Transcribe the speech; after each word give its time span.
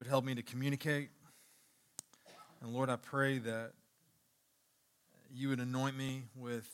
would 0.00 0.08
help 0.08 0.24
me 0.24 0.34
to 0.34 0.42
communicate. 0.42 1.10
And 2.62 2.72
Lord, 2.72 2.88
I 2.90 2.96
pray 2.96 3.38
that 3.38 3.72
you 5.32 5.50
would 5.50 5.60
anoint 5.60 5.96
me 5.96 6.24
with 6.34 6.68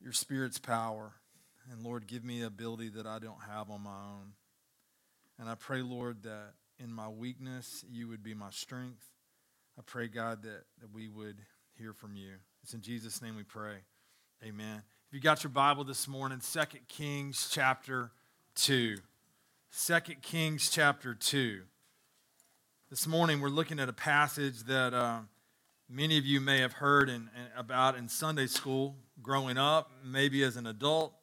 your 0.00 0.12
Spirit's 0.12 0.58
power. 0.58 1.12
And 1.70 1.82
Lord, 1.84 2.06
give 2.06 2.24
me 2.24 2.42
ability 2.42 2.88
that 2.90 3.06
I 3.06 3.18
don't 3.18 3.42
have 3.48 3.70
on 3.70 3.82
my 3.82 3.90
own. 3.90 4.32
And 5.38 5.48
I 5.48 5.54
pray, 5.54 5.82
Lord, 5.82 6.22
that 6.24 6.54
in 6.78 6.92
my 6.92 7.08
weakness, 7.08 7.84
you 7.90 8.08
would 8.08 8.22
be 8.22 8.34
my 8.34 8.50
strength. 8.50 9.04
I 9.78 9.82
pray, 9.84 10.08
God, 10.08 10.42
that, 10.42 10.64
that 10.80 10.92
we 10.92 11.08
would 11.08 11.36
hear 11.78 11.92
from 11.92 12.16
you. 12.16 12.32
It's 12.62 12.74
in 12.74 12.80
Jesus' 12.80 13.22
name 13.22 13.36
we 13.36 13.42
pray. 13.42 13.76
Amen. 14.44 14.82
If 15.08 15.14
you 15.14 15.20
got 15.20 15.44
your 15.44 15.50
Bible 15.50 15.84
this 15.84 16.08
morning, 16.08 16.40
2 16.40 16.60
Kings 16.88 17.48
chapter 17.50 18.10
2. 18.56 18.96
2 19.86 20.00
Kings 20.20 20.70
chapter 20.70 21.14
2. 21.14 21.62
This 22.92 23.06
morning 23.06 23.40
we're 23.40 23.48
looking 23.48 23.80
at 23.80 23.88
a 23.88 23.92
passage 23.94 24.64
that 24.64 24.92
uh, 24.92 25.20
many 25.88 26.18
of 26.18 26.26
you 26.26 26.42
may 26.42 26.58
have 26.58 26.74
heard 26.74 27.08
in, 27.08 27.30
in, 27.34 27.46
about 27.56 27.96
in 27.96 28.06
Sunday 28.06 28.46
school 28.46 28.96
growing 29.22 29.56
up, 29.56 29.90
maybe 30.04 30.42
as 30.42 30.58
an 30.58 30.66
adult. 30.66 31.14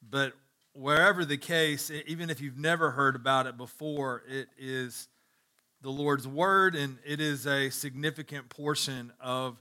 But 0.00 0.32
wherever 0.72 1.26
the 1.26 1.36
case, 1.36 1.90
even 2.06 2.30
if 2.30 2.40
you've 2.40 2.56
never 2.56 2.92
heard 2.92 3.16
about 3.16 3.46
it 3.46 3.58
before, 3.58 4.22
it 4.26 4.48
is 4.56 5.08
the 5.82 5.90
Lord's 5.90 6.26
Word 6.26 6.74
and 6.74 6.96
it 7.04 7.20
is 7.20 7.46
a 7.46 7.68
significant 7.68 8.48
portion 8.48 9.12
of 9.20 9.60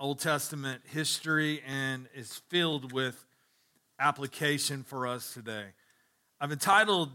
Old 0.00 0.18
Testament 0.18 0.80
history 0.86 1.60
and 1.68 2.08
is 2.14 2.40
filled 2.48 2.90
with 2.90 3.26
application 4.00 4.82
for 4.82 5.06
us 5.06 5.34
today. 5.34 5.74
I've 6.40 6.52
entitled 6.52 7.10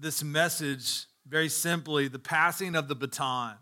this 0.00 0.24
message 0.24 1.04
very 1.26 1.48
simply 1.48 2.08
the 2.08 2.18
passing 2.18 2.74
of 2.74 2.88
the 2.88 2.94
baton. 2.94 3.54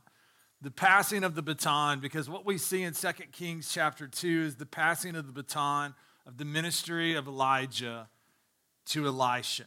The 0.60 0.70
passing 0.70 1.24
of 1.24 1.34
the 1.34 1.42
baton, 1.42 2.00
because 2.00 2.30
what 2.30 2.46
we 2.46 2.56
see 2.56 2.82
in 2.82 2.92
2 2.94 3.12
Kings 3.32 3.70
chapter 3.72 4.06
2 4.06 4.42
is 4.46 4.56
the 4.56 4.66
passing 4.66 5.16
of 5.16 5.26
the 5.26 5.32
baton 5.32 5.94
of 6.26 6.38
the 6.38 6.44
ministry 6.44 7.14
of 7.14 7.26
Elijah 7.26 8.08
to 8.86 9.06
Elisha. 9.06 9.66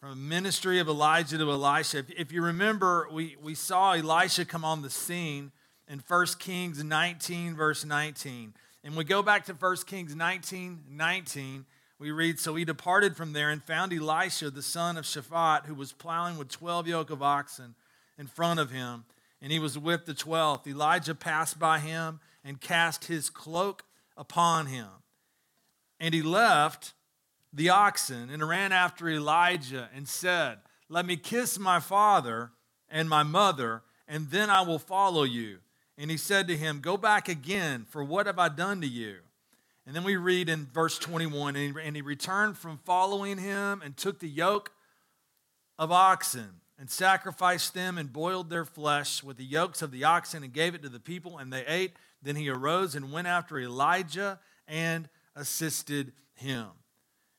From 0.00 0.10
the 0.10 0.16
ministry 0.16 0.78
of 0.78 0.88
Elijah 0.88 1.38
to 1.38 1.50
Elisha. 1.50 1.98
If, 1.98 2.10
if 2.10 2.32
you 2.32 2.42
remember, 2.42 3.08
we, 3.12 3.36
we 3.42 3.54
saw 3.54 3.92
Elisha 3.92 4.44
come 4.44 4.64
on 4.64 4.82
the 4.82 4.90
scene 4.90 5.50
in 5.88 6.02
1 6.06 6.26
Kings 6.38 6.82
19, 6.84 7.56
verse 7.56 7.84
19. 7.84 8.54
And 8.84 8.96
we 8.96 9.04
go 9.04 9.22
back 9.22 9.46
to 9.46 9.54
1 9.54 9.76
Kings 9.86 10.14
19, 10.14 10.84
19 10.88 11.66
we 11.98 12.10
read, 12.10 12.38
So 12.38 12.54
he 12.54 12.64
departed 12.64 13.16
from 13.16 13.32
there 13.32 13.50
and 13.50 13.62
found 13.62 13.92
Elisha, 13.92 14.50
the 14.50 14.62
son 14.62 14.96
of 14.96 15.04
Shaphat, 15.04 15.66
who 15.66 15.74
was 15.74 15.92
plowing 15.92 16.36
with 16.36 16.48
12 16.48 16.88
yoke 16.88 17.10
of 17.10 17.22
oxen 17.22 17.74
in 18.18 18.26
front 18.26 18.60
of 18.60 18.70
him, 18.70 19.04
and 19.40 19.52
he 19.52 19.58
was 19.58 19.78
with 19.78 20.06
the 20.06 20.14
12th. 20.14 20.66
Elijah 20.66 21.14
passed 21.14 21.58
by 21.58 21.78
him 21.78 22.20
and 22.44 22.60
cast 22.60 23.06
his 23.06 23.30
cloak 23.30 23.84
upon 24.16 24.66
him. 24.66 24.88
And 25.98 26.14
he 26.14 26.22
left 26.22 26.92
the 27.52 27.70
oxen 27.70 28.28
and 28.30 28.46
ran 28.46 28.72
after 28.72 29.08
Elijah 29.08 29.88
and 29.94 30.06
said, 30.06 30.58
Let 30.88 31.06
me 31.06 31.16
kiss 31.16 31.58
my 31.58 31.80
father 31.80 32.50
and 32.88 33.08
my 33.08 33.22
mother, 33.22 33.82
and 34.06 34.30
then 34.30 34.50
I 34.50 34.60
will 34.60 34.78
follow 34.78 35.22
you. 35.24 35.58
And 35.98 36.10
he 36.10 36.18
said 36.18 36.46
to 36.48 36.56
him, 36.56 36.80
Go 36.80 36.96
back 36.96 37.28
again, 37.28 37.86
for 37.88 38.04
what 38.04 38.26
have 38.26 38.38
I 38.38 38.48
done 38.50 38.82
to 38.82 38.86
you? 38.86 39.16
And 39.86 39.94
then 39.94 40.02
we 40.02 40.16
read 40.16 40.48
in 40.48 40.66
verse 40.66 40.98
21 40.98 41.54
and 41.54 41.96
he 41.96 42.02
returned 42.02 42.58
from 42.58 42.78
following 42.78 43.38
him 43.38 43.82
and 43.84 43.96
took 43.96 44.18
the 44.18 44.28
yoke 44.28 44.72
of 45.78 45.92
oxen 45.92 46.60
and 46.78 46.90
sacrificed 46.90 47.72
them 47.72 47.96
and 47.96 48.12
boiled 48.12 48.50
their 48.50 48.64
flesh 48.64 49.22
with 49.22 49.36
the 49.36 49.44
yokes 49.44 49.82
of 49.82 49.92
the 49.92 50.04
oxen 50.04 50.42
and 50.42 50.52
gave 50.52 50.74
it 50.74 50.82
to 50.82 50.88
the 50.88 51.00
people, 51.00 51.38
and 51.38 51.52
they 51.52 51.64
ate. 51.66 51.92
Then 52.22 52.36
he 52.36 52.48
arose 52.50 52.94
and 52.94 53.12
went 53.12 53.28
after 53.28 53.58
Elijah 53.58 54.40
and 54.68 55.08
assisted 55.34 56.12
him. 56.34 56.66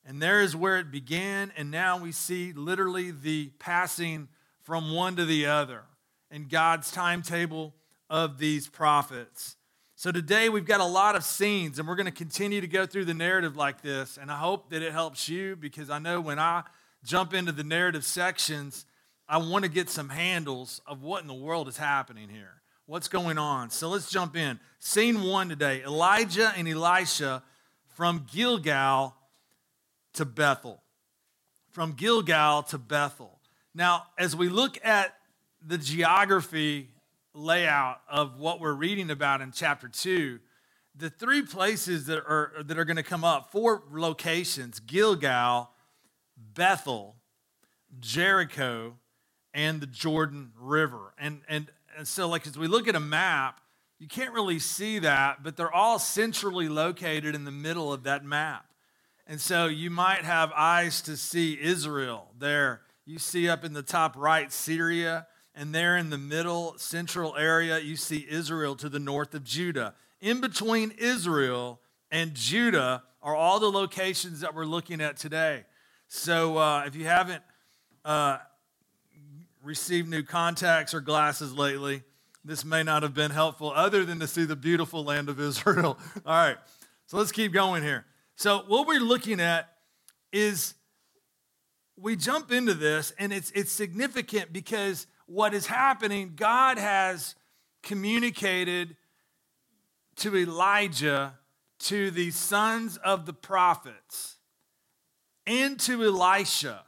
And 0.04 0.22
there 0.22 0.40
is 0.40 0.56
where 0.56 0.78
it 0.78 0.90
began, 0.90 1.52
and 1.56 1.70
now 1.70 1.98
we 1.98 2.12
see 2.12 2.52
literally 2.52 3.10
the 3.10 3.52
passing 3.58 4.28
from 4.62 4.92
one 4.92 5.16
to 5.16 5.24
the 5.24 5.46
other 5.46 5.82
in 6.30 6.48
God's 6.48 6.90
timetable 6.90 7.74
of 8.08 8.38
these 8.38 8.68
prophets. 8.68 9.57
So 10.00 10.12
today 10.12 10.48
we've 10.48 10.64
got 10.64 10.78
a 10.78 10.84
lot 10.84 11.16
of 11.16 11.24
scenes, 11.24 11.80
and 11.80 11.88
we're 11.88 11.96
going 11.96 12.06
to 12.06 12.12
continue 12.12 12.60
to 12.60 12.68
go 12.68 12.86
through 12.86 13.06
the 13.06 13.14
narrative 13.14 13.56
like 13.56 13.82
this. 13.82 14.16
And 14.16 14.30
I 14.30 14.36
hope 14.36 14.70
that 14.70 14.80
it 14.80 14.92
helps 14.92 15.28
you 15.28 15.56
because 15.56 15.90
I 15.90 15.98
know 15.98 16.20
when 16.20 16.38
I 16.38 16.62
jump 17.02 17.34
into 17.34 17.50
the 17.50 17.64
narrative 17.64 18.04
sections, 18.04 18.86
I 19.28 19.38
want 19.38 19.64
to 19.64 19.68
get 19.68 19.90
some 19.90 20.08
handles 20.08 20.80
of 20.86 21.02
what 21.02 21.22
in 21.22 21.26
the 21.26 21.34
world 21.34 21.66
is 21.66 21.76
happening 21.76 22.28
here. 22.28 22.62
What's 22.86 23.08
going 23.08 23.38
on? 23.38 23.70
So 23.70 23.88
let's 23.88 24.08
jump 24.08 24.36
in. 24.36 24.60
Scene 24.78 25.24
one 25.24 25.48
today 25.48 25.82
Elijah 25.82 26.52
and 26.56 26.68
Elisha 26.68 27.42
from 27.96 28.24
Gilgal 28.32 29.16
to 30.12 30.24
Bethel. 30.24 30.80
From 31.72 31.94
Gilgal 31.94 32.62
to 32.62 32.78
Bethel. 32.78 33.40
Now, 33.74 34.04
as 34.16 34.36
we 34.36 34.48
look 34.48 34.78
at 34.84 35.16
the 35.60 35.76
geography 35.76 36.90
layout 37.38 38.00
of 38.10 38.38
what 38.38 38.60
we're 38.60 38.74
reading 38.74 39.10
about 39.10 39.40
in 39.40 39.52
chapter 39.52 39.88
2, 39.88 40.38
the 40.94 41.10
three 41.10 41.42
places 41.42 42.06
that 42.06 42.18
are, 42.18 42.52
that 42.64 42.78
are 42.78 42.84
going 42.84 42.96
to 42.96 43.02
come 43.02 43.24
up, 43.24 43.52
four 43.52 43.84
locations 43.90 44.80
Gilgal, 44.80 45.70
Bethel, 46.36 47.16
Jericho, 48.00 48.96
and 49.54 49.80
the 49.80 49.86
Jordan 49.86 50.52
River. 50.58 51.14
And, 51.18 51.40
and, 51.48 51.70
and 51.96 52.06
so, 52.06 52.28
like, 52.28 52.46
as 52.46 52.58
we 52.58 52.66
look 52.66 52.88
at 52.88 52.94
a 52.94 53.00
map, 53.00 53.60
you 53.98 54.06
can't 54.06 54.32
really 54.32 54.58
see 54.58 54.98
that, 55.00 55.42
but 55.42 55.56
they're 55.56 55.72
all 55.72 55.98
centrally 55.98 56.68
located 56.68 57.34
in 57.34 57.44
the 57.44 57.50
middle 57.50 57.92
of 57.92 58.04
that 58.04 58.24
map. 58.24 58.66
And 59.26 59.40
so 59.40 59.66
you 59.66 59.90
might 59.90 60.24
have 60.24 60.52
eyes 60.54 61.02
to 61.02 61.16
see 61.16 61.58
Israel 61.60 62.28
there. 62.38 62.82
You 63.04 63.18
see 63.18 63.48
up 63.48 63.64
in 63.64 63.72
the 63.72 63.82
top 63.82 64.16
right 64.16 64.52
Syria 64.52 65.26
and 65.58 65.74
there 65.74 65.96
in 65.96 66.08
the 66.08 66.18
middle 66.18 66.74
central 66.78 67.36
area, 67.36 67.80
you 67.80 67.96
see 67.96 68.24
Israel 68.30 68.76
to 68.76 68.88
the 68.88 69.00
north 69.00 69.34
of 69.34 69.42
Judah. 69.42 69.94
In 70.20 70.40
between 70.40 70.92
Israel 70.92 71.80
and 72.12 72.32
Judah 72.32 73.02
are 73.20 73.34
all 73.34 73.58
the 73.58 73.70
locations 73.70 74.40
that 74.40 74.54
we're 74.54 74.66
looking 74.66 75.00
at 75.00 75.16
today. 75.16 75.64
So 76.06 76.58
uh, 76.58 76.84
if 76.86 76.94
you 76.94 77.06
haven't 77.06 77.42
uh, 78.04 78.38
received 79.64 80.08
new 80.08 80.22
contacts 80.22 80.94
or 80.94 81.00
glasses 81.00 81.52
lately, 81.52 82.04
this 82.44 82.64
may 82.64 82.84
not 82.84 83.02
have 83.02 83.12
been 83.12 83.32
helpful 83.32 83.72
other 83.74 84.04
than 84.04 84.20
to 84.20 84.28
see 84.28 84.44
the 84.44 84.56
beautiful 84.56 85.02
land 85.02 85.28
of 85.28 85.40
Israel. 85.40 85.98
all 86.24 86.36
right, 86.36 86.56
so 87.06 87.16
let's 87.16 87.32
keep 87.32 87.52
going 87.52 87.82
here. 87.82 88.06
So, 88.36 88.62
what 88.68 88.86
we're 88.86 89.00
looking 89.00 89.40
at 89.40 89.72
is 90.32 90.74
we 91.96 92.14
jump 92.14 92.52
into 92.52 92.74
this, 92.74 93.12
and 93.18 93.32
it's, 93.32 93.50
it's 93.50 93.72
significant 93.72 94.52
because 94.52 95.08
what 95.28 95.52
is 95.52 95.66
happening, 95.66 96.32
God 96.34 96.78
has 96.78 97.34
communicated 97.82 98.96
to 100.16 100.36
Elijah, 100.36 101.34
to 101.80 102.10
the 102.10 102.30
sons 102.30 102.96
of 102.96 103.26
the 103.26 103.32
prophets, 103.32 104.36
and 105.46 105.78
to 105.80 106.02
Elisha, 106.02 106.82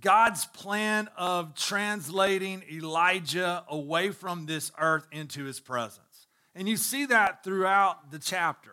God's 0.00 0.46
plan 0.46 1.08
of 1.16 1.54
translating 1.54 2.62
Elijah 2.70 3.64
away 3.68 4.10
from 4.10 4.46
this 4.46 4.70
earth 4.78 5.06
into 5.10 5.44
his 5.44 5.60
presence. 5.60 6.26
And 6.54 6.68
you 6.68 6.76
see 6.76 7.06
that 7.06 7.42
throughout 7.42 8.10
the 8.10 8.18
chapter. 8.18 8.72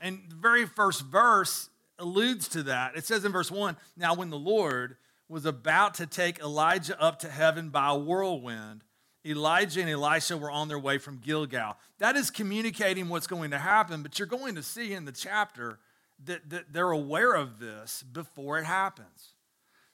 And 0.00 0.20
the 0.28 0.36
very 0.36 0.66
first 0.66 1.02
verse 1.02 1.68
alludes 1.98 2.48
to 2.48 2.64
that. 2.64 2.96
It 2.96 3.04
says 3.04 3.24
in 3.24 3.32
verse 3.32 3.50
1 3.50 3.76
Now, 3.96 4.14
when 4.14 4.30
the 4.30 4.38
Lord 4.38 4.96
was 5.32 5.46
about 5.46 5.94
to 5.94 6.06
take 6.06 6.38
Elijah 6.40 7.00
up 7.00 7.18
to 7.20 7.28
heaven 7.28 7.70
by 7.70 7.88
a 7.88 7.96
whirlwind, 7.96 8.84
Elijah 9.24 9.80
and 9.80 9.88
Elisha 9.88 10.36
were 10.36 10.50
on 10.50 10.68
their 10.68 10.78
way 10.78 10.98
from 10.98 11.18
Gilgal. 11.18 11.78
That 11.98 12.16
is 12.16 12.30
communicating 12.30 13.08
what's 13.08 13.26
going 13.26 13.52
to 13.52 13.58
happen, 13.58 14.02
but 14.02 14.18
you're 14.18 14.28
going 14.28 14.56
to 14.56 14.62
see 14.62 14.92
in 14.92 15.06
the 15.06 15.12
chapter 15.12 15.78
that, 16.26 16.50
that 16.50 16.72
they're 16.72 16.90
aware 16.90 17.32
of 17.32 17.58
this 17.58 18.02
before 18.12 18.58
it 18.58 18.64
happens. 18.64 19.32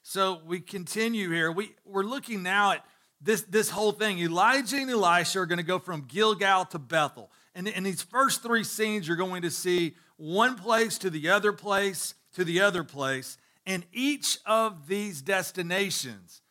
So 0.03 0.41
we 0.45 0.59
continue 0.59 1.31
here. 1.31 1.51
We, 1.51 1.73
we're 1.85 2.03
looking 2.03 2.43
now 2.43 2.73
at 2.73 2.85
this, 3.21 3.43
this 3.43 3.69
whole 3.69 3.93
thing. 3.93 4.19
Elijah 4.19 4.77
and 4.77 4.89
Elisha 4.89 5.39
are 5.39 5.45
going 5.45 5.57
to 5.57 5.63
go 5.63 5.79
from 5.79 6.01
Gilgal 6.01 6.65
to 6.65 6.79
Bethel. 6.79 7.31
And 7.55 7.67
in 7.67 7.83
these 7.83 8.01
first 8.01 8.43
three 8.43 8.63
scenes, 8.65 9.07
you're 9.07 9.15
going 9.15 9.43
to 9.43 9.51
see 9.51 9.95
one 10.17 10.57
place 10.57 10.97
to 10.97 11.09
the 11.09 11.29
other 11.29 11.53
place 11.53 12.15
to 12.33 12.43
the 12.43 12.61
other 12.61 12.83
place. 12.83 13.37
And 13.69 13.85
each 13.93 14.39
of 14.47 14.87
these 14.87 15.21
destinations 15.21 16.41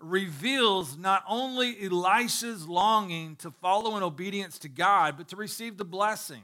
reveals 0.00 0.96
not 0.96 1.22
only 1.28 1.76
Elisha's 1.84 2.66
longing 2.66 3.36
to 3.36 3.50
follow 3.50 3.98
in 3.98 4.02
obedience 4.02 4.58
to 4.60 4.70
God, 4.70 5.18
but 5.18 5.28
to 5.28 5.36
receive 5.36 5.76
the 5.76 5.84
blessing, 5.84 6.42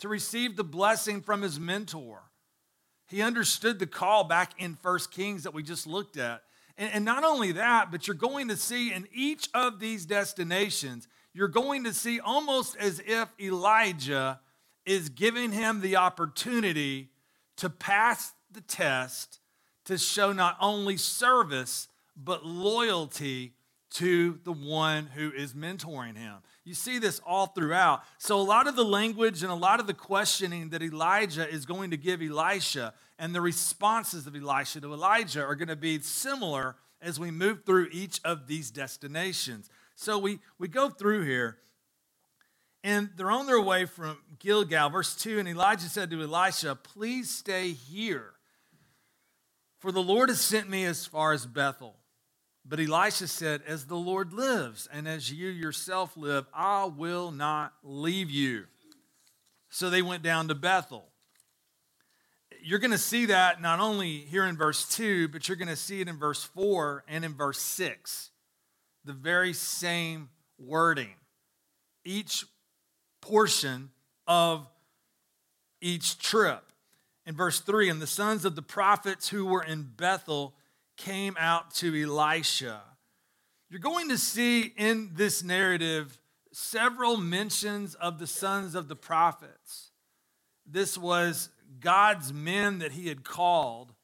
to 0.00 0.08
receive 0.08 0.56
the 0.56 0.64
blessing 0.64 1.20
from 1.20 1.40
his 1.40 1.60
mentor. 1.60 2.24
He 3.06 3.22
understood 3.22 3.78
the 3.78 3.86
call 3.86 4.24
back 4.24 4.54
in 4.58 4.74
First 4.74 5.12
Kings 5.12 5.44
that 5.44 5.54
we 5.54 5.62
just 5.62 5.86
looked 5.86 6.16
at. 6.16 6.42
And, 6.76 6.90
and 6.92 7.04
not 7.04 7.22
only 7.22 7.52
that, 7.52 7.92
but 7.92 8.08
you're 8.08 8.16
going 8.16 8.48
to 8.48 8.56
see 8.56 8.92
in 8.92 9.06
each 9.14 9.48
of 9.54 9.78
these 9.78 10.04
destinations, 10.04 11.06
you're 11.32 11.46
going 11.46 11.84
to 11.84 11.94
see 11.94 12.18
almost 12.18 12.76
as 12.76 13.00
if 13.06 13.28
Elijah 13.40 14.40
is 14.84 15.10
giving 15.10 15.52
him 15.52 15.80
the 15.80 15.94
opportunity 15.94 17.10
to 17.58 17.70
pass 17.70 18.32
the 18.50 18.60
test 18.60 19.38
to 19.84 19.98
show 19.98 20.32
not 20.32 20.56
only 20.60 20.96
service, 20.96 21.88
but 22.16 22.44
loyalty 22.44 23.54
to 23.94 24.40
the 24.42 24.52
one 24.52 25.06
who 25.06 25.30
is 25.30 25.54
mentoring 25.54 26.16
him. 26.16 26.36
You 26.64 26.74
see 26.74 26.98
this 26.98 27.20
all 27.24 27.46
throughout. 27.46 28.02
So, 28.18 28.40
a 28.40 28.42
lot 28.42 28.66
of 28.66 28.74
the 28.74 28.84
language 28.84 29.42
and 29.42 29.52
a 29.52 29.56
lot 29.56 29.78
of 29.78 29.86
the 29.86 29.94
questioning 29.94 30.70
that 30.70 30.82
Elijah 30.82 31.48
is 31.48 31.64
going 31.64 31.90
to 31.90 31.96
give 31.96 32.20
Elisha 32.20 32.92
and 33.18 33.34
the 33.34 33.40
responses 33.40 34.26
of 34.26 34.34
Elisha 34.34 34.80
to 34.80 34.92
Elijah 34.92 35.44
are 35.44 35.54
going 35.54 35.68
to 35.68 35.76
be 35.76 36.00
similar 36.00 36.74
as 37.00 37.20
we 37.20 37.30
move 37.30 37.64
through 37.64 37.88
each 37.92 38.20
of 38.24 38.48
these 38.48 38.70
destinations. 38.70 39.70
So, 39.94 40.18
we, 40.18 40.40
we 40.58 40.66
go 40.66 40.90
through 40.90 41.24
here, 41.24 41.58
and 42.82 43.10
they're 43.16 43.30
on 43.30 43.46
their 43.46 43.60
way 43.60 43.84
from 43.84 44.18
Gilgal. 44.40 44.90
Verse 44.90 45.14
2 45.14 45.38
And 45.38 45.48
Elijah 45.48 45.88
said 45.88 46.10
to 46.10 46.20
Elisha, 46.20 46.74
Please 46.74 47.30
stay 47.30 47.70
here, 47.70 48.33
for 49.84 49.92
the 49.92 50.02
Lord 50.02 50.30
has 50.30 50.40
sent 50.40 50.70
me 50.70 50.86
as 50.86 51.04
far 51.04 51.34
as 51.34 51.44
Bethel. 51.44 51.94
But 52.64 52.80
Elisha 52.80 53.28
said, 53.28 53.60
As 53.66 53.84
the 53.84 53.96
Lord 53.96 54.32
lives, 54.32 54.88
and 54.90 55.06
as 55.06 55.30
you 55.30 55.48
yourself 55.48 56.16
live, 56.16 56.46
I 56.54 56.86
will 56.86 57.30
not 57.30 57.74
leave 57.82 58.30
you. 58.30 58.64
So 59.68 59.90
they 59.90 60.00
went 60.00 60.22
down 60.22 60.48
to 60.48 60.54
Bethel. 60.54 61.04
You're 62.62 62.78
going 62.78 62.92
to 62.92 62.98
see 62.98 63.26
that 63.26 63.60
not 63.60 63.78
only 63.78 64.20
here 64.20 64.46
in 64.46 64.56
verse 64.56 64.88
2, 64.88 65.28
but 65.28 65.48
you're 65.48 65.56
going 65.58 65.68
to 65.68 65.76
see 65.76 66.00
it 66.00 66.08
in 66.08 66.18
verse 66.18 66.42
4 66.42 67.04
and 67.06 67.22
in 67.22 67.34
verse 67.34 67.60
6. 67.60 68.30
The 69.04 69.12
very 69.12 69.52
same 69.52 70.30
wording. 70.58 71.12
Each 72.06 72.46
portion 73.20 73.90
of 74.26 74.66
each 75.82 76.18
trip. 76.18 76.63
In 77.26 77.34
verse 77.34 77.60
3, 77.60 77.88
and 77.88 78.02
the 78.02 78.06
sons 78.06 78.44
of 78.44 78.54
the 78.54 78.62
prophets 78.62 79.28
who 79.28 79.46
were 79.46 79.62
in 79.62 79.82
Bethel 79.96 80.54
came 80.96 81.36
out 81.38 81.74
to 81.76 81.94
Elisha. 81.94 82.82
You're 83.70 83.80
going 83.80 84.10
to 84.10 84.18
see 84.18 84.72
in 84.76 85.12
this 85.14 85.42
narrative 85.42 86.18
several 86.52 87.16
mentions 87.16 87.94
of 87.94 88.18
the 88.18 88.26
sons 88.26 88.74
of 88.74 88.88
the 88.88 88.96
prophets. 88.96 89.90
This 90.66 90.96
was 90.96 91.48
God's 91.80 92.32
men 92.32 92.78
that 92.78 92.92
he 92.92 93.08
had 93.08 93.24
called. 93.24 93.94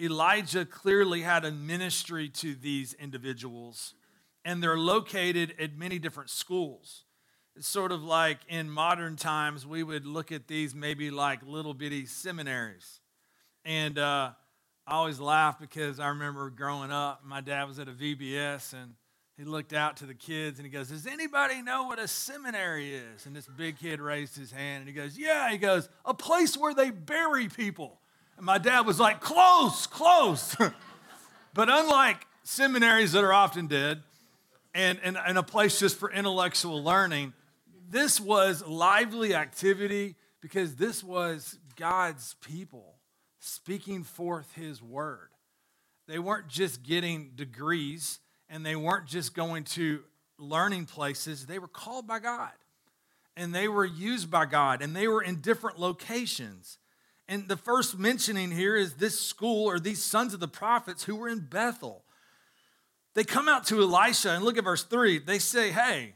Elijah 0.00 0.64
clearly 0.64 1.22
had 1.22 1.44
a 1.44 1.50
ministry 1.50 2.28
to 2.28 2.54
these 2.54 2.94
individuals, 2.94 3.94
and 4.44 4.62
they're 4.62 4.78
located 4.78 5.54
at 5.58 5.76
many 5.76 5.98
different 5.98 6.30
schools. 6.30 7.04
It's 7.56 7.68
sort 7.68 7.92
of 7.92 8.02
like 8.02 8.38
in 8.48 8.70
modern 8.70 9.16
times, 9.16 9.66
we 9.66 9.82
would 9.82 10.06
look 10.06 10.32
at 10.32 10.48
these 10.48 10.74
maybe 10.74 11.10
like 11.10 11.40
little 11.46 11.74
bitty 11.74 12.06
seminaries. 12.06 13.00
And 13.64 13.98
uh, 13.98 14.30
I 14.86 14.94
always 14.94 15.20
laugh 15.20 15.60
because 15.60 16.00
I 16.00 16.08
remember 16.08 16.48
growing 16.50 16.90
up, 16.90 17.22
my 17.24 17.40
dad 17.40 17.64
was 17.68 17.78
at 17.78 17.88
a 17.88 17.92
VBS 17.92 18.72
and 18.72 18.94
he 19.36 19.44
looked 19.44 19.72
out 19.72 19.98
to 19.98 20.06
the 20.06 20.14
kids 20.14 20.58
and 20.58 20.66
he 20.66 20.70
goes, 20.70 20.88
Does 20.88 21.06
anybody 21.06 21.62
know 21.62 21.84
what 21.84 21.98
a 21.98 22.08
seminary 22.08 22.94
is? 22.94 23.26
And 23.26 23.36
this 23.36 23.46
big 23.46 23.78
kid 23.78 24.00
raised 24.00 24.36
his 24.36 24.50
hand 24.50 24.80
and 24.80 24.88
he 24.88 24.94
goes, 24.94 25.18
Yeah. 25.18 25.50
He 25.50 25.58
goes, 25.58 25.88
A 26.04 26.14
place 26.14 26.56
where 26.56 26.74
they 26.74 26.90
bury 26.90 27.48
people. 27.48 27.98
And 28.36 28.46
my 28.46 28.58
dad 28.58 28.86
was 28.86 28.98
like, 28.98 29.20
Close, 29.20 29.86
close. 29.86 30.56
but 31.54 31.68
unlike 31.68 32.26
seminaries 32.44 33.12
that 33.12 33.24
are 33.24 33.32
often 33.32 33.66
dead 33.66 34.02
and, 34.74 34.98
and, 35.02 35.18
and 35.26 35.38
a 35.38 35.42
place 35.42 35.78
just 35.78 35.98
for 35.98 36.10
intellectual 36.10 36.82
learning, 36.82 37.34
this 37.92 38.18
was 38.18 38.66
lively 38.66 39.34
activity 39.34 40.16
because 40.40 40.76
this 40.76 41.04
was 41.04 41.58
God's 41.76 42.34
people 42.40 42.94
speaking 43.38 44.02
forth 44.02 44.50
his 44.54 44.82
word. 44.82 45.28
They 46.08 46.18
weren't 46.18 46.48
just 46.48 46.82
getting 46.82 47.32
degrees 47.34 48.18
and 48.48 48.64
they 48.64 48.76
weren't 48.76 49.06
just 49.06 49.34
going 49.34 49.64
to 49.64 50.00
learning 50.38 50.86
places, 50.86 51.46
they 51.46 51.58
were 51.58 51.68
called 51.68 52.06
by 52.06 52.18
God 52.18 52.52
and 53.36 53.54
they 53.54 53.68
were 53.68 53.84
used 53.84 54.30
by 54.30 54.46
God 54.46 54.80
and 54.80 54.96
they 54.96 55.06
were 55.06 55.22
in 55.22 55.42
different 55.42 55.78
locations. 55.78 56.78
And 57.28 57.46
the 57.46 57.58
first 57.58 57.98
mentioning 57.98 58.50
here 58.50 58.74
is 58.74 58.94
this 58.94 59.20
school 59.20 59.66
or 59.68 59.78
these 59.78 60.02
sons 60.02 60.32
of 60.32 60.40
the 60.40 60.48
prophets 60.48 61.04
who 61.04 61.14
were 61.14 61.28
in 61.28 61.40
Bethel. 61.40 62.04
They 63.14 63.24
come 63.24 63.48
out 63.48 63.66
to 63.66 63.80
Elisha 63.82 64.30
and 64.30 64.44
look 64.44 64.56
at 64.56 64.64
verse 64.64 64.84
3. 64.84 65.18
They 65.18 65.38
say, 65.38 65.70
Hey, 65.70 66.14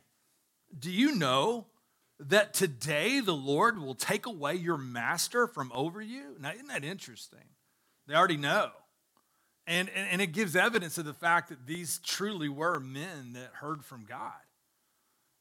do 0.79 0.91
you 0.91 1.15
know 1.15 1.67
that 2.19 2.55
today 2.55 3.21
the 3.21 3.35
Lord 3.35 3.79
will 3.79 3.95
take 3.95 4.27
away 4.27 4.55
your 4.55 4.79
master 4.79 5.47
from 5.47 5.71
over 5.75 6.01
you? 6.01 6.37
Now, 6.41 6.53
isn't 6.53 6.69
that 6.69 6.85
interesting? 6.85 7.41
They 8.07 8.15
already 8.15 8.37
know. 8.37 8.71
And, 9.67 9.89
and, 9.95 10.09
and, 10.11 10.23
it 10.23 10.29
gives 10.29 10.55
evidence 10.55 10.97
of 10.97 11.05
the 11.05 11.13
fact 11.13 11.49
that 11.49 11.67
these 11.67 11.99
truly 12.05 12.49
were 12.49 12.79
men 12.79 13.33
that 13.33 13.51
heard 13.55 13.85
from 13.85 14.05
God. 14.05 14.31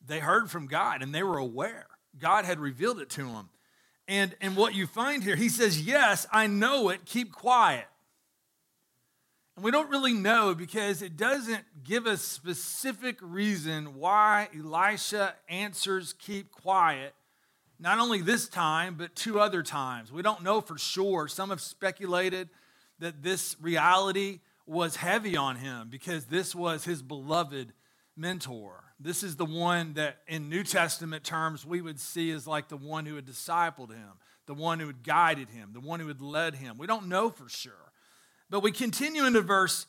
They 0.04 0.19
heard 0.19 0.50
from 0.50 0.66
God 0.66 1.04
and 1.04 1.13
they 1.13 1.22
were 1.22 1.38
aware. 1.38 1.86
God 2.18 2.44
had 2.44 2.60
revealed 2.60 3.00
it 3.00 3.10
to 3.12 3.27
them. 3.27 3.50
And, 4.07 4.36
and 4.42 4.56
what 4.56 4.74
you 4.74 4.88
find 4.88 5.24
here, 5.24 5.36
he 5.36 5.50
says, 5.50 5.81
Yes, 5.81 6.25
I 6.31 6.48
know 6.48 6.89
it, 6.89 7.06
keep 7.06 7.31
quiet. 7.31 7.86
And 9.56 9.63
we 9.63 9.72
don't 9.72 9.90
really 9.90 10.13
know 10.13 10.54
because 10.54 11.02
it 11.02 11.16
doesn't 11.16 11.63
give 11.84 12.06
a 12.06 12.18
specific 12.18 13.18
reason 13.22 13.96
why 13.96 14.50
Elisha 14.57 15.36
answers 15.48 16.13
keep 16.13 16.52
quiet, 16.52 17.13
not 17.80 18.00
only 18.00 18.22
this 18.22 18.50
time, 18.50 18.96
but 18.96 19.16
two 19.16 19.40
other 19.40 19.63
times. 19.63 20.12
We 20.12 20.22
don't 20.22 20.44
know 20.44 20.60
for 20.60 20.78
sure. 20.78 21.30
Some 21.30 21.52
have 21.52 21.62
speculated 21.62 22.50
that 23.00 23.24
this 23.24 23.56
reality 23.62 24.42
was 24.66 24.98
heavy 24.98 25.38
on 25.38 25.56
him 25.58 25.88
because 25.90 26.25
this 26.25 26.54
was 26.54 26.84
his 26.84 27.01
beloved 27.01 27.72
mentor. 28.18 28.84
This 29.00 29.24
is 29.24 29.36
the 29.36 29.46
one 29.46 29.94
that, 29.94 30.18
in 30.28 30.50
New 30.50 30.63
Testament 30.63 31.24
terms, 31.24 31.65
we 31.65 31.82
would 31.82 32.00
see 32.00 32.32
as 32.32 32.48
like 32.48 32.68
the 32.68 32.77
one 32.77 33.06
who 33.06 33.15
had 33.15 33.25
discipled 33.25 33.91
him, 33.91 34.12
the 34.48 34.53
one 34.53 34.80
who 34.80 34.88
had 34.88 35.03
guided 35.03 35.50
him, 35.50 35.72
the 35.74 35.82
one 35.82 36.00
who 36.00 36.08
had 36.08 36.22
led 36.22 36.56
him. 36.56 36.77
We 36.77 36.88
don't 36.88 37.08
know 37.08 37.30
for 37.30 37.48
sure. 37.48 37.85
But 38.50 38.62
we 38.62 38.72
continue 38.72 39.25
into 39.25 39.42
verse 39.42 39.88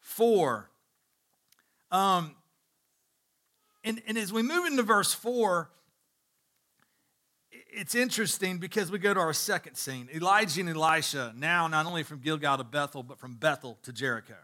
4. 0.00 0.68
Um, 1.90 2.34
and, 3.84 4.02
and 4.06 4.18
as 4.18 4.32
we 4.32 4.42
move 4.42 4.66
into 4.66 4.82
verse 4.82 5.12
4, 5.12 5.70
it's 7.72 7.94
interesting 7.94 8.58
because 8.58 8.90
we 8.90 8.98
go 8.98 9.14
to 9.14 9.20
our 9.20 9.32
second 9.32 9.76
scene 9.76 10.08
Elijah 10.14 10.60
and 10.60 10.70
Elisha, 10.70 11.32
now 11.36 11.66
not 11.68 11.86
only 11.86 12.02
from 12.02 12.18
Gilgal 12.18 12.58
to 12.58 12.64
Bethel, 12.64 13.02
but 13.02 13.18
from 13.18 13.34
Bethel 13.34 13.78
to 13.82 13.92
Jericho. 13.92 14.36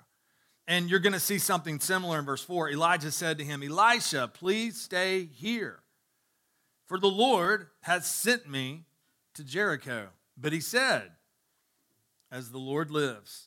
And 0.69 0.91
you're 0.91 1.01
going 1.01 1.13
to 1.13 1.21
see 1.21 1.39
something 1.39 1.79
similar 1.79 2.19
in 2.19 2.25
verse 2.25 2.43
4. 2.43 2.71
Elijah 2.71 3.13
said 3.13 3.39
to 3.39 3.45
him, 3.45 3.63
Elisha, 3.63 4.29
please 4.33 4.81
stay 4.81 5.25
here, 5.25 5.81
for 6.87 6.99
the 6.99 7.09
Lord 7.09 7.69
has 7.83 8.07
sent 8.07 8.49
me 8.49 8.85
to 9.35 9.45
Jericho. 9.45 10.09
But 10.37 10.53
he 10.53 10.61
said, 10.61 11.13
As 12.31 12.51
the 12.51 12.59
Lord 12.59 12.91
lives, 12.91 13.46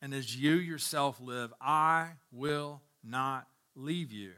and 0.00 0.14
as 0.14 0.36
you 0.36 0.52
yourself 0.52 1.20
live, 1.20 1.52
I 1.60 2.12
will 2.32 2.82
not 3.04 3.46
leave 3.74 4.12
you. 4.12 4.32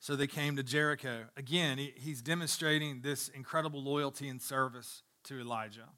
So 0.00 0.16
they 0.16 0.26
came 0.26 0.56
to 0.56 0.62
Jericho. 0.62 1.24
Again, 1.36 1.78
he, 1.78 1.94
he's 1.96 2.20
demonstrating 2.20 3.00
this 3.00 3.28
incredible 3.28 3.82
loyalty 3.82 4.28
and 4.28 4.40
service 4.42 5.02
to 5.24 5.40
Elijah, 5.40 5.88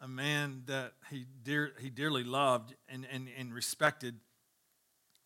a 0.00 0.08
man 0.08 0.64
that 0.66 0.92
he, 1.10 1.24
dear, 1.42 1.72
he 1.80 1.88
dearly 1.88 2.24
loved 2.24 2.74
and, 2.88 3.06
and, 3.10 3.28
and 3.38 3.54
respected. 3.54 4.16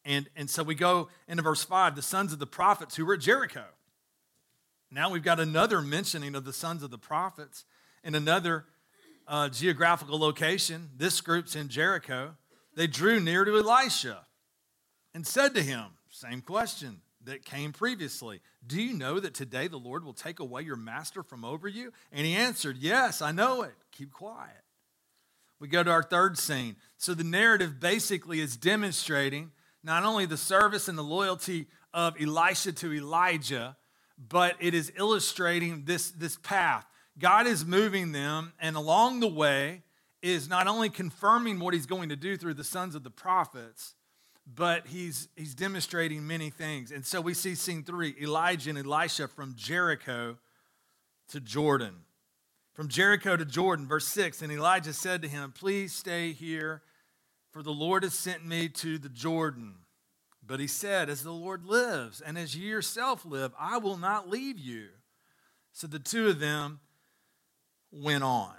And, 0.04 0.28
and 0.36 0.48
so 0.48 0.62
we 0.62 0.74
go 0.74 1.08
into 1.26 1.42
verse 1.42 1.64
5 1.64 1.96
the 1.96 2.02
sons 2.02 2.32
of 2.32 2.38
the 2.38 2.46
prophets 2.46 2.94
who 2.94 3.04
were 3.04 3.14
at 3.14 3.20
Jericho. 3.20 3.64
Now 4.90 5.10
we've 5.10 5.24
got 5.24 5.40
another 5.40 5.80
mentioning 5.80 6.34
of 6.34 6.44
the 6.44 6.52
sons 6.52 6.82
of 6.82 6.90
the 6.90 6.98
prophets 6.98 7.64
and 8.04 8.14
another 8.14 8.66
uh, 9.26 9.48
geographical 9.48 10.18
location. 10.18 10.90
This 10.96 11.20
group's 11.20 11.56
in 11.56 11.68
Jericho. 11.68 12.36
They 12.74 12.86
drew 12.86 13.20
near 13.20 13.44
to 13.44 13.56
Elisha 13.56 14.26
and 15.14 15.26
said 15.26 15.54
to 15.54 15.62
him, 15.62 15.84
same 16.08 16.40
question 16.40 17.00
that 17.24 17.44
came 17.44 17.72
previously 17.72 18.40
Do 18.66 18.80
you 18.80 18.94
know 18.94 19.20
that 19.20 19.34
today 19.34 19.68
the 19.68 19.78
Lord 19.78 20.04
will 20.04 20.12
take 20.12 20.40
away 20.40 20.62
your 20.62 20.76
master 20.76 21.22
from 21.22 21.44
over 21.44 21.68
you? 21.68 21.92
And 22.10 22.26
he 22.26 22.34
answered, 22.34 22.78
Yes, 22.78 23.22
I 23.22 23.32
know 23.32 23.62
it. 23.62 23.74
Keep 23.92 24.12
quiet. 24.12 24.62
We 25.60 25.68
go 25.68 25.82
to 25.82 25.90
our 25.90 26.02
third 26.02 26.38
scene. 26.38 26.76
So 26.96 27.14
the 27.14 27.24
narrative 27.24 27.78
basically 27.78 28.40
is 28.40 28.56
demonstrating 28.56 29.52
not 29.84 30.04
only 30.04 30.26
the 30.26 30.36
service 30.36 30.88
and 30.88 30.98
the 30.98 31.02
loyalty 31.02 31.68
of 31.94 32.20
Elisha 32.20 32.72
to 32.72 32.92
Elijah, 32.92 33.76
but 34.18 34.56
it 34.60 34.74
is 34.74 34.92
illustrating 34.96 35.84
this, 35.84 36.10
this 36.10 36.36
path 36.36 36.84
God 37.18 37.46
is 37.46 37.64
moving 37.64 38.12
them, 38.12 38.52
and 38.58 38.76
along 38.76 39.20
the 39.20 39.28
way, 39.28 39.82
is 40.22 40.48
not 40.48 40.66
only 40.66 40.88
confirming 40.88 41.58
what 41.58 41.74
he's 41.74 41.86
going 41.86 42.08
to 42.08 42.16
do 42.16 42.36
through 42.36 42.54
the 42.54 42.64
sons 42.64 42.94
of 42.94 43.02
the 43.02 43.10
prophets, 43.10 43.94
but 44.46 44.86
he's, 44.86 45.28
he's 45.36 45.54
demonstrating 45.54 46.26
many 46.26 46.50
things. 46.50 46.90
And 46.90 47.04
so 47.04 47.20
we 47.20 47.34
see 47.34 47.54
scene 47.54 47.82
three 47.82 48.14
Elijah 48.20 48.70
and 48.70 48.78
Elisha 48.78 49.28
from 49.28 49.54
Jericho 49.56 50.38
to 51.28 51.40
Jordan. 51.40 51.94
From 52.72 52.88
Jericho 52.88 53.36
to 53.36 53.44
Jordan, 53.44 53.86
verse 53.86 54.06
6 54.08 54.42
And 54.42 54.50
Elijah 54.50 54.92
said 54.92 55.22
to 55.22 55.28
him, 55.28 55.52
Please 55.52 55.92
stay 55.92 56.32
here, 56.32 56.82
for 57.50 57.62
the 57.62 57.72
Lord 57.72 58.02
has 58.02 58.14
sent 58.14 58.46
me 58.46 58.68
to 58.68 58.98
the 58.98 59.08
Jordan. 59.08 59.74
But 60.44 60.58
he 60.58 60.66
said, 60.66 61.08
As 61.08 61.22
the 61.22 61.32
Lord 61.32 61.64
lives, 61.64 62.20
and 62.20 62.38
as 62.38 62.56
you 62.56 62.68
yourself 62.68 63.24
live, 63.24 63.52
I 63.58 63.78
will 63.78 63.98
not 63.98 64.28
leave 64.28 64.58
you. 64.58 64.88
So 65.72 65.86
the 65.86 65.98
two 65.98 66.28
of 66.28 66.40
them 66.40 66.80
went 67.92 68.24
on. 68.24 68.54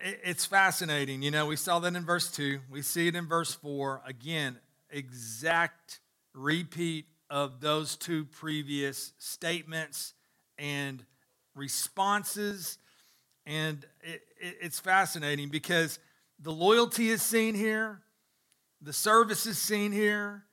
It's 0.00 0.46
fascinating. 0.46 1.22
You 1.22 1.32
know, 1.32 1.46
we 1.46 1.56
saw 1.56 1.80
that 1.80 1.94
in 1.94 2.04
verse 2.04 2.30
2. 2.30 2.60
We 2.70 2.82
see 2.82 3.08
it 3.08 3.16
in 3.16 3.26
verse 3.26 3.52
4. 3.52 4.02
Again, 4.06 4.58
exact 4.90 6.00
repeat 6.34 7.06
of 7.28 7.60
those 7.60 7.96
two 7.96 8.24
previous 8.26 9.12
statements 9.18 10.14
and 10.58 11.04
responses. 11.54 12.78
And 13.46 13.84
it, 14.02 14.22
it, 14.40 14.56
it's 14.60 14.78
fascinating 14.78 15.48
because 15.48 15.98
the 16.38 16.52
loyalty 16.52 17.08
is 17.08 17.22
seen 17.22 17.54
here, 17.54 18.00
the 18.80 18.92
service 18.92 19.46
is 19.46 19.58
seen 19.58 19.92
here. 19.92 20.44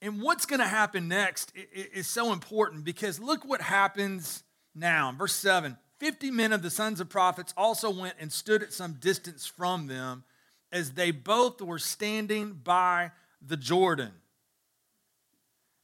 And 0.00 0.20
what's 0.20 0.44
going 0.44 0.60
to 0.60 0.66
happen 0.66 1.08
next 1.08 1.52
is 1.56 2.06
so 2.06 2.32
important 2.32 2.84
because 2.84 3.18
look 3.18 3.44
what 3.44 3.62
happens 3.62 4.43
now. 4.74 5.12
Verse 5.16 5.34
7 5.34 5.76
50 5.98 6.30
men 6.30 6.52
of 6.52 6.62
the 6.62 6.70
sons 6.70 7.00
of 7.00 7.08
prophets 7.08 7.54
also 7.56 7.88
went 7.88 8.14
and 8.18 8.32
stood 8.32 8.62
at 8.62 8.72
some 8.72 8.94
distance 8.94 9.46
from 9.46 9.86
them 9.86 10.24
as 10.72 10.92
they 10.92 11.10
both 11.10 11.62
were 11.62 11.78
standing 11.78 12.52
by 12.52 13.12
the 13.40 13.56
Jordan. 13.56 14.12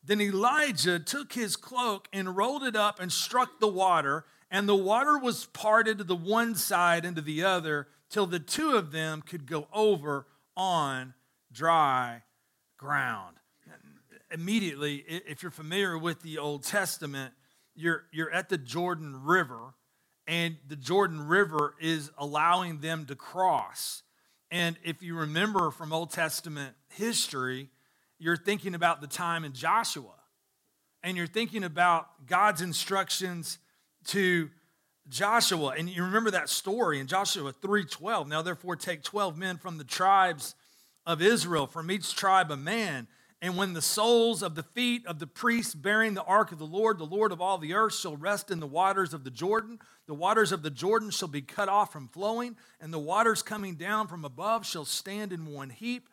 Then 0.02 0.20
Elijah 0.20 0.98
took 0.98 1.34
his 1.34 1.56
cloak 1.56 2.08
and 2.12 2.36
rolled 2.36 2.64
it 2.64 2.74
up 2.74 2.98
and 3.00 3.12
struck 3.12 3.60
the 3.60 3.68
water, 3.68 4.24
and 4.50 4.68
the 4.68 4.74
water 4.74 5.18
was 5.18 5.46
parted 5.46 5.98
to 5.98 6.04
the 6.04 6.16
one 6.16 6.54
side 6.54 7.04
and 7.04 7.14
to 7.16 7.22
the 7.22 7.44
other 7.44 7.86
till 8.08 8.26
the 8.26 8.40
two 8.40 8.72
of 8.72 8.92
them 8.92 9.22
could 9.22 9.46
go 9.46 9.68
over 9.72 10.26
on 10.56 11.14
dry 11.52 12.22
ground. 12.76 13.36
Immediately, 14.32 15.04
if 15.06 15.42
you're 15.42 15.50
familiar 15.50 15.98
with 15.98 16.22
the 16.22 16.38
Old 16.38 16.64
Testament, 16.64 17.34
you're, 17.74 18.04
you're 18.12 18.30
at 18.30 18.48
the 18.48 18.58
Jordan 18.58 19.24
River, 19.24 19.74
and 20.26 20.56
the 20.68 20.76
Jordan 20.76 21.26
River 21.26 21.74
is 21.80 22.10
allowing 22.18 22.80
them 22.80 23.06
to 23.06 23.16
cross. 23.16 24.02
And 24.50 24.76
if 24.84 25.02
you 25.02 25.16
remember 25.16 25.70
from 25.70 25.92
Old 25.92 26.10
Testament 26.10 26.74
history, 26.88 27.68
you're 28.18 28.36
thinking 28.36 28.74
about 28.74 29.00
the 29.00 29.06
time 29.06 29.44
in 29.44 29.52
Joshua, 29.52 30.14
and 31.02 31.16
you're 31.16 31.26
thinking 31.26 31.64
about 31.64 32.26
God's 32.26 32.60
instructions 32.60 33.58
to 34.08 34.50
Joshua. 35.08 35.74
And 35.76 35.88
you 35.88 36.04
remember 36.04 36.30
that 36.32 36.48
story 36.48 37.00
in 37.00 37.06
Joshua 37.06 37.52
3:12. 37.52 38.28
Now 38.28 38.42
therefore 38.42 38.76
take 38.76 39.02
12 39.02 39.36
men 39.36 39.58
from 39.58 39.78
the 39.78 39.84
tribes 39.84 40.54
of 41.06 41.22
Israel, 41.22 41.66
from 41.66 41.90
each 41.90 42.14
tribe 42.14 42.50
a 42.50 42.56
man 42.56 43.08
and 43.42 43.56
when 43.56 43.72
the 43.72 43.82
soles 43.82 44.42
of 44.42 44.54
the 44.54 44.62
feet 44.62 45.06
of 45.06 45.18
the 45.18 45.26
priests 45.26 45.74
bearing 45.74 46.12
the 46.12 46.24
ark 46.24 46.52
of 46.52 46.58
the 46.58 46.66
Lord, 46.66 46.98
the 46.98 47.04
Lord 47.04 47.32
of 47.32 47.40
all 47.40 47.56
the 47.56 47.72
earth, 47.72 47.94
shall 47.94 48.16
rest 48.16 48.50
in 48.50 48.60
the 48.60 48.66
waters 48.66 49.14
of 49.14 49.24
the 49.24 49.30
Jordan, 49.30 49.78
the 50.06 50.14
waters 50.14 50.52
of 50.52 50.62
the 50.62 50.70
Jordan 50.70 51.10
shall 51.10 51.28
be 51.28 51.40
cut 51.40 51.68
off 51.68 51.92
from 51.92 52.08
flowing, 52.08 52.56
and 52.80 52.92
the 52.92 52.98
waters 52.98 53.42
coming 53.42 53.76
down 53.76 54.08
from 54.08 54.24
above 54.24 54.66
shall 54.66 54.84
stand 54.84 55.32
in 55.32 55.46
one 55.46 55.70
heap. 55.70 56.08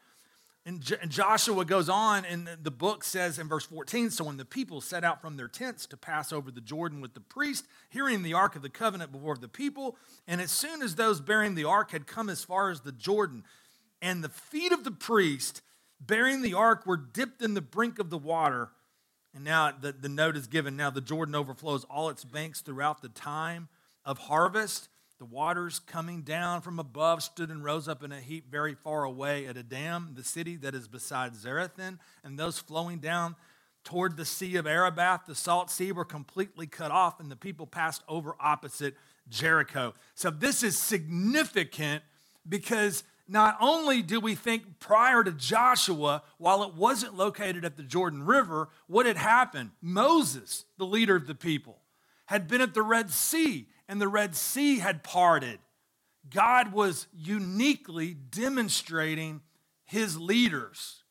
And 0.66 0.82
Joshua 0.82 1.64
goes 1.64 1.88
on, 1.88 2.26
and 2.26 2.50
the 2.62 2.72
book 2.72 3.06
says 3.06 3.40
in 3.40 3.48
verse 3.48 3.66
14 3.66 4.10
So 4.10 4.26
when 4.26 4.36
the 4.36 4.44
people 4.44 4.82
set 4.82 5.06
out 5.06 5.22
from 5.22 5.38
their 5.38 5.48
tents 5.48 5.86
to 5.88 5.96
pass 5.96 6.34
over 6.34 6.52
the 6.52 6.60
Jordan 6.60 7.00
with 7.00 7.14
the 7.14 7.22
priest, 7.22 7.66
hearing 7.90 8.22
the 8.22 8.34
ark 8.34 8.58
of 8.58 8.62
the 8.62 8.70
covenant 8.70 9.14
before 9.14 9.38
the 9.38 9.48
people, 9.48 9.96
and 10.28 10.42
as 10.42 10.52
soon 10.52 10.82
as 10.82 10.96
those 10.96 11.22
bearing 11.22 11.56
the 11.56 11.64
ark 11.64 11.92
had 11.92 12.06
come 12.06 12.30
as 12.30 12.44
far 12.44 12.70
as 12.70 12.82
the 12.82 12.92
Jordan, 12.92 13.46
and 14.02 14.22
the 14.22 14.30
feet 14.30 14.74
of 14.74 14.84
the 14.84 14.92
priest 14.92 15.62
bearing 16.00 16.42
the 16.42 16.54
ark 16.54 16.86
were 16.86 16.98
dipped 16.98 17.42
in 17.42 17.54
the 17.54 17.62
brink 17.62 18.00
of 18.00 18.10
the 18.10 18.18
water. 18.18 18.70
And 19.34 19.44
now 19.44 19.72
the, 19.72 19.92
the 19.92 20.10
note 20.10 20.36
is 20.36 20.48
given 20.48 20.76
now 20.76 20.90
the 20.90 21.02
Jordan 21.02 21.36
overflows 21.36 21.84
all 21.86 22.10
its 22.10 22.24
banks 22.24 22.62
throughout 22.62 23.02
the 23.02 23.10
time 23.10 23.68
of 24.06 24.18
harvest. 24.18 24.90
The 25.20 25.26
waters 25.26 25.80
coming 25.80 26.22
down 26.22 26.62
from 26.62 26.78
above 26.78 27.24
stood 27.24 27.50
and 27.50 27.64
rose 27.64 27.88
up 27.88 28.04
in 28.04 28.12
a 28.12 28.22
heap 28.22 28.52
very 28.52 28.76
far 28.76 29.04
away 29.04 29.48
at 29.48 29.58
Adam, 29.58 30.12
the 30.14 30.24
city 30.24 30.56
that 30.58 30.76
is 30.76 30.88
beside 30.88 31.34
Zarethan, 31.34 31.98
and 32.24 32.38
those 32.38 32.60
flowing 32.60 33.00
down 33.00 33.36
toward 33.84 34.18
the 34.18 34.26
sea 34.26 34.58
of 34.58 34.68
Arabah, 34.68 35.22
the 35.26 35.34
salt 35.34 35.72
sea, 35.72 35.92
were 35.92 36.06
completely 36.06 36.68
cut 36.68 36.92
off, 36.92 37.20
and 37.20 37.32
the 37.32 37.36
people 37.36 37.66
passed 37.66 38.04
over 38.08 38.36
opposite 38.40 38.96
Jericho. 39.30 39.94
So 40.14 40.30
this 40.30 40.62
is 40.62 40.78
significant 40.78 42.04
because 42.48 43.04
not 43.28 43.58
only 43.60 44.02
do 44.02 44.20
we 44.20 44.36
think 44.36 44.80
prior 44.80 45.24
to 45.24 45.32
Joshua, 45.32 46.24
while 46.38 46.64
it 46.64 46.74
wasn't 46.74 47.18
located 47.18 47.66
at 47.66 47.76
the 47.76 47.84
Jordan 47.84 48.24
River, 48.24 48.70
what 48.88 49.06
had 49.06 49.18
happened? 49.18 49.72
Moses, 49.82 50.66
the 50.78 50.86
leader 50.86 51.16
of 51.16 51.28
the 51.28 51.36
people, 51.36 51.80
had 52.28 52.48
been 52.48 52.62
at 52.62 52.74
the 52.74 52.84
Red 52.84 53.12
Sea, 53.12 53.68
and 53.88 54.02
the 54.02 54.08
Red 54.08 54.36
Sea 54.36 54.80
had 54.80 55.04
parted. 55.04 55.60
God 56.30 56.74
was 56.74 57.08
uniquely 57.14 58.14
demonstrating 58.14 59.42
his 59.86 60.18
leaders. 60.18 61.04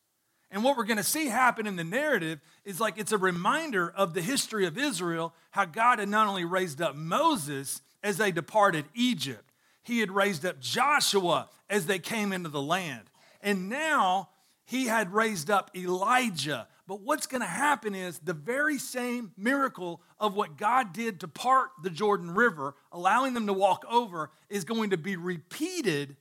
And 0.49 0.63
what 0.63 0.77
we're 0.77 0.85
going 0.85 0.97
to 0.97 1.03
see 1.03 1.27
happen 1.27 1.67
in 1.67 1.75
the 1.75 1.83
narrative 1.83 2.39
is 2.63 2.79
like 2.79 2.97
it's 2.97 3.11
a 3.11 3.17
reminder 3.17 3.89
of 3.89 4.13
the 4.13 4.21
history 4.21 4.65
of 4.65 4.77
Israel, 4.77 5.33
how 5.51 5.65
God 5.65 5.99
had 5.99 6.09
not 6.09 6.27
only 6.27 6.45
raised 6.45 6.81
up 6.81 6.95
Moses 6.95 7.81
as 8.03 8.17
they 8.17 8.31
departed 8.31 8.85
Egypt, 8.93 9.46
he 9.87 10.01
had 10.01 10.11
raised 10.11 10.45
up 10.45 10.59
Joshua 10.59 11.47
as 11.69 11.85
they 11.85 11.97
came 11.97 12.33
into 12.33 12.49
the 12.49 12.61
land. 12.61 13.09
And 13.41 13.69
now 13.69 14.27
he 14.65 14.87
had 14.87 15.13
raised 15.13 15.49
up 15.49 15.71
Elijah. 15.73 16.67
But 16.87 16.99
what's 16.99 17.25
going 17.25 17.39
to 17.39 17.47
happen 17.47 17.95
is 17.95 18.19
the 18.19 18.33
very 18.33 18.79
same 18.79 19.31
miracle 19.37 20.01
of 20.19 20.35
what 20.35 20.57
God 20.57 20.91
did 20.91 21.21
to 21.21 21.29
part 21.29 21.69
the 21.83 21.89
Jordan 21.89 22.35
River, 22.35 22.75
allowing 22.91 23.33
them 23.33 23.47
to 23.47 23.53
walk 23.53 23.85
over, 23.89 24.29
is 24.49 24.65
going 24.65 24.89
to 24.89 24.97
be 24.97 25.15
repeated 25.15 26.17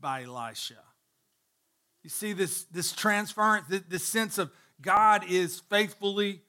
by 0.00 0.22
Elisha. 0.22 0.82
You 2.02 2.08
see 2.08 2.32
this, 2.32 2.64
this 2.64 2.92
transference, 2.92 3.66
this 3.68 4.06
sense 4.06 4.38
of 4.38 4.50
God 4.80 5.22
is 5.28 5.60
faithfully 5.68 6.40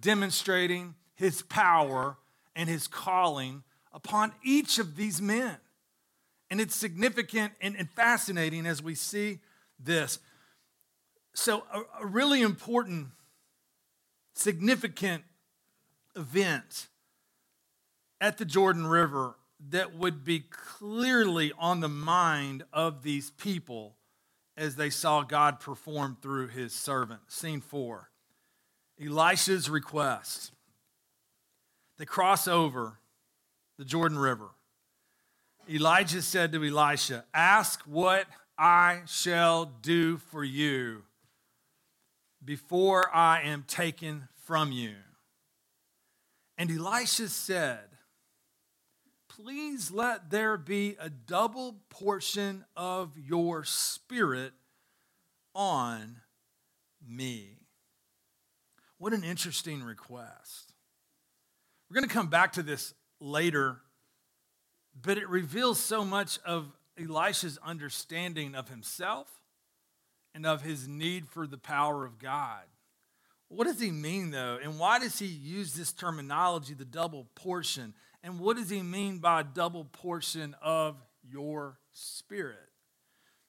demonstrating 0.00 0.96
his 1.14 1.42
power 1.42 2.16
and 2.56 2.68
his 2.68 2.88
calling 2.88 3.62
upon 3.94 4.32
each 4.42 4.78
of 4.78 4.96
these 4.96 5.22
men. 5.22 5.56
And 6.50 6.60
it's 6.60 6.76
significant 6.76 7.54
and, 7.60 7.88
fascinating 7.90 8.66
as 8.66 8.82
we 8.82 8.94
see 8.94 9.38
this. 9.78 10.18
So, 11.34 11.64
a, 11.72 12.02
a 12.02 12.06
really 12.06 12.42
important, 12.42 13.08
significant 14.34 15.24
event 16.14 16.88
at 18.20 18.36
the 18.38 18.44
Jordan 18.44 18.86
River 18.86 19.36
that 19.70 19.96
would 19.96 20.24
be 20.24 20.40
clearly 20.40 21.52
on 21.58 21.80
the 21.80 21.88
mind 21.88 22.64
of 22.72 23.02
these 23.02 23.30
people 23.30 23.96
as 24.56 24.76
they 24.76 24.90
saw 24.90 25.22
God 25.22 25.60
perform 25.60 26.16
through 26.20 26.48
his 26.48 26.72
servant. 26.72 27.20
Scene 27.28 27.60
four 27.60 28.10
Elisha's 29.00 29.68
request. 29.68 30.52
They 31.98 32.04
cross 32.04 32.46
over 32.46 32.98
the 33.78 33.84
Jordan 33.84 34.18
River. 34.18 34.48
Elijah 35.68 36.22
said 36.22 36.52
to 36.52 36.64
Elisha, 36.64 37.24
Ask 37.32 37.82
what 37.82 38.26
I 38.58 39.00
shall 39.06 39.64
do 39.64 40.18
for 40.18 40.44
you 40.44 41.02
before 42.44 43.14
I 43.14 43.42
am 43.42 43.64
taken 43.66 44.28
from 44.44 44.72
you. 44.72 44.94
And 46.58 46.70
Elisha 46.70 47.28
said, 47.28 47.80
Please 49.28 49.90
let 49.90 50.30
there 50.30 50.56
be 50.56 50.96
a 51.00 51.10
double 51.10 51.76
portion 51.88 52.64
of 52.76 53.18
your 53.18 53.64
spirit 53.64 54.52
on 55.54 56.20
me. 57.06 57.58
What 58.98 59.12
an 59.12 59.24
interesting 59.24 59.82
request. 59.82 60.72
We're 61.88 61.94
going 61.94 62.08
to 62.08 62.14
come 62.14 62.28
back 62.28 62.52
to 62.52 62.62
this 62.62 62.94
later, 63.24 63.80
but 65.00 65.18
it 65.18 65.28
reveals 65.28 65.80
so 65.80 66.04
much 66.04 66.38
of 66.44 66.66
Elisha's 66.98 67.58
understanding 67.64 68.54
of 68.54 68.68
himself 68.68 69.28
and 70.34 70.46
of 70.46 70.62
his 70.62 70.86
need 70.86 71.26
for 71.28 71.46
the 71.46 71.58
power 71.58 72.04
of 72.04 72.18
God. 72.18 72.62
What 73.48 73.66
does 73.66 73.80
he 73.80 73.90
mean, 73.90 74.30
though? 74.30 74.58
And 74.62 74.78
why 74.78 74.98
does 74.98 75.18
he 75.18 75.26
use 75.26 75.74
this 75.74 75.92
terminology, 75.92 76.74
the 76.74 76.84
double 76.84 77.26
portion? 77.34 77.94
And 78.22 78.38
what 78.38 78.56
does 78.56 78.70
he 78.70 78.82
mean 78.82 79.18
by 79.18 79.40
a 79.40 79.44
double 79.44 79.84
portion 79.84 80.54
of 80.62 80.96
your 81.22 81.78
spirit? 81.92 82.56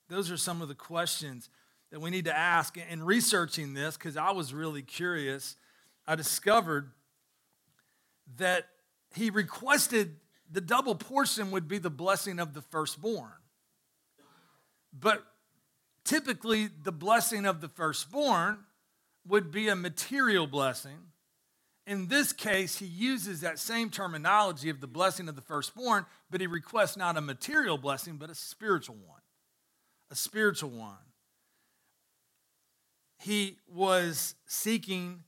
Those 0.09 0.31
are 0.31 0.37
some 0.37 0.61
of 0.61 0.67
the 0.67 0.75
questions 0.75 1.49
that 1.91 1.99
we 1.99 2.11
need 2.11 2.25
to 2.25 2.37
ask. 2.37 2.77
In 2.77 3.03
researching 3.03 3.73
this, 3.73 3.97
because 3.97 4.17
I 4.17 4.31
was 4.31 4.53
really 4.53 4.83
curious, 4.83 5.55
I 6.07 6.15
discovered 6.15 6.91
that 8.37 8.67
he 9.15 9.29
requested 9.29 10.17
the 10.51 10.61
double 10.61 10.95
portion 10.95 11.51
would 11.51 11.67
be 11.67 11.77
the 11.77 11.89
blessing 11.89 12.39
of 12.39 12.53
the 12.53 12.61
firstborn. 12.61 13.31
But 14.97 15.23
typically, 16.03 16.67
the 16.67 16.91
blessing 16.91 17.45
of 17.45 17.61
the 17.61 17.67
firstborn 17.67 18.59
would 19.27 19.51
be 19.51 19.67
a 19.67 19.75
material 19.75 20.47
blessing. 20.47 20.97
In 21.87 22.07
this 22.07 22.33
case, 22.33 22.77
he 22.77 22.85
uses 22.85 23.41
that 23.41 23.59
same 23.59 23.89
terminology 23.89 24.69
of 24.69 24.81
the 24.81 24.87
blessing 24.87 25.27
of 25.29 25.35
the 25.35 25.41
firstborn, 25.41 26.05
but 26.31 26.41
he 26.41 26.47
requests 26.47 26.97
not 26.97 27.17
a 27.17 27.21
material 27.21 27.77
blessing, 27.77 28.17
but 28.17 28.29
a 28.29 28.35
spiritual 28.35 28.95
one. 28.95 29.21
A 30.09 30.15
spiritual 30.15 30.71
one. 30.71 30.97
He 33.19 33.57
was 33.67 34.35
seeking 34.45 35.24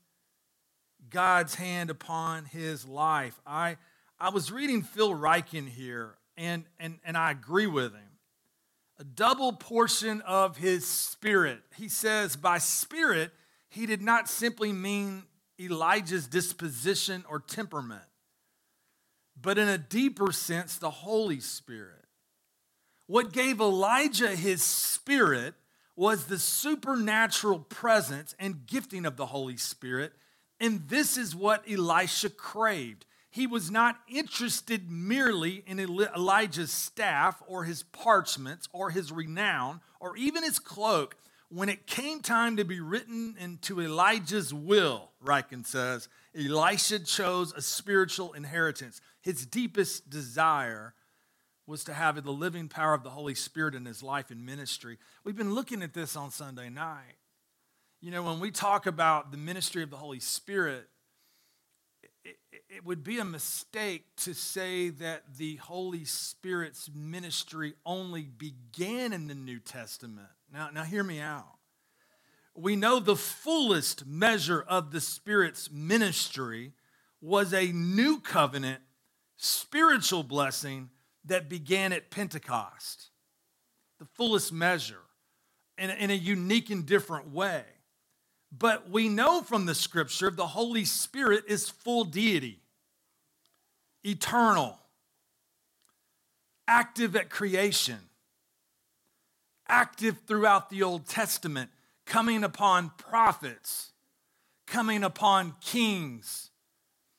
God's 1.10 1.54
hand 1.54 1.90
upon 1.90 2.44
his 2.44 2.86
life. 2.86 3.40
I, 3.46 3.76
I 4.18 4.30
was 4.30 4.52
reading 4.52 4.82
Phil 4.82 5.10
Ryken 5.10 5.68
here, 5.68 6.16
and, 6.36 6.64
and, 6.78 6.98
and 7.04 7.16
I 7.16 7.30
agree 7.30 7.66
with 7.66 7.92
him. 7.92 8.18
A 8.98 9.04
double 9.04 9.52
portion 9.52 10.20
of 10.22 10.56
his 10.56 10.86
spirit. 10.86 11.60
He 11.76 11.88
says, 11.88 12.36
by 12.36 12.58
spirit, 12.58 13.30
he 13.68 13.86
did 13.86 14.02
not 14.02 14.28
simply 14.28 14.72
mean 14.72 15.24
Elijah's 15.60 16.26
disposition 16.26 17.24
or 17.28 17.40
temperament, 17.40 18.02
but 19.40 19.58
in 19.58 19.68
a 19.68 19.78
deeper 19.78 20.32
sense, 20.32 20.78
the 20.78 20.90
Holy 20.90 21.40
Spirit. 21.40 22.06
What 23.06 23.32
gave 23.32 23.60
Elijah 23.60 24.36
his 24.36 24.62
spirit 24.62 25.54
was 25.96 26.26
the 26.26 26.38
supernatural 26.38 27.58
presence 27.58 28.34
and 28.38 28.66
gifting 28.66 29.04
of 29.04 29.16
the 29.16 29.26
Holy 29.26 29.56
Spirit. 29.56 30.12
And 30.60 30.88
this 30.88 31.16
is 31.16 31.34
what 31.34 31.70
Elisha 31.70 32.30
craved. 32.30 33.06
He 33.30 33.46
was 33.46 33.70
not 33.70 33.98
interested 34.08 34.90
merely 34.90 35.62
in 35.66 35.78
Elijah's 35.78 36.72
staff 36.72 37.42
or 37.46 37.64
his 37.64 37.82
parchments 37.82 38.68
or 38.72 38.90
his 38.90 39.12
renown 39.12 39.80
or 40.00 40.16
even 40.16 40.42
his 40.42 40.58
cloak, 40.58 41.16
when 41.50 41.68
it 41.68 41.86
came 41.86 42.20
time 42.20 42.56
to 42.56 42.64
be 42.64 42.80
written 42.80 43.34
into 43.38 43.80
Elijah's 43.80 44.52
will, 44.52 45.10
Ryken 45.24 45.64
says, 45.66 46.08
Elisha 46.36 46.98
chose 47.00 47.52
a 47.52 47.62
spiritual 47.62 48.34
inheritance. 48.34 49.00
His 49.22 49.46
deepest 49.46 50.10
desire 50.10 50.94
was 51.66 51.84
to 51.84 51.94
have 51.94 52.22
the 52.22 52.32
living 52.32 52.68
power 52.68 52.94
of 52.94 53.02
the 53.02 53.10
Holy 53.10 53.34
Spirit 53.34 53.74
in 53.74 53.86
his 53.86 54.02
life 54.02 54.30
and 54.30 54.44
ministry. 54.44 54.98
We've 55.24 55.36
been 55.36 55.54
looking 55.54 55.82
at 55.82 55.94
this 55.94 56.16
on 56.16 56.30
Sunday 56.30 56.68
night. 56.70 57.16
You 58.00 58.10
know, 58.10 58.22
when 58.22 58.40
we 58.40 58.50
talk 58.50 58.86
about 58.86 59.32
the 59.32 59.38
ministry 59.38 59.82
of 59.82 59.90
the 59.90 59.96
Holy 59.96 60.20
Spirit, 60.20 60.88
it, 62.24 62.36
it 62.68 62.84
would 62.84 63.02
be 63.02 63.18
a 63.18 63.24
mistake 63.24 64.04
to 64.18 64.34
say 64.34 64.90
that 64.90 65.36
the 65.36 65.56
Holy 65.56 66.04
Spirit's 66.04 66.90
ministry 66.94 67.74
only 67.84 68.22
began 68.22 69.12
in 69.12 69.26
the 69.26 69.34
New 69.34 69.58
Testament 69.58 70.28
now, 70.52 70.70
now 70.72 70.84
hear 70.84 71.04
me 71.04 71.20
out. 71.20 71.56
We 72.54 72.74
know 72.74 72.98
the 72.98 73.16
fullest 73.16 74.06
measure 74.06 74.64
of 74.66 74.90
the 74.90 75.00
Spirit's 75.00 75.70
ministry 75.70 76.72
was 77.20 77.52
a 77.52 77.70
new 77.72 78.20
covenant 78.20 78.80
spiritual 79.36 80.22
blessing 80.22 80.90
that 81.24 81.48
began 81.48 81.92
at 81.92 82.10
Pentecost. 82.10 83.10
The 83.98 84.06
fullest 84.06 84.52
measure 84.52 85.02
in 85.76 85.90
a, 85.90 85.94
in 85.94 86.10
a 86.10 86.14
unique 86.14 86.70
and 86.70 86.86
different 86.86 87.32
way. 87.32 87.64
But 88.50 88.90
we 88.90 89.08
know 89.08 89.42
from 89.42 89.66
the 89.66 89.74
scripture 89.74 90.30
the 90.30 90.46
Holy 90.46 90.84
Spirit 90.84 91.44
is 91.46 91.68
full 91.68 92.04
deity, 92.04 92.60
eternal, 94.04 94.78
active 96.66 97.14
at 97.14 97.30
creation 97.30 97.98
active 99.68 100.18
throughout 100.26 100.70
the 100.70 100.82
Old 100.82 101.06
Testament, 101.06 101.70
coming 102.06 102.42
upon 102.42 102.90
prophets, 102.96 103.92
coming 104.66 105.04
upon 105.04 105.54
kings, 105.60 106.50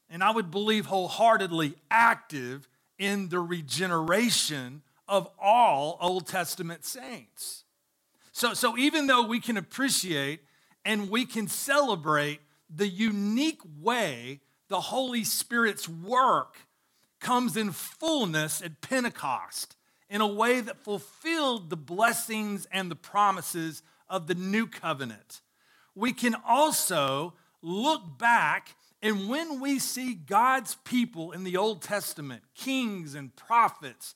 and 0.10 0.24
I 0.24 0.32
would 0.32 0.50
believe 0.50 0.88
wholeheartedly 0.88 1.76
active 1.92 2.68
in 2.98 3.30
the 3.30 3.40
regeneration 3.40 4.82
of 5.08 5.30
all 5.40 5.98
Old 6.02 6.28
Testament 6.28 6.84
saints. 6.84 7.64
So, 8.32 8.54
so 8.54 8.78
even 8.78 9.08
though 9.08 9.26
we 9.26 9.40
can 9.40 9.58
appreciate 9.58 10.42
and 10.90 11.12
we 11.12 11.24
can 11.24 11.48
celebrate 11.48 12.40
the 12.68 12.88
unique 12.88 13.62
way 13.80 14.40
the 14.70 14.82
Holy 14.82 15.24
Spirit's 15.24 15.88
work 15.88 16.58
comes 17.20 17.56
in 17.56 17.72
fullness 17.72 18.60
at 18.60 18.82
Pentecost 18.82 19.76
in 20.10 20.20
a 20.20 20.26
way 20.26 20.62
that 20.62 20.84
fulfilled 20.84 21.70
the 21.70 21.78
blessings 21.78 22.68
and 22.72 22.90
the 22.90 22.96
promises 22.96 23.84
of 24.10 24.26
the 24.26 24.34
new 24.34 24.66
covenant. 24.66 25.42
We 25.94 26.12
can 26.12 26.36
also 26.44 27.36
look 27.62 28.18
back, 28.18 28.76
and 29.00 29.30
when 29.30 29.60
we 29.60 29.78
see 29.78 30.16
God's 30.16 30.74
people 30.86 31.34
in 31.34 31.44
the 31.44 31.56
Old 31.56 31.84
Testament, 31.84 32.42
kings 32.56 33.14
and 33.14 33.36
prophets, 33.36 34.16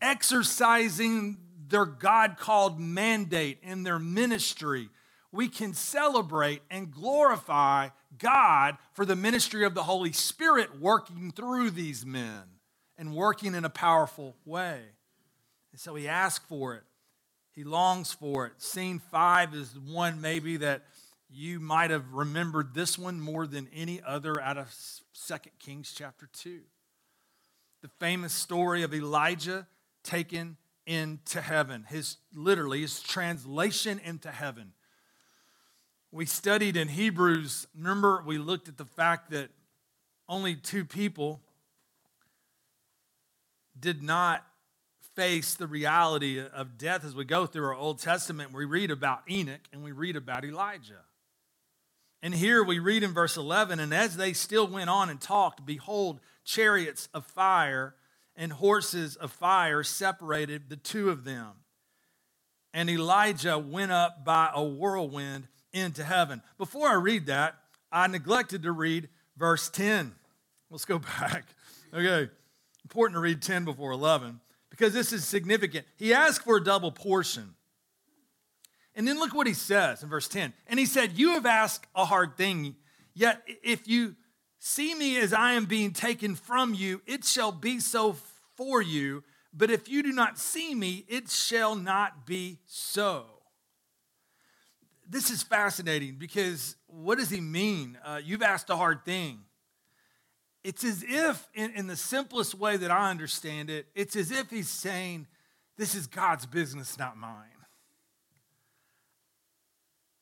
exercising 0.00 1.36
their 1.68 1.84
God 1.84 2.38
called 2.38 2.80
mandate 2.80 3.58
in 3.62 3.82
their 3.82 3.98
ministry, 3.98 4.88
we 5.32 5.48
can 5.48 5.74
celebrate 5.74 6.62
and 6.70 6.90
glorify 6.90 7.88
God 8.18 8.76
for 8.92 9.04
the 9.04 9.16
ministry 9.16 9.64
of 9.64 9.74
the 9.74 9.82
Holy 9.82 10.12
Spirit 10.12 10.80
working 10.80 11.30
through 11.30 11.70
these 11.70 12.06
men 12.06 12.42
and 12.96 13.14
working 13.14 13.54
in 13.54 13.64
a 13.64 13.70
powerful 13.70 14.36
way. 14.44 14.80
And 15.72 15.80
so 15.80 15.94
he 15.94 16.08
asks 16.08 16.44
for 16.48 16.74
it. 16.74 16.84
He 17.52 17.64
longs 17.64 18.12
for 18.12 18.46
it. 18.46 18.60
Scene 18.62 18.98
five 18.98 19.54
is 19.54 19.78
one 19.78 20.20
maybe 20.20 20.58
that 20.58 20.84
you 21.28 21.58
might 21.58 21.90
have 21.90 22.12
remembered 22.12 22.74
this 22.74 22.98
one 22.98 23.20
more 23.20 23.46
than 23.46 23.68
any 23.74 24.00
other 24.06 24.40
out 24.40 24.58
of 24.58 24.74
2 25.26 25.34
Kings 25.58 25.92
chapter 25.94 26.28
2. 26.32 26.60
The 27.82 27.88
famous 27.98 28.32
story 28.32 28.82
of 28.82 28.94
Elijah 28.94 29.66
taken 30.02 30.56
into 30.86 31.40
heaven. 31.40 31.84
His 31.88 32.18
literally 32.34 32.82
his 32.82 33.00
translation 33.00 34.00
into 34.04 34.30
heaven. 34.30 34.72
We 36.16 36.24
studied 36.24 36.78
in 36.78 36.88
Hebrews, 36.88 37.66
remember 37.76 38.22
we 38.24 38.38
looked 38.38 38.68
at 38.68 38.78
the 38.78 38.86
fact 38.86 39.32
that 39.32 39.50
only 40.26 40.54
two 40.54 40.86
people 40.86 41.42
did 43.78 44.02
not 44.02 44.42
face 45.14 45.52
the 45.52 45.66
reality 45.66 46.40
of 46.40 46.78
death 46.78 47.04
as 47.04 47.14
we 47.14 47.26
go 47.26 47.44
through 47.44 47.66
our 47.66 47.74
Old 47.74 47.98
Testament. 47.98 48.54
We 48.54 48.64
read 48.64 48.90
about 48.90 49.24
Enoch 49.30 49.60
and 49.74 49.84
we 49.84 49.92
read 49.92 50.16
about 50.16 50.42
Elijah. 50.42 51.02
And 52.22 52.34
here 52.34 52.64
we 52.64 52.78
read 52.78 53.02
in 53.02 53.12
verse 53.12 53.36
11, 53.36 53.78
and 53.78 53.92
as 53.92 54.16
they 54.16 54.32
still 54.32 54.66
went 54.66 54.88
on 54.88 55.10
and 55.10 55.20
talked, 55.20 55.66
behold, 55.66 56.20
chariots 56.46 57.10
of 57.12 57.26
fire 57.26 57.94
and 58.34 58.54
horses 58.54 59.16
of 59.16 59.32
fire 59.32 59.82
separated 59.82 60.70
the 60.70 60.76
two 60.76 61.10
of 61.10 61.24
them. 61.24 61.50
And 62.72 62.88
Elijah 62.88 63.58
went 63.58 63.92
up 63.92 64.24
by 64.24 64.50
a 64.54 64.64
whirlwind 64.64 65.48
into 65.76 66.02
heaven. 66.02 66.42
Before 66.58 66.88
I 66.88 66.94
read 66.94 67.26
that, 67.26 67.56
I 67.92 68.06
neglected 68.06 68.62
to 68.62 68.72
read 68.72 69.08
verse 69.36 69.68
10. 69.68 70.14
Let's 70.70 70.84
go 70.84 70.98
back. 71.20 71.46
Okay, 71.92 72.30
important 72.84 73.16
to 73.16 73.20
read 73.20 73.42
10 73.42 73.64
before 73.64 73.92
11 73.92 74.40
because 74.70 74.92
this 74.92 75.12
is 75.12 75.24
significant. 75.26 75.86
He 75.96 76.12
asked 76.12 76.42
for 76.42 76.56
a 76.56 76.64
double 76.64 76.90
portion. 76.90 77.54
And 78.94 79.06
then 79.06 79.18
look 79.18 79.34
what 79.34 79.46
he 79.46 79.54
says 79.54 80.02
in 80.02 80.08
verse 80.08 80.26
10. 80.26 80.54
And 80.66 80.78
he 80.78 80.86
said, 80.86 81.18
You 81.18 81.30
have 81.30 81.46
asked 81.46 81.86
a 81.94 82.06
hard 82.06 82.36
thing, 82.36 82.76
yet 83.14 83.42
if 83.62 83.86
you 83.86 84.16
see 84.58 84.94
me 84.94 85.18
as 85.18 85.32
I 85.32 85.52
am 85.52 85.66
being 85.66 85.92
taken 85.92 86.34
from 86.34 86.74
you, 86.74 87.02
it 87.06 87.24
shall 87.24 87.52
be 87.52 87.78
so 87.78 88.16
for 88.56 88.80
you. 88.80 89.22
But 89.52 89.70
if 89.70 89.88
you 89.88 90.02
do 90.02 90.12
not 90.12 90.38
see 90.38 90.74
me, 90.74 91.04
it 91.08 91.30
shall 91.30 91.74
not 91.76 92.26
be 92.26 92.58
so. 92.66 93.35
This 95.08 95.30
is 95.30 95.42
fascinating 95.42 96.16
because 96.18 96.76
what 96.88 97.18
does 97.18 97.30
he 97.30 97.40
mean? 97.40 97.98
Uh, 98.04 98.20
you've 98.22 98.42
asked 98.42 98.70
a 98.70 98.76
hard 98.76 99.04
thing. 99.04 99.40
It's 100.64 100.82
as 100.82 101.04
if, 101.06 101.48
in, 101.54 101.70
in 101.72 101.86
the 101.86 101.96
simplest 101.96 102.54
way 102.54 102.76
that 102.76 102.90
I 102.90 103.10
understand 103.10 103.70
it, 103.70 103.86
it's 103.94 104.16
as 104.16 104.32
if 104.32 104.50
he's 104.50 104.68
saying, 104.68 105.28
This 105.76 105.94
is 105.94 106.08
God's 106.08 106.44
business, 106.44 106.98
not 106.98 107.16
mine. 107.16 107.44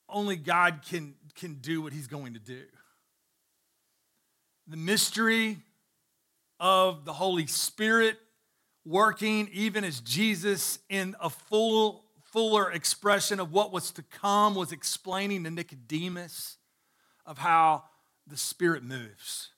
Only 0.09 0.37
God 0.37 0.81
can, 0.87 1.14
can 1.35 1.55
do 1.55 1.81
what 1.81 1.92
he's 1.92 2.07
going 2.07 2.35
to 2.35 2.40
do. 2.40 2.62
The 4.68 4.77
mystery 4.77 5.59
of 6.61 7.05
the 7.05 7.12
Holy 7.12 7.47
Spirit 7.47 8.18
working, 8.85 9.49
even 9.53 9.83
as 9.83 10.01
Jesus, 10.01 10.79
in 10.88 11.16
a 11.20 11.31
full, 11.31 12.04
fuller 12.35 12.73
expression 12.73 13.38
of 13.38 13.53
what 13.53 13.73
was 13.73 13.92
to 13.92 14.03
come, 14.03 14.57
was 14.57 14.73
explaining 14.73 15.44
to 15.44 15.51
Nicodemus 15.53 16.59
of 17.25 17.38
how 17.38 17.85
the 18.27 18.37
Spirit 18.37 18.83
moves. 18.83 19.51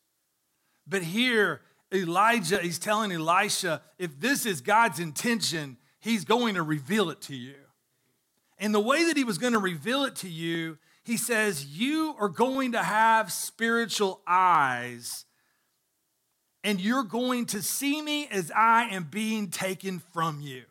But 0.87 1.03
here, 1.03 1.63
Elijah, 1.91 2.59
he's 2.59 2.79
telling 2.79 3.13
Elisha, 3.13 3.81
if 3.99 4.21
this 4.21 4.45
is 4.45 4.61
God's 4.61 5.01
intention, 5.01 5.79
he's 6.01 6.27
going 6.27 6.57
to 6.57 6.63
reveal 6.63 7.09
it 7.09 7.23
to 7.23 7.35
you. 7.35 7.55
And 8.59 8.75
the 8.75 8.81
way 8.81 9.05
that 9.07 9.17
he 9.17 9.25
was 9.25 9.39
going 9.39 9.55
to 9.55 9.59
reveal 9.59 10.05
it 10.05 10.17
to 10.17 10.29
you, 10.29 10.77
he 11.03 11.17
says, 11.17 11.65
You 11.65 12.15
are 12.21 12.29
going 12.29 12.73
to 12.73 12.83
have 12.83 13.33
spiritual 13.33 14.21
eyes, 14.27 15.25
and 16.63 16.79
you're 16.79 17.05
going 17.05 17.47
to 17.47 17.63
see 17.63 18.03
me 18.03 18.29
as 18.31 18.53
I 18.55 18.89
am 18.91 19.05
being 19.05 19.49
taken 19.49 20.03
from 20.13 20.43
you. 20.43 20.65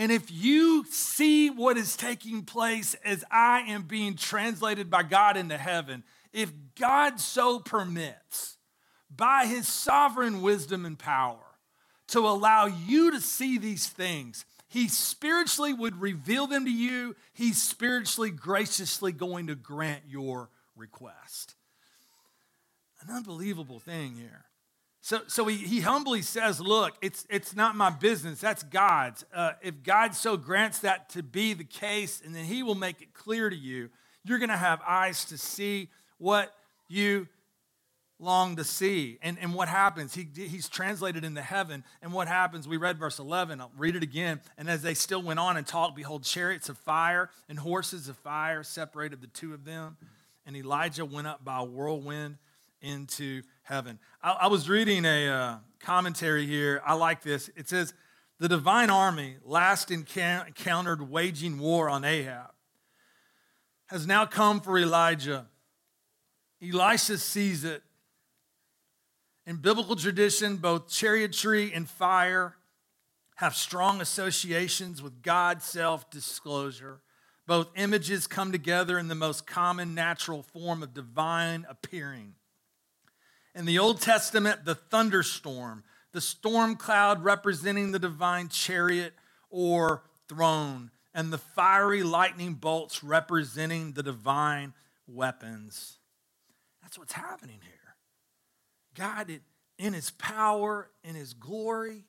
And 0.00 0.10
if 0.10 0.30
you 0.32 0.86
see 0.88 1.50
what 1.50 1.76
is 1.76 1.94
taking 1.94 2.46
place 2.46 2.96
as 3.04 3.22
I 3.30 3.64
am 3.68 3.82
being 3.82 4.16
translated 4.16 4.88
by 4.88 5.02
God 5.02 5.36
into 5.36 5.58
heaven, 5.58 6.04
if 6.32 6.50
God 6.74 7.20
so 7.20 7.58
permits, 7.58 8.56
by 9.14 9.44
his 9.44 9.68
sovereign 9.68 10.40
wisdom 10.40 10.86
and 10.86 10.98
power, 10.98 11.44
to 12.06 12.20
allow 12.20 12.64
you 12.64 13.10
to 13.10 13.20
see 13.20 13.58
these 13.58 13.88
things, 13.88 14.46
he 14.68 14.88
spiritually 14.88 15.74
would 15.74 16.00
reveal 16.00 16.46
them 16.46 16.64
to 16.64 16.72
you. 16.72 17.14
He's 17.34 17.60
spiritually, 17.60 18.30
graciously 18.30 19.12
going 19.12 19.48
to 19.48 19.54
grant 19.54 20.04
your 20.08 20.48
request. 20.76 21.56
An 23.02 23.14
unbelievable 23.14 23.80
thing 23.80 24.14
here. 24.14 24.46
So, 25.02 25.20
so 25.26 25.46
he, 25.46 25.56
he 25.56 25.80
humbly 25.80 26.22
says, 26.22 26.60
Look, 26.60 26.94
it's, 27.00 27.26
it's 27.30 27.56
not 27.56 27.76
my 27.76 27.90
business, 27.90 28.40
that's 28.40 28.62
God's. 28.62 29.24
Uh, 29.34 29.52
if 29.62 29.82
God 29.82 30.14
so 30.14 30.36
grants 30.36 30.80
that 30.80 31.08
to 31.10 31.22
be 31.22 31.54
the 31.54 31.64
case, 31.64 32.22
and 32.24 32.34
then 32.34 32.44
he 32.44 32.62
will 32.62 32.74
make 32.74 33.00
it 33.00 33.14
clear 33.14 33.48
to 33.48 33.56
you, 33.56 33.90
you're 34.24 34.38
going 34.38 34.50
to 34.50 34.56
have 34.56 34.80
eyes 34.86 35.24
to 35.26 35.38
see 35.38 35.88
what 36.18 36.54
you 36.88 37.26
long 38.18 38.56
to 38.56 38.64
see. 38.64 39.18
And, 39.22 39.38
and 39.40 39.54
what 39.54 39.68
happens? 39.68 40.14
He, 40.14 40.28
he's 40.34 40.68
translated 40.68 41.24
into 41.24 41.40
heaven. 41.40 41.82
And 42.02 42.12
what 42.12 42.28
happens? 42.28 42.68
We 42.68 42.76
read 42.76 42.98
verse 42.98 43.18
11. 43.18 43.60
I'll 43.62 43.72
read 43.78 43.96
it 43.96 44.02
again. 44.02 44.40
And 44.58 44.68
as 44.68 44.82
they 44.82 44.92
still 44.92 45.22
went 45.22 45.40
on 45.40 45.56
and 45.56 45.66
talked, 45.66 45.96
behold, 45.96 46.24
chariots 46.24 46.68
of 46.68 46.76
fire 46.76 47.30
and 47.48 47.58
horses 47.58 48.08
of 48.08 48.16
fire 48.18 48.62
separated 48.62 49.22
the 49.22 49.26
two 49.28 49.54
of 49.54 49.64
them. 49.64 49.96
And 50.44 50.54
Elijah 50.54 51.06
went 51.06 51.26
up 51.26 51.44
by 51.44 51.60
a 51.60 51.64
whirlwind 51.64 52.36
into 52.80 53.42
heaven. 53.62 53.98
I, 54.22 54.32
I 54.42 54.46
was 54.48 54.68
reading 54.68 55.04
a 55.04 55.28
uh, 55.28 55.56
commentary 55.80 56.46
here. 56.46 56.82
I 56.84 56.94
like 56.94 57.22
this. 57.22 57.50
It 57.56 57.68
says, 57.68 57.94
The 58.38 58.48
divine 58.48 58.90
army, 58.90 59.36
last 59.44 59.90
encountered 59.90 61.10
waging 61.10 61.58
war 61.58 61.88
on 61.88 62.04
Ahab, 62.04 62.52
has 63.86 64.06
now 64.06 64.26
come 64.26 64.60
for 64.60 64.78
Elijah. 64.78 65.46
Elisha 66.62 67.18
sees 67.18 67.64
it 67.64 67.82
in 69.46 69.56
biblical 69.56 69.96
tradition, 69.96 70.58
both 70.58 70.88
chariotry 70.88 71.72
and 71.74 71.88
fire 71.88 72.56
have 73.36 73.56
strong 73.56 74.00
associations 74.00 75.02
with 75.02 75.22
God's 75.22 75.64
self 75.64 76.10
disclosure. 76.10 77.00
Both 77.46 77.68
images 77.74 78.26
come 78.28 78.52
together 78.52 78.98
in 78.98 79.08
the 79.08 79.14
most 79.14 79.46
common 79.46 79.94
natural 79.94 80.42
form 80.42 80.82
of 80.82 80.94
divine 80.94 81.66
appearing. 81.68 82.34
In 83.54 83.64
the 83.64 83.78
Old 83.78 84.00
Testament, 84.00 84.64
the 84.64 84.74
thunderstorm, 84.74 85.82
the 86.12 86.20
storm 86.20 86.76
cloud 86.76 87.24
representing 87.24 87.92
the 87.92 87.98
divine 87.98 88.48
chariot 88.48 89.14
or 89.50 90.02
throne, 90.28 90.90
and 91.12 91.32
the 91.32 91.38
fiery 91.38 92.02
lightning 92.02 92.54
bolts 92.54 93.02
representing 93.02 93.92
the 93.92 94.02
divine 94.02 94.72
weapons. 95.08 95.98
That's 96.82 96.98
what's 96.98 97.12
happening 97.12 97.58
here. 97.62 97.96
God, 98.94 99.40
in 99.78 99.92
his 99.92 100.10
power, 100.12 100.88
in 101.02 101.16
his 101.16 101.34
glory, 101.34 102.04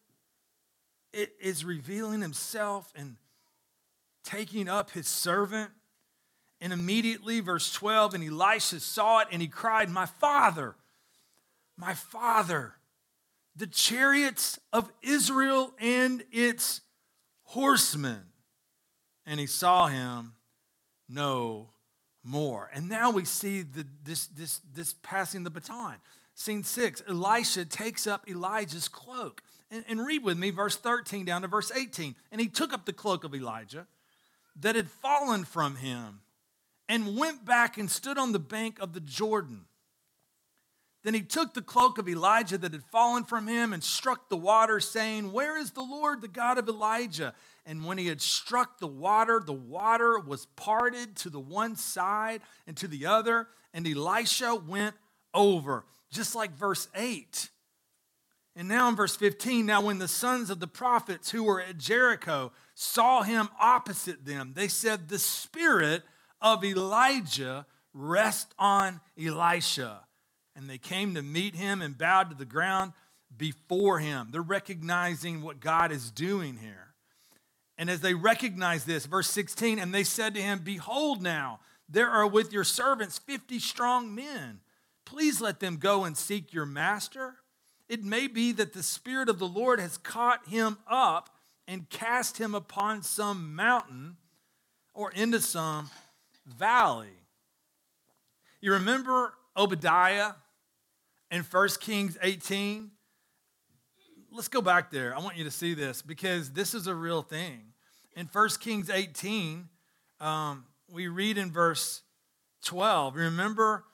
it 1.13 1.33
is 1.41 1.65
revealing 1.65 2.21
himself 2.21 2.91
and 2.95 3.17
taking 4.23 4.69
up 4.69 4.91
his 4.91 5.07
servant. 5.07 5.71
And 6.59 6.71
immediately, 6.71 7.39
verse 7.39 7.73
12, 7.73 8.13
and 8.13 8.23
Elisha 8.23 8.79
saw 8.79 9.19
it 9.19 9.29
and 9.31 9.41
he 9.41 9.47
cried, 9.47 9.89
My 9.89 10.05
father, 10.05 10.75
my 11.77 11.93
father, 11.93 12.73
the 13.55 13.67
chariots 13.67 14.59
of 14.71 14.91
Israel 15.01 15.73
and 15.79 16.23
its 16.31 16.81
horsemen. 17.43 18.21
And 19.25 19.39
he 19.39 19.45
saw 19.45 19.87
him 19.87 20.33
no 21.07 21.69
more. 22.23 22.69
And 22.73 22.89
now 22.89 23.11
we 23.11 23.25
see 23.25 23.61
the, 23.61 23.85
this, 24.03 24.27
this, 24.27 24.61
this 24.73 24.93
passing 25.01 25.43
the 25.43 25.49
baton. 25.49 25.95
Scene 26.33 26.63
six 26.63 27.03
Elisha 27.07 27.65
takes 27.65 28.07
up 28.07 28.27
Elijah's 28.29 28.87
cloak. 28.87 29.41
And, 29.69 29.85
and 29.87 30.05
read 30.05 30.23
with 30.23 30.37
me 30.37 30.49
verse 30.49 30.75
13 30.75 31.25
down 31.25 31.41
to 31.43 31.47
verse 31.47 31.71
18. 31.71 32.15
And 32.31 32.41
he 32.41 32.47
took 32.47 32.73
up 32.73 32.85
the 32.85 32.93
cloak 32.93 33.23
of 33.23 33.35
Elijah 33.35 33.87
that 34.59 34.75
had 34.75 34.89
fallen 34.89 35.45
from 35.45 35.77
him 35.77 36.21
and 36.89 37.17
went 37.17 37.45
back 37.45 37.77
and 37.77 37.89
stood 37.89 38.17
on 38.17 38.31
the 38.31 38.39
bank 38.39 38.77
of 38.79 38.93
the 38.93 38.99
Jordan. 38.99 39.65
Then 41.03 41.13
he 41.13 41.21
took 41.21 41.53
the 41.53 41.61
cloak 41.61 41.97
of 41.97 42.07
Elijah 42.07 42.57
that 42.59 42.73
had 42.73 42.83
fallen 42.83 43.23
from 43.23 43.47
him 43.47 43.73
and 43.73 43.83
struck 43.83 44.29
the 44.29 44.37
water, 44.37 44.79
saying, 44.79 45.31
Where 45.31 45.57
is 45.57 45.71
the 45.71 45.81
Lord, 45.81 46.21
the 46.21 46.27
God 46.27 46.57
of 46.57 46.69
Elijah? 46.69 47.33
And 47.65 47.85
when 47.85 47.97
he 47.97 48.07
had 48.07 48.21
struck 48.21 48.79
the 48.79 48.87
water, 48.87 49.41
the 49.43 49.53
water 49.53 50.19
was 50.19 50.45
parted 50.55 51.15
to 51.17 51.29
the 51.29 51.39
one 51.39 51.75
side 51.75 52.41
and 52.67 52.77
to 52.77 52.87
the 52.87 53.05
other, 53.07 53.47
and 53.73 53.87
Elisha 53.87 54.55
went 54.55 54.95
over 55.33 55.85
just 56.11 56.35
like 56.35 56.51
verse 56.55 56.87
8. 56.95 57.49
And 58.55 58.67
now 58.67 58.89
in 58.89 58.95
verse 58.95 59.15
15, 59.15 59.65
now 59.65 59.81
when 59.81 59.97
the 59.97 60.09
sons 60.09 60.49
of 60.49 60.59
the 60.59 60.67
prophets 60.67 61.31
who 61.31 61.43
were 61.43 61.61
at 61.61 61.77
Jericho 61.77 62.51
saw 62.75 63.23
him 63.23 63.47
opposite 63.59 64.25
them, 64.25 64.51
they 64.55 64.67
said, 64.67 65.07
The 65.07 65.19
spirit 65.19 66.03
of 66.41 66.63
Elijah 66.63 67.65
rest 67.93 68.53
on 68.59 68.99
Elisha. 69.17 70.01
And 70.55 70.69
they 70.69 70.77
came 70.77 71.15
to 71.15 71.21
meet 71.21 71.55
him 71.55 71.81
and 71.81 71.97
bowed 71.97 72.29
to 72.29 72.35
the 72.35 72.45
ground 72.45 72.93
before 73.35 73.99
him. 73.99 74.29
They're 74.31 74.41
recognizing 74.41 75.41
what 75.41 75.59
God 75.59 75.91
is 75.91 76.11
doing 76.11 76.57
here. 76.57 76.93
And 77.77 77.89
as 77.89 78.01
they 78.01 78.13
recognize 78.13 78.85
this, 78.85 79.05
verse 79.05 79.29
16, 79.29 79.79
and 79.79 79.93
they 79.93 80.03
said 80.03 80.35
to 80.35 80.41
him, 80.41 80.61
Behold, 80.63 81.21
now 81.21 81.59
there 81.89 82.09
are 82.09 82.27
with 82.27 82.53
your 82.53 82.63
servants 82.63 83.17
50 83.17 83.59
strong 83.59 84.13
men. 84.13 84.59
Please 85.05 85.41
let 85.41 85.59
them 85.59 85.77
go 85.77 86.03
and 86.03 86.15
seek 86.15 86.53
your 86.53 86.65
master. 86.65 87.35
It 87.89 88.03
may 88.03 88.27
be 88.27 88.51
that 88.53 88.73
the 88.73 88.83
Spirit 88.83 89.29
of 89.29 89.39
the 89.39 89.47
Lord 89.47 89.79
has 89.79 89.97
caught 89.97 90.47
him 90.47 90.77
up 90.87 91.29
and 91.67 91.89
cast 91.89 92.37
him 92.37 92.53
upon 92.53 93.01
some 93.01 93.55
mountain 93.55 94.17
or 94.93 95.11
into 95.11 95.39
some 95.39 95.89
valley. 96.45 97.25
You 98.61 98.73
remember 98.73 99.33
Obadiah 99.57 100.33
in 101.31 101.43
1 101.43 101.69
Kings 101.79 102.17
18? 102.21 102.91
Let's 104.31 104.47
go 104.47 104.61
back 104.61 104.91
there. 104.91 105.15
I 105.15 105.19
want 105.19 105.37
you 105.37 105.43
to 105.45 105.51
see 105.51 105.73
this 105.73 106.01
because 106.01 106.51
this 106.51 106.73
is 106.73 106.87
a 106.87 106.93
real 106.93 107.21
thing. 107.21 107.73
In 108.15 108.29
1 108.31 108.49
Kings 108.59 108.89
18, 108.89 109.67
um, 110.19 110.65
we 110.89 111.07
read 111.07 111.37
in 111.37 111.51
verse 111.51 112.01
12, 112.65 113.15
remember 113.15 113.85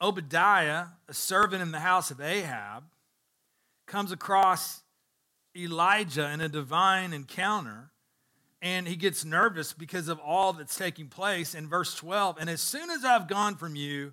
Obadiah, 0.00 0.86
a 1.08 1.14
servant 1.14 1.62
in 1.62 1.72
the 1.72 1.80
house 1.80 2.10
of 2.10 2.20
Ahab, 2.20 2.84
comes 3.86 4.12
across 4.12 4.82
Elijah 5.56 6.30
in 6.30 6.40
a 6.40 6.48
divine 6.48 7.12
encounter 7.12 7.90
and 8.64 8.88
he 8.88 8.96
gets 8.96 9.26
nervous 9.26 9.74
because 9.74 10.08
of 10.08 10.18
all 10.18 10.54
that's 10.54 10.76
taking 10.76 11.08
place 11.08 11.54
in 11.54 11.68
verse 11.68 11.94
12 11.94 12.38
and 12.40 12.50
as 12.50 12.60
soon 12.60 12.90
as 12.90 13.04
i've 13.04 13.28
gone 13.28 13.54
from 13.54 13.76
you 13.76 14.12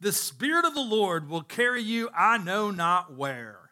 the 0.00 0.12
spirit 0.12 0.64
of 0.64 0.74
the 0.74 0.80
lord 0.80 1.28
will 1.28 1.42
carry 1.42 1.82
you 1.82 2.08
i 2.16 2.38
know 2.38 2.70
not 2.70 3.14
where 3.14 3.70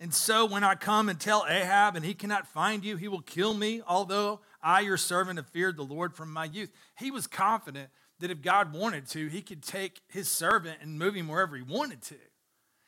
and 0.00 0.12
so 0.12 0.44
when 0.44 0.64
i 0.64 0.74
come 0.74 1.08
and 1.08 1.20
tell 1.20 1.44
ahab 1.48 1.96
and 1.96 2.04
he 2.04 2.14
cannot 2.14 2.46
find 2.46 2.84
you 2.84 2.96
he 2.96 3.08
will 3.08 3.22
kill 3.22 3.54
me 3.54 3.82
although 3.86 4.40
i 4.62 4.80
your 4.80 4.96
servant 4.96 5.38
have 5.38 5.48
feared 5.48 5.76
the 5.76 5.82
lord 5.82 6.14
from 6.14 6.32
my 6.32 6.44
youth 6.44 6.70
he 6.96 7.10
was 7.10 7.26
confident 7.26 7.88
that 8.22 8.30
if 8.30 8.40
God 8.40 8.72
wanted 8.72 9.08
to, 9.08 9.26
he 9.26 9.42
could 9.42 9.62
take 9.62 10.00
his 10.08 10.28
servant 10.28 10.78
and 10.80 10.96
move 10.96 11.14
him 11.14 11.26
wherever 11.26 11.56
he 11.56 11.62
wanted 11.62 12.00
to. 12.02 12.14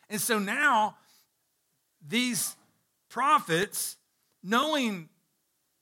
And 0.08 0.20
so 0.20 0.38
now, 0.38 0.96
these 2.06 2.54
prophets, 3.08 3.96
knowing 4.44 5.08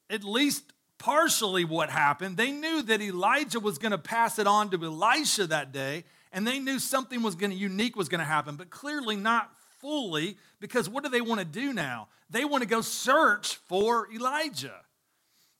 at 0.08 0.24
least 0.24 0.72
partially 0.96 1.66
what 1.66 1.90
happened, 1.90 2.38
they 2.38 2.50
knew 2.50 2.80
that 2.82 3.02
Elijah 3.02 3.60
was 3.60 3.76
going 3.76 3.92
to 3.92 3.98
pass 3.98 4.38
it 4.38 4.46
on 4.46 4.70
to 4.70 4.82
Elisha 4.82 5.46
that 5.48 5.70
day, 5.70 6.04
and 6.32 6.46
they 6.46 6.58
knew 6.58 6.78
something 6.78 7.22
was 7.22 7.34
going 7.34 7.50
to 7.50 7.56
unique 7.56 7.96
was 7.96 8.08
going 8.08 8.20
to 8.20 8.24
happen, 8.24 8.56
but 8.56 8.70
clearly 8.70 9.16
not 9.16 9.50
fully 9.80 10.36
because 10.60 10.88
what 10.88 11.04
do 11.04 11.10
they 11.10 11.20
want 11.20 11.40
to 11.40 11.44
do 11.44 11.72
now? 11.72 12.08
They 12.30 12.44
want 12.44 12.62
to 12.62 12.68
go 12.68 12.80
search 12.80 13.56
for 13.56 14.08
Elijah. 14.12 14.80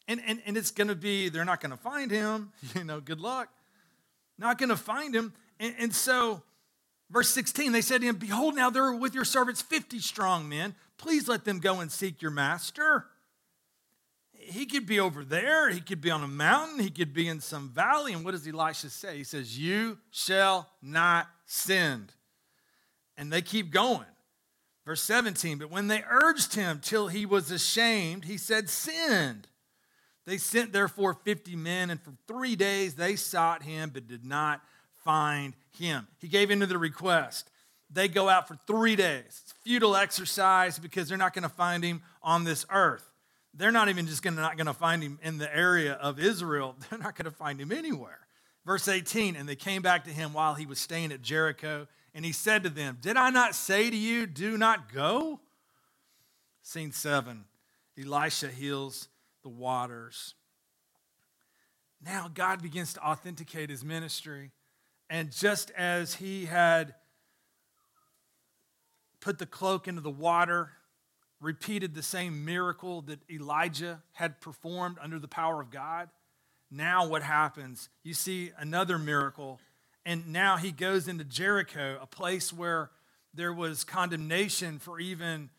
And, 0.09 0.21
and, 0.27 0.41
and 0.47 0.57
it's 0.57 0.71
going 0.71 0.89
to 0.89 0.95
be, 0.95 1.29
they're 1.29 1.45
not 1.45 1.61
going 1.61 1.71
to 1.71 1.77
find 1.77 2.11
him. 2.11 2.53
You 2.75 2.85
know, 2.85 3.01
good 3.01 3.21
luck. 3.21 3.49
Not 4.39 4.59
going 4.59 4.71
to 4.71 4.77
find 4.77 5.15
him. 5.15 5.35
And, 5.61 5.75
and 5.79 5.95
so, 5.95 6.43
verse 7.11 7.29
16, 7.31 7.73
they 7.73 7.83
said 7.83 8.01
to 8.01 8.07
him, 8.07 8.17
Behold, 8.17 8.57
now 8.57 8.71
there 8.71 8.85
are 8.85 8.95
with 8.95 9.15
your 9.15 9.25
servants 9.25 9.61
50 9.61 9.99
strong 9.99 10.49
men. 10.49 10.75
Please 10.97 11.29
let 11.29 11.45
them 11.45 11.61
go 11.61 11.81
and 11.81 11.93
seek 11.93 12.23
your 12.23 12.31
master. 12.31 13.07
He 14.45 14.67
could 14.67 14.87
be 14.87 15.01
over 15.01 15.25
there. 15.25 15.71
He 15.71 15.81
could 15.81 16.01
be 16.01 16.11
on 16.11 16.23
a 16.23 16.29
mountain. 16.29 16.81
He 16.81 16.91
could 16.91 17.13
be 17.13 17.29
in 17.29 17.41
some 17.41 17.71
valley. 17.71 18.13
And 18.13 18.25
what 18.25 18.33
does 18.33 18.47
Elisha 18.47 18.91
say? 18.91 19.17
He 19.17 19.25
says, 19.25 19.59
You 19.59 19.99
shall 20.11 20.69
not 20.83 21.29
send. 21.47 22.13
And 23.17 23.33
they 23.33 23.43
keep 23.43 23.71
going. 23.71 24.07
Verse 24.85 25.03
17, 25.03 25.59
but 25.59 25.71
when 25.71 25.87
they 25.87 26.03
urged 26.11 26.55
him 26.55 26.81
till 26.83 27.07
he 27.07 27.25
was 27.25 27.51
ashamed, 27.53 28.25
he 28.25 28.37
said, 28.37 28.69
Send. 28.69 29.47
They 30.27 30.39
sent 30.39 30.73
therefore 30.73 31.15
50 31.15 31.55
men, 31.57 31.91
and 31.91 32.01
for 32.01 32.13
three 32.27 32.57
days 32.57 32.95
they 32.95 33.17
sought 33.17 33.63
him, 33.63 33.91
but 33.91 34.09
did 34.09 34.25
not 34.25 34.61
find 35.05 35.55
him. 35.71 36.07
He 36.21 36.29
gave 36.29 36.51
in 36.51 36.61
to 36.61 36.67
the 36.67 36.79
request. 36.79 37.51
They 37.91 38.09
go 38.09 38.29
out 38.29 38.49
for 38.49 38.57
three 38.67 38.97
days. 38.97 39.43
It's 39.43 39.55
futile 39.65 39.97
exercise 39.97 40.79
because 40.79 41.09
they're 41.09 41.19
not 41.19 41.35
going 41.35 41.43
to 41.43 41.49
find 41.49 41.85
him 41.85 42.03
on 42.23 42.45
this 42.45 42.65
earth. 42.71 43.12
They're 43.55 43.73
not 43.73 43.89
even 43.89 44.07
just 44.07 44.23
gonna, 44.23 44.41
not 44.41 44.57
going 44.57 44.67
to 44.67 44.73
find 44.73 45.03
him 45.03 45.19
in 45.23 45.39
the 45.39 45.55
area 45.55 45.93
of 45.95 46.19
Israel, 46.19 46.77
they're 46.91 46.99
not 46.99 47.17
going 47.17 47.27
to 47.27 47.37
find 47.37 47.61
him 47.61 47.73
anywhere. 47.73 48.21
Verse 48.65 48.87
18, 48.87 49.35
and 49.35 49.49
they 49.49 49.57
came 49.57 49.83
back 49.83 50.05
to 50.05 50.11
him 50.11 50.33
while 50.33 50.55
he 50.55 50.67
was 50.67 50.79
staying 50.79 51.11
at 51.13 51.21
Jericho, 51.21 51.89
and 52.15 52.25
he 52.25 52.33
said 52.33 52.63
to 52.63 52.71
them, 52.71 52.99
Did 53.01 53.17
I 53.17 53.31
not 53.31 53.55
say 53.55 53.91
to 53.91 53.97
you, 53.97 54.27
do 54.27 54.57
not 54.57 54.93
go? 54.93 55.41
Scene 56.63 56.93
seven 56.93 57.45
Elisha 57.99 58.49
heals 58.49 59.09
the 59.43 59.49
waters. 59.49 60.35
Now 62.05 62.31
God 62.33 62.63
begins 62.63 62.95
to 62.95 63.05
authenticate 63.05 63.71
his 63.71 63.85
ministry. 63.85 64.53
And 65.11 65.31
just 65.31 65.71
as 65.73 66.15
he 66.15 66.47
had 66.47 66.95
put 69.21 69.39
the 69.39 69.47
cloak 69.47 69.87
into 69.87 70.01
the 70.01 70.11
water, 70.11 70.71
repeated 71.43 71.95
the 71.95 72.03
same 72.03 72.45
miracle 72.45 73.03
that 73.03 73.19
Elijah 73.29 74.01
had 74.13 74.41
performed 74.41 74.97
under 75.03 75.19
the 75.19 75.29
power 75.29 75.61
of 75.61 75.71
God, 75.71 76.09
now 76.71 77.07
what 77.07 77.23
happens? 77.23 77.91
You 78.03 78.15
see 78.15 78.53
another 78.57 78.97
miracle. 78.97 79.61
And 80.07 80.33
now 80.33 80.57
he 80.57 80.73
goes 80.73 81.09
into 81.09 81.25
Jericho, 81.25 81.99
a 82.01 82.07
place 82.07 82.53
where 82.53 82.91
there 83.35 83.53
was 83.53 83.85
condemnation 83.85 84.79
for 84.79 84.99
even 84.99 85.51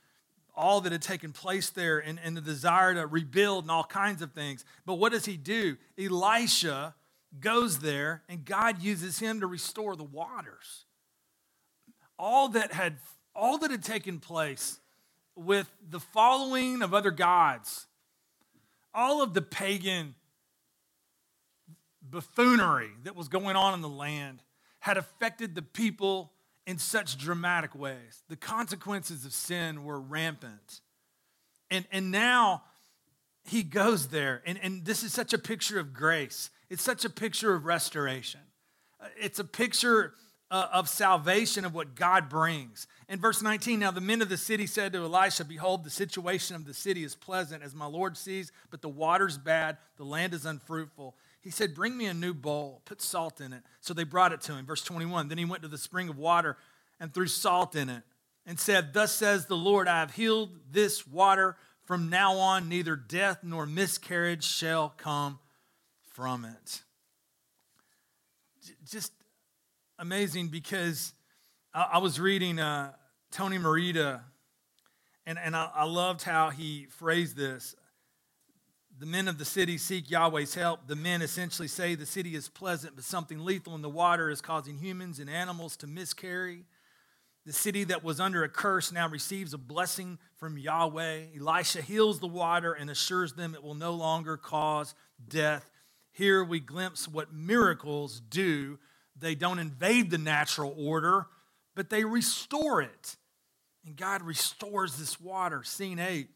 all 0.56 0.82
that 0.82 0.92
had 0.92 1.02
taken 1.02 1.32
place 1.32 1.70
there 1.70 2.00
and, 2.00 2.20
and 2.24 2.38
the 2.38 2.42
desire 2.42 2.94
to 2.94 3.06
rebuild 3.08 3.64
and 3.64 3.72
all 3.72 3.84
kinds 3.84 4.22
of 4.22 4.32
things. 4.34 4.66
But 4.86 4.96
what 4.96 5.12
does 5.12 5.26
he 5.26 5.38
do? 5.38 5.78
Elisha 6.00 6.96
goes 7.40 7.80
there 7.80 8.24
and 8.30 8.46
God 8.46 8.82
uses 8.82 9.20
him 9.20 9.40
to 9.42 9.48
restore 9.48 9.96
the 9.96 10.04
waters. 10.04 10.86
All 12.18 12.50
that 12.50 12.72
had 12.72 12.98
all 13.36 13.58
that 13.58 13.72
had 13.72 13.84
taken 13.84 14.20
place 14.20 14.80
with 15.36 15.72
the 15.90 16.00
following 16.00 16.82
of 16.82 16.94
other 16.94 17.12
gods, 17.12 17.88
all 18.94 19.22
of 19.22 19.34
the 19.34 19.42
pagan 19.42 20.16
buffoonery 22.02 22.92
that 23.04 23.16
was 23.16 23.28
going 23.28 23.56
on 23.56 23.74
in 23.74 23.82
the 23.82 23.90
land 23.90 24.44
had 24.80 24.98
affected 24.98 25.56
the 25.56 25.62
people 25.62 26.32
in 26.68 26.78
such 26.78 27.18
dramatic 27.18 27.76
ways. 27.76 28.24
The 28.30 28.36
consequences 28.36 29.26
of 29.26 29.34
sin 29.34 29.84
were 29.84 30.00
rampant. 30.00 30.82
And, 31.72 31.86
and 31.92 32.12
now 32.12 32.64
he 33.44 33.64
goes 33.64 34.08
there, 34.10 34.42
and, 34.46 34.60
and 34.62 34.86
this 34.86 35.04
is 35.04 35.12
such 35.12 35.34
a 35.34 35.38
picture 35.38 35.80
of 35.80 35.94
grace. 35.94 36.50
It's 36.70 36.84
such 36.84 37.04
a 37.04 37.10
picture 37.10 37.54
of 37.54 37.66
restoration. 37.66 38.40
Uh, 39.02 39.08
it's 39.18 39.40
a 39.40 39.44
picture 39.44 40.14
uh, 40.54 40.68
of 40.72 40.88
salvation 40.88 41.66
of 41.66 41.74
what 41.74 41.96
God 41.96 42.30
brings. 42.30 42.86
In 43.10 43.20
verse 43.20 43.42
19, 43.42 43.80
now 43.80 43.90
the 43.90 44.00
men 44.00 44.22
of 44.22 44.30
the 44.30 44.38
city 44.38 44.68
said 44.68 44.94
to 44.94 45.00
Elisha, 45.00 45.44
Behold, 45.44 45.84
the 45.84 45.90
situation 45.90 46.56
of 46.56 46.64
the 46.64 46.76
city 46.76 47.04
is 47.04 47.16
pleasant, 47.16 47.64
as 47.64 47.74
my 47.74 47.88
Lord 47.88 48.16
sees, 48.16 48.52
but 48.70 48.84
the 48.84 48.88
water's 48.88 49.36
bad, 49.36 49.78
the 49.98 50.04
land 50.04 50.32
is 50.32 50.46
unfruitful. 50.46 51.16
He 51.42 51.50
said, 51.50 51.74
Bring 51.74 51.98
me 51.98 52.06
a 52.06 52.14
new 52.14 52.36
bowl, 52.36 52.84
put 52.86 53.02
salt 53.02 53.42
in 53.42 53.52
it. 53.52 53.64
So 53.82 53.96
they 53.96 54.04
brought 54.04 54.32
it 54.32 54.42
to 54.42 54.54
him. 54.54 54.68
Verse 54.68 54.84
21 54.84 55.28
Then 55.28 55.40
he 55.40 55.46
went 55.46 55.64
to 55.64 55.68
the 55.68 55.78
spring 55.78 56.08
of 56.08 56.20
water 56.20 56.56
and 57.00 57.12
threw 57.12 57.26
salt 57.26 57.76
in 57.76 57.90
it 57.90 58.04
and 58.46 58.60
said, 58.60 58.94
Thus 58.94 59.12
says 59.12 59.48
the 59.48 59.58
Lord, 59.58 59.88
I 59.88 60.02
have 60.02 60.14
healed 60.14 60.52
this 60.72 61.08
water. 61.08 61.58
From 61.86 62.12
now 62.12 62.36
on, 62.36 62.70
neither 62.70 62.96
death 62.96 63.40
nor 63.42 63.66
miscarriage 63.66 64.44
shall 64.46 64.94
come 64.98 65.40
from 66.12 66.46
it. 66.46 66.84
Just 68.88 69.12
amazing 70.00 70.48
because 70.48 71.14
I, 71.74 71.98
was 72.00 72.20
reading 72.20 72.60
uh, 72.60 72.94
Tony 73.32 73.58
Merida, 73.58 74.24
and, 75.26 75.40
and 75.40 75.56
I, 75.56 75.70
I 75.74 75.86
loved 75.86 76.24
how 76.24 76.50
he 76.50 76.88
phrased 76.90 77.36
this 77.36 77.76
the 79.00 79.06
men 79.08 79.28
of 79.28 79.40
the 79.40 79.46
city 79.46 79.78
seek 79.80 80.10
Yahweh's 80.10 80.54
help. 80.54 80.88
The 80.88 80.96
men 80.96 81.22
essentially 81.22 81.68
say 81.68 81.96
the 81.96 82.06
city 82.06 82.36
is 82.36 82.48
pleasant, 82.48 82.96
but 82.96 83.04
something 83.04 83.40
lethal 83.40 83.74
in 83.76 83.82
the 83.82 83.90
water 83.90 84.30
is 84.30 84.40
causing 84.40 84.78
humans 84.78 85.20
and 85.20 85.30
animals 85.30 85.76
to 85.78 85.88
miscarry. 85.88 86.66
The 87.46 87.54
city 87.54 87.84
that 87.86 88.04
was 88.04 88.20
under 88.20 88.44
a 88.44 88.50
curse 88.50 88.92
now 88.92 89.10
receives 89.10 89.54
a 89.54 89.58
blessing 89.58 90.20
from 90.38 90.58
Yahweh. 90.58 91.22
Elisha 91.38 91.82
heals 91.82 92.20
the 92.20 92.28
water 92.28 92.74
and 92.74 92.90
assures 92.90 93.34
them 93.34 93.56
it 93.56 93.64
will 93.64 93.74
no 93.74 93.94
longer 93.94 94.38
cause 94.38 94.94
death. 95.28 95.70
Here 96.12 96.44
we 96.44 96.60
glimpse 96.60 97.08
what 97.08 97.34
miracles 97.34 98.22
do. 98.22 98.78
They 99.24 99.36
don't 99.36 99.60
invade 99.60 100.12
the 100.12 100.18
natural 100.18 100.76
order, 100.78 101.28
but 101.76 101.90
they 101.90 102.04
restore 102.04 102.82
it. 102.82 103.16
And 103.86 103.96
God 103.96 104.22
restores 104.22 104.98
this 104.98 105.20
water. 105.20 105.64
Scene 105.64 105.98
8. 105.98 106.28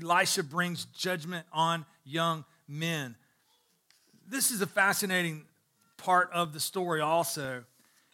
Elisha 0.00 0.42
brings 0.42 0.84
judgment 0.86 1.46
on 1.52 1.84
young 2.04 2.44
men. 2.68 3.16
This 4.28 4.50
is 4.50 4.60
a 4.60 4.66
fascinating 4.66 5.44
part 5.96 6.30
of 6.32 6.52
the 6.52 6.60
story, 6.60 7.00
also. 7.00 7.64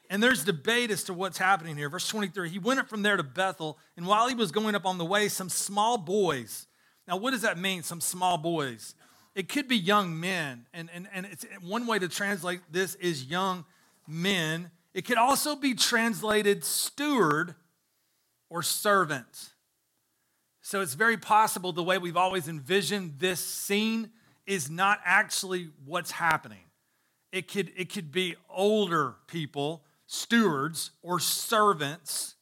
And 0.09 0.23
there's 0.23 0.45
debate 0.45 0.91
as 0.91 1.05
to 1.05 1.15
what's 1.15 1.39
happening 1.39 1.77
here. 1.77 1.89
Verse 1.89 2.09
23 2.09 2.49
He 2.49 2.59
went 2.59 2.81
up 2.81 2.89
from 2.89 3.03
there 3.03 3.17
to 3.17 3.23
Bethel, 3.23 3.79
and 3.97 4.07
while 4.07 4.29
he 4.29 4.35
was 4.35 4.53
going 4.53 4.75
up 4.75 4.87
on 4.87 4.99
the 4.99 5.05
way, 5.05 5.29
some 5.29 5.49
small 5.49 5.99
boys. 5.99 6.67
Now, 7.07 7.17
what 7.17 7.33
does 7.33 7.43
that 7.43 7.59
mean, 7.59 7.83
some 7.83 8.01
small 8.01 8.39
boys? 8.39 8.95
It 9.35 9.49
could 9.49 9.67
be 9.67 9.77
young 9.77 10.19
men. 10.21 10.67
And, 10.73 10.89
and, 10.95 11.09
and 11.13 11.27
it's, 11.27 11.45
one 11.63 11.87
way 11.87 11.99
to 11.99 12.09
translate 12.09 12.61
this 12.71 12.95
is 12.97 13.25
young 13.25 13.65
men. 14.07 14.71
It 14.95 15.03
could 15.03 15.19
also 15.19 15.57
be 15.57 15.75
translated 15.75 16.65
steward 16.65 17.55
or 18.51 18.63
servant. 18.63 19.53
So 20.61 20.81
it's 20.81 20.95
very 20.95 21.17
possible 21.17 21.73
the 21.73 21.83
way 21.83 21.99
we've 21.99 22.17
always 22.17 22.49
envisioned 22.49 23.19
this 23.19 23.41
scene 23.41 24.11
is 24.47 24.71
not 24.71 25.01
actually 25.05 25.71
what's 25.85 26.13
happening. 26.13 26.65
It 27.33 27.51
could, 27.51 27.73
it 27.77 27.93
could 27.93 28.13
be 28.13 28.37
older 28.51 29.17
people, 29.27 29.85
stewards, 30.07 30.91
or 31.03 31.19
servants. 31.19 32.35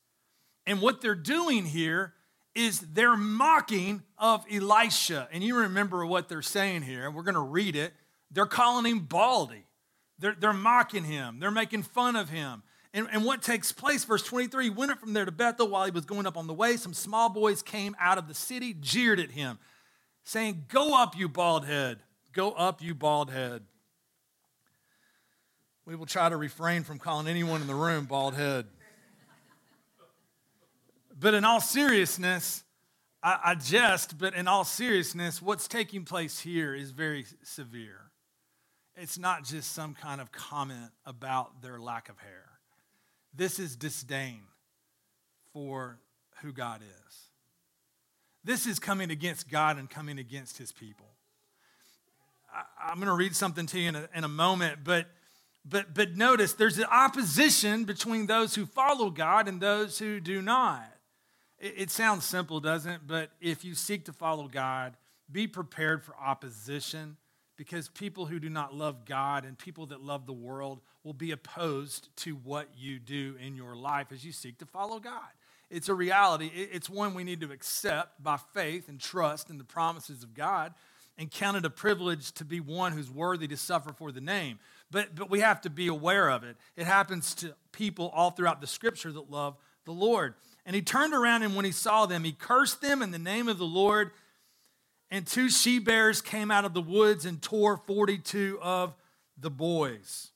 And 0.66 0.82
what 0.82 1.00
they're 1.00 1.14
doing 1.14 1.64
here 1.64 2.14
is 2.54 2.80
they're 2.80 3.16
mocking 3.16 4.02
of 4.18 4.44
Elisha. 4.50 5.28
And 5.32 5.44
you 5.44 5.58
remember 5.60 6.04
what 6.04 6.28
they're 6.28 6.42
saying 6.42 6.82
here. 6.82 7.10
We're 7.10 7.22
going 7.22 7.34
to 7.34 7.40
read 7.40 7.76
it. 7.76 7.94
They're 8.30 8.46
calling 8.46 8.90
him 8.90 9.00
Baldy. 9.00 9.64
They're, 10.20 10.36
they're 10.38 10.52
mocking 10.52 11.04
him. 11.04 11.40
They're 11.40 11.50
making 11.50 11.82
fun 11.82 12.14
of 12.14 12.28
him. 12.28 12.62
And, 12.92 13.08
and 13.12 13.24
what 13.24 13.42
takes 13.42 13.72
place, 13.72 14.04
verse 14.04 14.22
23, 14.22 14.64
he 14.64 14.70
went 14.70 14.90
up 14.90 14.98
from 14.98 15.12
there 15.12 15.24
to 15.24 15.32
Bethel 15.32 15.68
while 15.68 15.84
he 15.84 15.90
was 15.90 16.04
going 16.04 16.26
up 16.26 16.36
on 16.36 16.46
the 16.46 16.52
way. 16.52 16.76
Some 16.76 16.92
small 16.92 17.28
boys 17.28 17.62
came 17.62 17.96
out 18.00 18.18
of 18.18 18.28
the 18.28 18.34
city, 18.34 18.74
jeered 18.78 19.20
at 19.20 19.30
him, 19.30 19.58
saying, 20.24 20.66
Go 20.68 21.00
up, 21.00 21.16
you 21.16 21.28
bald 21.28 21.64
head. 21.66 22.00
Go 22.32 22.50
up, 22.52 22.82
you 22.82 22.94
bald 22.94 23.30
head. 23.30 23.62
We 25.86 25.96
will 25.96 26.06
try 26.06 26.28
to 26.28 26.36
refrain 26.36 26.84
from 26.84 26.98
calling 26.98 27.26
anyone 27.26 27.60
in 27.60 27.66
the 27.66 27.74
room 27.74 28.04
bald 28.04 28.34
head. 28.34 28.66
But 31.18 31.34
in 31.34 31.44
all 31.44 31.60
seriousness, 31.60 32.64
I, 33.22 33.38
I 33.44 33.54
jest, 33.54 34.18
but 34.18 34.34
in 34.34 34.48
all 34.48 34.64
seriousness, 34.64 35.42
what's 35.42 35.68
taking 35.68 36.04
place 36.04 36.40
here 36.40 36.74
is 36.74 36.90
very 36.90 37.26
severe. 37.42 37.99
It's 39.00 39.18
not 39.18 39.44
just 39.44 39.72
some 39.72 39.94
kind 39.94 40.20
of 40.20 40.30
comment 40.30 40.90
about 41.06 41.62
their 41.62 41.78
lack 41.78 42.08
of 42.08 42.18
hair. 42.18 42.44
This 43.34 43.58
is 43.58 43.76
disdain 43.76 44.42
for 45.52 45.98
who 46.42 46.52
God 46.52 46.82
is. 46.82 47.16
This 48.44 48.66
is 48.66 48.78
coming 48.78 49.10
against 49.10 49.48
God 49.48 49.78
and 49.78 49.88
coming 49.88 50.18
against 50.18 50.58
his 50.58 50.72
people. 50.72 51.06
I, 52.52 52.90
am 52.92 52.96
going 52.96 53.08
to 53.08 53.14
read 53.14 53.34
something 53.34 53.66
to 53.66 53.78
you 53.78 53.88
in 53.88 53.96
a, 53.96 54.08
in 54.14 54.24
a 54.24 54.28
moment, 54.28 54.80
but 54.84 55.06
But, 55.64 55.94
but 55.94 56.16
notice 56.16 56.54
there's 56.54 56.78
an 56.78 56.86
opposition 56.90 57.84
between 57.84 58.26
those 58.26 58.54
who 58.54 58.66
follow 58.66 59.10
God 59.10 59.46
and 59.48 59.60
those 59.60 59.98
who 59.98 60.20
do 60.20 60.40
not. 60.40 60.90
It, 61.58 61.74
it 61.76 61.90
sounds 61.90 62.24
simple, 62.24 62.60
doesn't 62.60 62.90
it? 62.90 63.00
But 63.06 63.30
if 63.40 63.64
you 63.64 63.74
seek 63.74 64.06
to 64.06 64.12
follow 64.12 64.48
God, 64.48 64.96
be 65.30 65.46
prepared 65.46 66.02
for 66.02 66.14
opposition 66.16 67.16
because 67.60 67.90
people 67.90 68.24
who 68.24 68.40
do 68.40 68.48
not 68.48 68.74
love 68.74 69.04
God 69.04 69.44
and 69.44 69.58
people 69.58 69.84
that 69.88 70.00
love 70.00 70.24
the 70.24 70.32
world 70.32 70.80
will 71.04 71.12
be 71.12 71.30
opposed 71.30 72.08
to 72.16 72.32
what 72.36 72.70
you 72.74 72.98
do 72.98 73.36
in 73.38 73.54
your 73.54 73.76
life 73.76 74.12
as 74.12 74.24
you 74.24 74.32
seek 74.32 74.56
to 74.60 74.64
follow 74.64 74.98
God. 74.98 75.28
It's 75.68 75.90
a 75.90 75.94
reality. 75.94 76.50
It's 76.54 76.88
one 76.88 77.12
we 77.12 77.22
need 77.22 77.42
to 77.42 77.52
accept 77.52 78.22
by 78.22 78.38
faith 78.54 78.88
and 78.88 78.98
trust 78.98 79.50
in 79.50 79.58
the 79.58 79.64
promises 79.64 80.22
of 80.22 80.32
God 80.32 80.72
and 81.18 81.30
count 81.30 81.58
it 81.58 81.66
a 81.66 81.70
privilege 81.70 82.32
to 82.32 82.46
be 82.46 82.60
one 82.60 82.92
who's 82.92 83.10
worthy 83.10 83.46
to 83.48 83.58
suffer 83.58 83.92
for 83.92 84.10
the 84.10 84.22
name. 84.22 84.58
But, 84.90 85.14
but 85.14 85.28
we 85.28 85.40
have 85.40 85.60
to 85.60 85.68
be 85.68 85.88
aware 85.88 86.30
of 86.30 86.44
it. 86.44 86.56
It 86.76 86.86
happens 86.86 87.34
to 87.36 87.54
people 87.72 88.10
all 88.14 88.30
throughout 88.30 88.62
the 88.62 88.66
scripture 88.66 89.12
that 89.12 89.30
love 89.30 89.58
the 89.84 89.92
Lord. 89.92 90.32
And 90.64 90.74
he 90.74 90.80
turned 90.80 91.12
around 91.12 91.42
and 91.42 91.54
when 91.54 91.66
he 91.66 91.72
saw 91.72 92.06
them, 92.06 92.24
he 92.24 92.32
cursed 92.32 92.80
them 92.80 93.02
in 93.02 93.10
the 93.10 93.18
name 93.18 93.48
of 93.48 93.58
the 93.58 93.66
Lord. 93.66 94.12
And 95.10 95.26
two 95.26 95.48
she 95.48 95.78
bears 95.78 96.22
came 96.22 96.50
out 96.50 96.64
of 96.64 96.72
the 96.72 96.80
woods 96.80 97.24
and 97.24 97.42
tore 97.42 97.76
42 97.76 98.58
of 98.62 98.94
the 99.36 99.50
boys. 99.50 100.30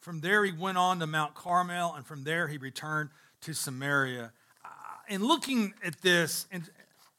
From 0.00 0.20
there, 0.20 0.44
he 0.44 0.52
went 0.52 0.78
on 0.78 0.98
to 1.00 1.06
Mount 1.06 1.34
Carmel, 1.34 1.94
and 1.94 2.06
from 2.06 2.24
there, 2.24 2.48
he 2.48 2.56
returned 2.56 3.10
to 3.42 3.52
Samaria. 3.52 4.32
Uh, 4.64 4.68
in 5.08 5.22
looking 5.22 5.74
at 5.84 6.00
this, 6.00 6.46
and 6.50 6.68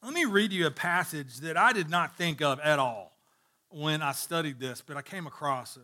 let 0.02 0.12
me 0.12 0.24
read 0.24 0.52
you 0.52 0.66
a 0.66 0.70
passage 0.70 1.38
that 1.38 1.56
I 1.56 1.72
did 1.72 1.88
not 1.88 2.16
think 2.16 2.42
of 2.42 2.58
at 2.60 2.78
all 2.78 3.16
when 3.70 4.02
I 4.02 4.12
studied 4.12 4.58
this, 4.58 4.82
but 4.84 4.96
I 4.96 5.02
came 5.02 5.26
across 5.26 5.76
it. 5.76 5.82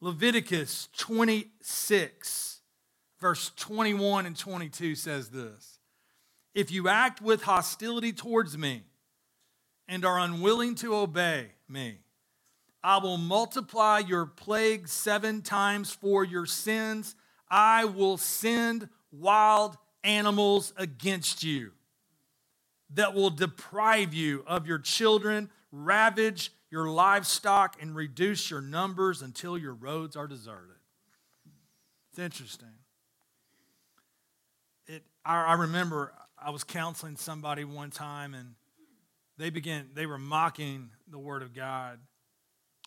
Leviticus 0.00 0.88
26, 0.96 2.60
verse 3.20 3.52
21 3.56 4.26
and 4.26 4.36
22 4.36 4.94
says 4.94 5.28
this 5.28 5.78
If 6.54 6.70
you 6.70 6.88
act 6.88 7.20
with 7.20 7.42
hostility 7.42 8.12
towards 8.12 8.56
me 8.56 8.84
and 9.88 10.04
are 10.04 10.18
unwilling 10.18 10.74
to 10.76 10.94
obey 10.94 11.46
me, 11.68 11.98
I 12.82 12.98
will 12.98 13.16
multiply 13.16 13.98
your 13.98 14.26
plagues 14.26 14.92
seven 14.92 15.42
times 15.42 15.90
for 15.90 16.24
your 16.24 16.46
sins. 16.46 17.16
I 17.50 17.86
will 17.86 18.16
send 18.16 18.88
wild 19.10 19.76
animals 20.04 20.72
against 20.76 21.42
you 21.42 21.72
that 22.94 23.14
will 23.14 23.30
deprive 23.30 24.14
you 24.14 24.44
of 24.46 24.66
your 24.66 24.78
children, 24.78 25.50
ravage 25.72 26.52
your 26.70 26.88
livestock, 26.88 27.76
and 27.80 27.96
reduce 27.96 28.50
your 28.50 28.60
numbers 28.60 29.22
until 29.22 29.58
your 29.58 29.74
roads 29.74 30.16
are 30.16 30.26
deserted. 30.26 30.76
It's 32.10 32.18
interesting. 32.18 32.68
It, 34.86 35.02
I, 35.24 35.44
I 35.44 35.52
remember 35.54 36.12
I 36.40 36.50
was 36.50 36.64
counseling 36.64 37.16
somebody 37.16 37.64
one 37.64 37.90
time 37.90 38.34
and 38.34 38.54
they 39.38 39.50
began, 39.50 39.88
they 39.94 40.06
were 40.06 40.18
mocking 40.18 40.90
the 41.10 41.18
Word 41.18 41.42
of 41.42 41.54
God. 41.54 41.98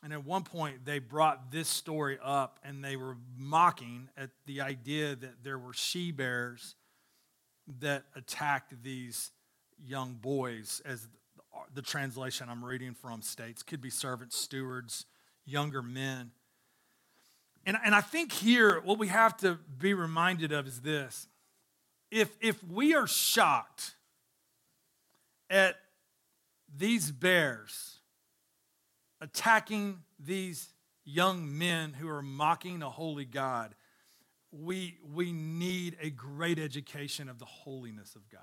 And 0.04 0.12
at 0.12 0.26
one 0.26 0.44
point, 0.44 0.84
they 0.84 1.00
brought 1.00 1.52
this 1.52 1.68
story 1.68 2.18
up 2.24 2.60
and 2.64 2.84
they 2.84 2.96
were 2.96 3.18
mocking 3.38 4.10
at 4.18 4.32
the 4.46 4.62
idea 4.62 5.16
that 5.16 5.44
there 5.44 5.60
were 5.60 5.74
she 5.74 6.12
bears 6.12 6.76
that 7.80 8.04
attacked 8.16 8.74
these 8.84 9.32
young 9.84 10.16
boys, 10.16 10.82
as 10.86 11.08
the 11.74 11.82
translation 11.82 12.48
I'm 12.50 12.66
reading 12.66 12.94
from 12.94 13.22
states. 13.22 13.64
Could 13.64 13.82
be 13.82 13.90
servants, 13.90 14.38
stewards, 14.38 15.06
younger 15.46 15.82
men. 15.82 16.32
And, 17.66 17.78
and 17.86 17.94
I 17.94 18.02
think 18.02 18.32
here, 18.32 18.82
what 18.84 18.98
we 18.98 19.08
have 19.08 19.38
to 19.38 19.60
be 19.78 19.94
reminded 19.94 20.52
of 20.52 20.68
is 20.68 20.82
this 20.82 21.28
if, 22.10 22.36
if 22.42 22.62
we 22.64 22.94
are 22.94 23.08
shocked 23.08 23.96
at 25.50 25.76
these 26.76 27.12
bears 27.12 28.00
attacking 29.20 30.00
these 30.20 30.70
young 31.04 31.58
men 31.58 31.94
who 31.94 32.10
are 32.10 32.22
mocking 32.22 32.82
a 32.82 32.90
holy 32.90 33.26
God, 33.26 33.76
we, 34.52 34.98
we 35.14 35.32
need 35.32 35.98
a 36.02 36.10
great 36.10 36.60
education 36.60 37.30
of 37.30 37.40
the 37.40 37.46
holiness 37.46 38.16
of 38.16 38.30
God. 38.30 38.42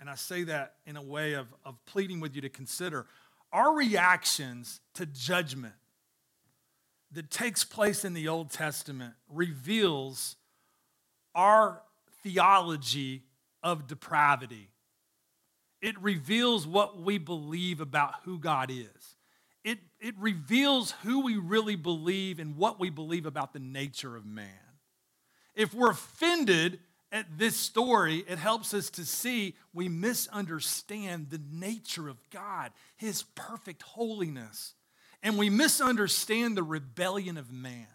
And 0.00 0.08
I 0.08 0.14
say 0.14 0.44
that 0.44 0.74
in 0.86 0.96
a 0.96 1.02
way 1.02 1.32
of, 1.34 1.48
of 1.64 1.84
pleading 1.86 2.20
with 2.20 2.34
you 2.34 2.42
to 2.42 2.48
consider 2.48 3.06
our 3.52 3.74
reactions 3.74 4.80
to 4.94 5.06
judgment 5.06 5.74
that 7.12 7.30
takes 7.30 7.64
place 7.64 8.04
in 8.04 8.12
the 8.12 8.28
Old 8.28 8.50
Testament 8.50 9.14
reveals 9.28 10.36
our 11.34 11.82
theology 12.22 13.22
of 13.62 13.86
depravity. 13.86 14.68
It 15.80 16.00
reveals 16.00 16.66
what 16.66 17.00
we 17.00 17.18
believe 17.18 17.80
about 17.80 18.14
who 18.24 18.38
God 18.38 18.70
is 18.70 19.16
it, 19.64 19.78
it 20.00 20.14
reveals 20.18 20.92
who 21.02 21.20
we 21.20 21.36
really 21.36 21.76
believe 21.76 22.38
and 22.38 22.56
what 22.56 22.80
we 22.80 22.90
believe 22.90 23.26
about 23.26 23.52
the 23.52 23.58
nature 23.58 24.16
of 24.16 24.24
man. 24.24 24.48
If 25.54 25.74
we're 25.74 25.90
offended 25.90 26.80
at 27.10 27.38
this 27.38 27.56
story, 27.56 28.24
it 28.28 28.38
helps 28.38 28.72
us 28.72 28.90
to 28.90 29.04
see 29.04 29.56
we 29.74 29.88
misunderstand 29.88 31.30
the 31.30 31.40
nature 31.50 32.08
of 32.08 32.18
God, 32.30 32.72
His 32.96 33.24
perfect 33.34 33.82
holiness. 33.82 34.74
And 35.22 35.36
we 35.36 35.50
misunderstand 35.50 36.56
the 36.56 36.62
rebellion 36.62 37.36
of 37.36 37.52
man. 37.52 37.88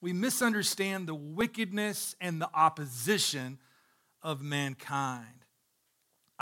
We 0.00 0.12
misunderstand 0.12 1.06
the 1.06 1.14
wickedness 1.14 2.16
and 2.20 2.40
the 2.40 2.50
opposition 2.54 3.58
of 4.22 4.40
mankind. 4.40 5.41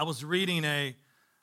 I 0.00 0.02
was 0.02 0.24
reading 0.24 0.64
a, 0.64 0.96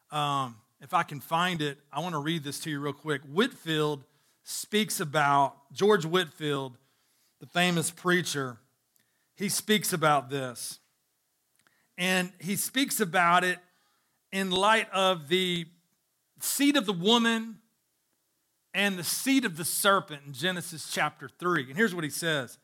um, 0.10 0.56
if 0.82 0.91
I 0.91 1.04
can 1.04 1.20
find 1.20 1.62
it, 1.62 1.78
I 1.93 2.00
want 2.00 2.13
to 2.13 2.20
read 2.20 2.43
this 2.43 2.60
to 2.62 2.72
you 2.72 2.80
real 2.80 2.91
quick. 2.91 3.22
Whitefield 3.22 4.04
speaks 4.43 5.00
about, 5.00 5.72
George 5.72 6.06
Whitefield, 6.06 6.76
the 7.39 7.46
famous 7.46 7.91
preacher, 7.91 8.58
he 9.36 9.48
speaks 9.48 9.93
about 9.93 10.32
this. 10.32 10.80
And 12.00 12.32
he 12.39 12.56
speaks 12.56 13.00
about 13.00 13.43
it 13.43 13.60
in 14.32 14.50
light 14.50 14.89
of 14.91 15.28
the 15.28 15.67
seed 16.39 16.78
of 16.78 16.88
the 16.88 16.93
woman 16.93 17.60
and 18.74 18.98
the 18.98 19.04
seed 19.04 19.46
of 19.46 19.56
the 19.56 19.65
serpent 19.65 20.24
in 20.26 20.34
Genesis 20.34 20.89
chapter 20.91 21.30
3. 21.30 21.65
And 21.67 21.78
here's 21.78 21.93
what 21.93 22.04
he 22.04 22.10
says. 22.10 22.58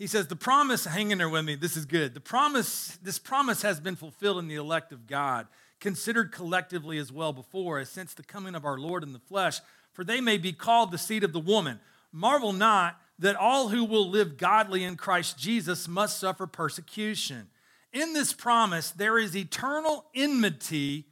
He 0.00 0.06
says, 0.06 0.28
The 0.28 0.34
promise, 0.34 0.86
hang 0.86 1.10
in 1.10 1.18
there 1.18 1.28
with 1.28 1.44
me, 1.44 1.56
this 1.56 1.76
is 1.76 1.84
good. 1.84 2.14
The 2.14 2.20
promise, 2.20 2.98
this 3.02 3.18
promise 3.18 3.60
has 3.60 3.80
been 3.80 3.96
fulfilled 3.96 4.38
in 4.38 4.48
the 4.48 4.54
elect 4.54 4.92
of 4.92 5.06
God 5.06 5.46
considered 5.78 6.32
collectively 6.32 6.96
as 6.96 7.12
well 7.12 7.34
before, 7.34 7.78
as 7.78 7.90
since 7.90 8.14
the 8.14 8.22
coming 8.22 8.54
of 8.54 8.64
our 8.64 8.78
Lord 8.78 9.02
in 9.02 9.12
the 9.12 9.18
flesh, 9.18 9.60
for 9.92 10.02
they 10.02 10.22
may 10.22 10.38
be 10.38 10.54
called 10.54 10.90
the 10.90 10.96
seed 10.96 11.22
of 11.22 11.34
the 11.34 11.38
woman. 11.38 11.80
Marvel 12.12 12.54
not 12.54 12.98
that 13.18 13.36
all 13.36 13.68
who 13.68 13.84
will 13.84 14.08
live 14.08 14.38
godly 14.38 14.84
in 14.84 14.96
Christ 14.96 15.38
Jesus 15.38 15.86
must 15.86 16.18
suffer 16.18 16.46
persecution. 16.46 17.48
In 17.92 18.14
this 18.14 18.32
promise, 18.32 18.92
there 18.92 19.18
is 19.18 19.36
eternal 19.36 20.06
enmity 20.14 21.08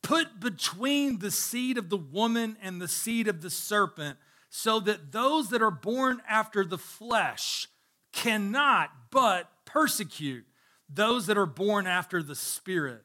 put 0.00 0.38
between 0.38 1.18
the 1.18 1.32
seed 1.32 1.76
of 1.76 1.88
the 1.88 1.96
woman 1.96 2.56
and 2.62 2.80
the 2.80 2.86
seed 2.86 3.26
of 3.26 3.42
the 3.42 3.50
serpent, 3.50 4.16
so 4.48 4.78
that 4.78 5.10
those 5.10 5.50
that 5.50 5.60
are 5.60 5.72
born 5.72 6.22
after 6.28 6.64
the 6.64 6.78
flesh 6.78 7.66
cannot 8.12 8.90
but 9.10 9.50
persecute 9.64 10.46
those 10.88 11.26
that 11.26 11.38
are 11.38 11.46
born 11.46 11.86
after 11.86 12.22
the 12.22 12.34
spirit. 12.34 13.04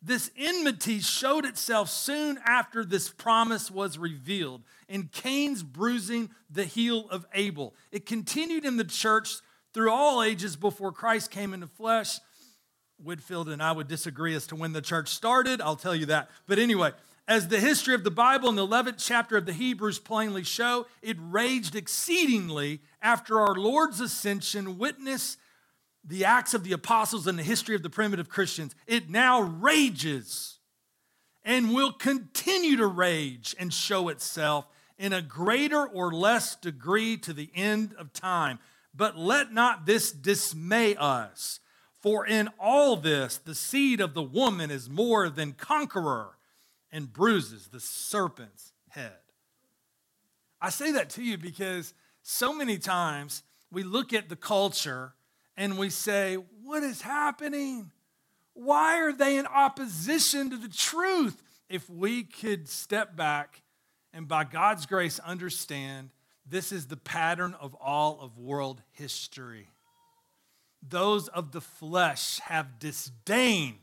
This 0.00 0.30
enmity 0.36 1.00
showed 1.00 1.44
itself 1.44 1.90
soon 1.90 2.38
after 2.46 2.84
this 2.84 3.08
promise 3.08 3.70
was 3.70 3.98
revealed 3.98 4.62
in 4.88 5.08
Cain's 5.12 5.62
bruising 5.62 6.30
the 6.48 6.64
heel 6.64 7.08
of 7.10 7.26
Abel. 7.34 7.74
It 7.90 8.06
continued 8.06 8.64
in 8.64 8.76
the 8.76 8.84
church 8.84 9.40
through 9.74 9.90
all 9.90 10.22
ages 10.22 10.56
before 10.56 10.92
Christ 10.92 11.30
came 11.30 11.52
into 11.52 11.66
flesh. 11.66 12.20
Whitefield 13.02 13.48
and 13.48 13.62
I 13.62 13.72
would 13.72 13.88
disagree 13.88 14.34
as 14.34 14.46
to 14.48 14.56
when 14.56 14.72
the 14.72 14.80
church 14.80 15.08
started, 15.08 15.60
I'll 15.60 15.76
tell 15.76 15.94
you 15.94 16.06
that. 16.06 16.30
But 16.46 16.58
anyway, 16.58 16.92
as 17.28 17.48
the 17.48 17.60
history 17.60 17.94
of 17.94 18.04
the 18.04 18.10
Bible 18.10 18.48
and 18.48 18.56
the 18.56 18.66
11th 18.66 18.94
chapter 18.96 19.36
of 19.36 19.44
the 19.44 19.52
Hebrews 19.52 19.98
plainly 19.98 20.42
show, 20.42 20.86
it 21.02 21.18
raged 21.20 21.76
exceedingly 21.76 22.80
after 23.02 23.38
our 23.38 23.54
Lord's 23.54 24.00
ascension, 24.00 24.78
witness 24.78 25.36
the 26.02 26.24
Acts 26.24 26.54
of 26.54 26.64
the 26.64 26.72
Apostles 26.72 27.26
and 27.26 27.38
the 27.38 27.42
history 27.42 27.74
of 27.74 27.82
the 27.82 27.90
primitive 27.90 28.30
Christians, 28.30 28.74
it 28.86 29.10
now 29.10 29.42
rages 29.42 30.58
and 31.44 31.74
will 31.74 31.92
continue 31.92 32.76
to 32.76 32.86
rage 32.86 33.54
and 33.58 33.74
show 33.74 34.08
itself 34.08 34.66
in 34.98 35.12
a 35.12 35.20
greater 35.20 35.86
or 35.86 36.10
less 36.10 36.56
degree 36.56 37.18
to 37.18 37.34
the 37.34 37.50
end 37.54 37.94
of 37.98 38.14
time. 38.14 38.58
But 38.94 39.18
let 39.18 39.52
not 39.52 39.84
this 39.84 40.12
dismay 40.12 40.96
us, 40.96 41.60
for 42.00 42.26
in 42.26 42.48
all 42.58 42.96
this 42.96 43.36
the 43.36 43.54
seed 43.54 44.00
of 44.00 44.14
the 44.14 44.22
woman 44.22 44.70
is 44.70 44.88
more 44.88 45.28
than 45.28 45.52
conqueror 45.52 46.37
and 46.92 47.12
bruises 47.12 47.68
the 47.68 47.80
serpent's 47.80 48.72
head. 48.88 49.18
I 50.60 50.70
say 50.70 50.92
that 50.92 51.10
to 51.10 51.22
you 51.22 51.38
because 51.38 51.94
so 52.22 52.52
many 52.52 52.78
times 52.78 53.42
we 53.70 53.82
look 53.82 54.12
at 54.12 54.28
the 54.28 54.36
culture 54.36 55.14
and 55.56 55.78
we 55.78 55.90
say, 55.90 56.36
What 56.62 56.82
is 56.82 57.02
happening? 57.02 57.90
Why 58.54 59.00
are 59.00 59.12
they 59.12 59.36
in 59.36 59.46
opposition 59.46 60.50
to 60.50 60.56
the 60.56 60.68
truth? 60.68 61.42
If 61.68 61.88
we 61.88 62.24
could 62.24 62.68
step 62.68 63.14
back 63.14 63.62
and 64.12 64.26
by 64.26 64.44
God's 64.44 64.86
grace 64.86 65.18
understand 65.20 66.10
this 66.46 66.72
is 66.72 66.86
the 66.86 66.96
pattern 66.96 67.54
of 67.60 67.74
all 67.74 68.20
of 68.20 68.38
world 68.38 68.82
history. 68.92 69.68
Those 70.82 71.28
of 71.28 71.52
the 71.52 71.60
flesh 71.60 72.40
have 72.40 72.78
disdain 72.78 73.76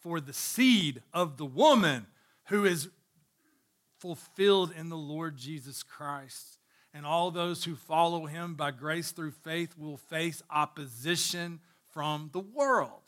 for 0.00 0.20
the 0.20 0.32
seed 0.32 1.02
of 1.12 1.36
the 1.36 1.44
woman 1.44 2.06
who 2.46 2.64
is 2.64 2.88
fulfilled 3.98 4.72
in 4.76 4.88
the 4.88 4.96
Lord 4.96 5.36
Jesus 5.36 5.82
Christ. 5.82 6.58
And 6.94 7.06
all 7.06 7.30
those 7.30 7.64
who 7.64 7.74
follow 7.74 8.26
him 8.26 8.54
by 8.54 8.70
grace 8.70 9.12
through 9.12 9.30
faith 9.30 9.78
will 9.78 9.96
face 9.96 10.42
opposition 10.50 11.60
from 11.92 12.30
the 12.32 12.40
world. 12.40 13.02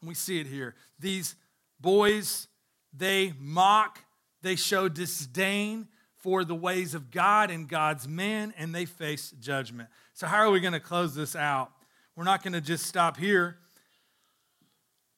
And 0.00 0.08
we 0.08 0.14
see 0.14 0.40
it 0.40 0.46
here. 0.46 0.74
These 0.98 1.34
boys, 1.80 2.48
they 2.96 3.34
mock, 3.38 3.98
they 4.42 4.56
show 4.56 4.88
disdain 4.88 5.88
for 6.16 6.44
the 6.44 6.54
ways 6.54 6.94
of 6.94 7.10
God 7.10 7.50
and 7.50 7.68
God's 7.68 8.06
men, 8.06 8.54
and 8.56 8.74
they 8.74 8.84
face 8.84 9.32
judgment. 9.40 9.88
So, 10.12 10.26
how 10.26 10.38
are 10.38 10.50
we 10.50 10.60
going 10.60 10.74
to 10.74 10.80
close 10.80 11.14
this 11.14 11.34
out? 11.34 11.72
We're 12.14 12.24
not 12.24 12.42
going 12.42 12.52
to 12.52 12.60
just 12.60 12.86
stop 12.86 13.16
here. 13.16 13.56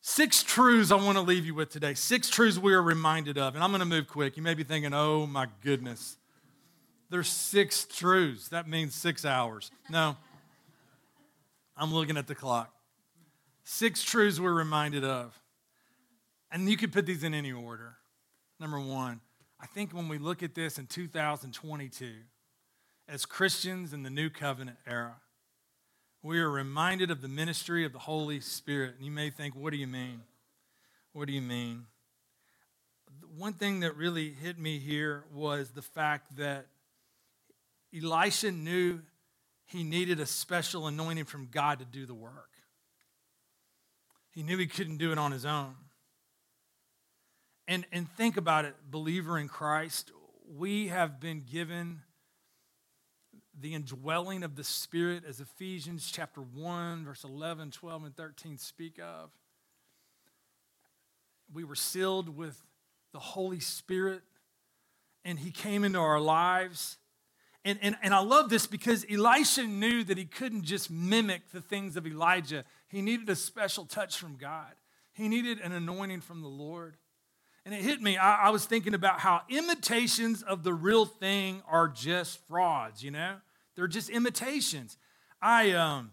Six 0.04 0.42
truths 0.42 0.90
I 0.90 0.96
want 0.96 1.16
to 1.16 1.22
leave 1.22 1.46
you 1.46 1.54
with 1.54 1.70
today. 1.70 1.94
Six 1.94 2.28
truths 2.28 2.58
we 2.58 2.74
are 2.74 2.82
reminded 2.82 3.38
of. 3.38 3.54
And 3.54 3.62
I'm 3.62 3.70
going 3.70 3.80
to 3.80 3.86
move 3.86 4.08
quick. 4.08 4.36
You 4.36 4.42
may 4.42 4.54
be 4.54 4.64
thinking, 4.64 4.92
oh 4.92 5.26
my 5.26 5.46
goodness. 5.62 6.16
There's 7.08 7.28
six 7.28 7.84
truths. 7.84 8.48
That 8.48 8.68
means 8.68 8.96
six 8.96 9.24
hours. 9.24 9.70
No, 9.88 10.16
I'm 11.76 11.94
looking 11.94 12.16
at 12.16 12.26
the 12.26 12.34
clock. 12.34 12.74
Six 13.62 14.02
truths 14.02 14.40
we're 14.40 14.52
reminded 14.52 15.04
of. 15.04 15.40
And 16.50 16.68
you 16.68 16.76
could 16.76 16.92
put 16.92 17.06
these 17.06 17.22
in 17.22 17.32
any 17.32 17.52
order. 17.52 17.94
Number 18.58 18.80
one, 18.80 19.20
I 19.60 19.66
think 19.66 19.92
when 19.92 20.08
we 20.08 20.18
look 20.18 20.42
at 20.42 20.56
this 20.56 20.78
in 20.78 20.86
2022, 20.86 22.12
as 23.08 23.24
Christians 23.24 23.92
in 23.92 24.02
the 24.02 24.10
new 24.10 24.30
covenant 24.30 24.78
era, 24.84 25.21
we 26.22 26.38
are 26.38 26.50
reminded 26.50 27.10
of 27.10 27.20
the 27.20 27.28
ministry 27.28 27.84
of 27.84 27.92
the 27.92 27.98
Holy 27.98 28.40
Spirit. 28.40 28.94
And 28.96 29.04
you 29.04 29.10
may 29.10 29.30
think, 29.30 29.56
what 29.56 29.72
do 29.72 29.76
you 29.76 29.88
mean? 29.88 30.22
What 31.12 31.26
do 31.26 31.32
you 31.32 31.42
mean? 31.42 31.86
One 33.36 33.54
thing 33.54 33.80
that 33.80 33.96
really 33.96 34.30
hit 34.30 34.58
me 34.58 34.78
here 34.78 35.24
was 35.34 35.70
the 35.70 35.82
fact 35.82 36.36
that 36.36 36.66
Elisha 37.94 38.52
knew 38.52 39.00
he 39.66 39.82
needed 39.82 40.20
a 40.20 40.26
special 40.26 40.86
anointing 40.86 41.24
from 41.24 41.48
God 41.50 41.80
to 41.80 41.84
do 41.84 42.06
the 42.06 42.14
work. 42.14 42.50
He 44.30 44.42
knew 44.42 44.56
he 44.56 44.66
couldn't 44.66 44.98
do 44.98 45.12
it 45.12 45.18
on 45.18 45.32
his 45.32 45.44
own. 45.44 45.74
And, 47.68 47.84
and 47.92 48.08
think 48.16 48.36
about 48.36 48.64
it, 48.64 48.74
believer 48.90 49.38
in 49.38 49.48
Christ, 49.48 50.10
we 50.56 50.88
have 50.88 51.20
been 51.20 51.42
given 51.50 52.00
the 53.60 53.74
indwelling 53.74 54.42
of 54.42 54.56
the 54.56 54.64
Spirit, 54.64 55.24
as 55.28 55.40
Ephesians 55.40 56.10
chapter 56.10 56.40
1, 56.40 57.04
verse 57.04 57.24
11, 57.24 57.70
12, 57.70 58.04
and 58.04 58.16
13 58.16 58.58
speak 58.58 58.98
of. 58.98 59.30
We 61.52 61.64
were 61.64 61.74
sealed 61.74 62.36
with 62.36 62.60
the 63.12 63.18
Holy 63.18 63.60
Spirit, 63.60 64.22
and 65.24 65.38
He 65.38 65.50
came 65.50 65.84
into 65.84 65.98
our 65.98 66.20
lives. 66.20 66.96
And, 67.64 67.78
and, 67.82 67.96
and 68.02 68.14
I 68.14 68.20
love 68.20 68.48
this 68.48 68.66
because 68.66 69.06
Elisha 69.08 69.64
knew 69.64 70.02
that 70.04 70.18
he 70.18 70.24
couldn't 70.24 70.64
just 70.64 70.90
mimic 70.90 71.50
the 71.52 71.60
things 71.60 71.96
of 71.96 72.06
Elijah. 72.06 72.64
He 72.88 73.02
needed 73.02 73.28
a 73.28 73.36
special 73.36 73.84
touch 73.84 74.16
from 74.16 74.36
God, 74.36 74.72
he 75.12 75.28
needed 75.28 75.60
an 75.60 75.72
anointing 75.72 76.22
from 76.22 76.40
the 76.40 76.48
Lord. 76.48 76.96
And 77.64 77.74
it 77.74 77.82
hit 77.82 78.02
me. 78.02 78.16
I, 78.16 78.48
I 78.48 78.50
was 78.50 78.64
thinking 78.64 78.94
about 78.94 79.20
how 79.20 79.42
imitations 79.48 80.42
of 80.42 80.64
the 80.64 80.74
real 80.74 81.06
thing 81.06 81.62
are 81.68 81.88
just 81.88 82.44
frauds, 82.48 83.02
you 83.02 83.10
know? 83.10 83.36
They're 83.74 83.86
just 83.86 84.10
imitations. 84.10 84.98
I 85.40 85.72
um 85.72 86.12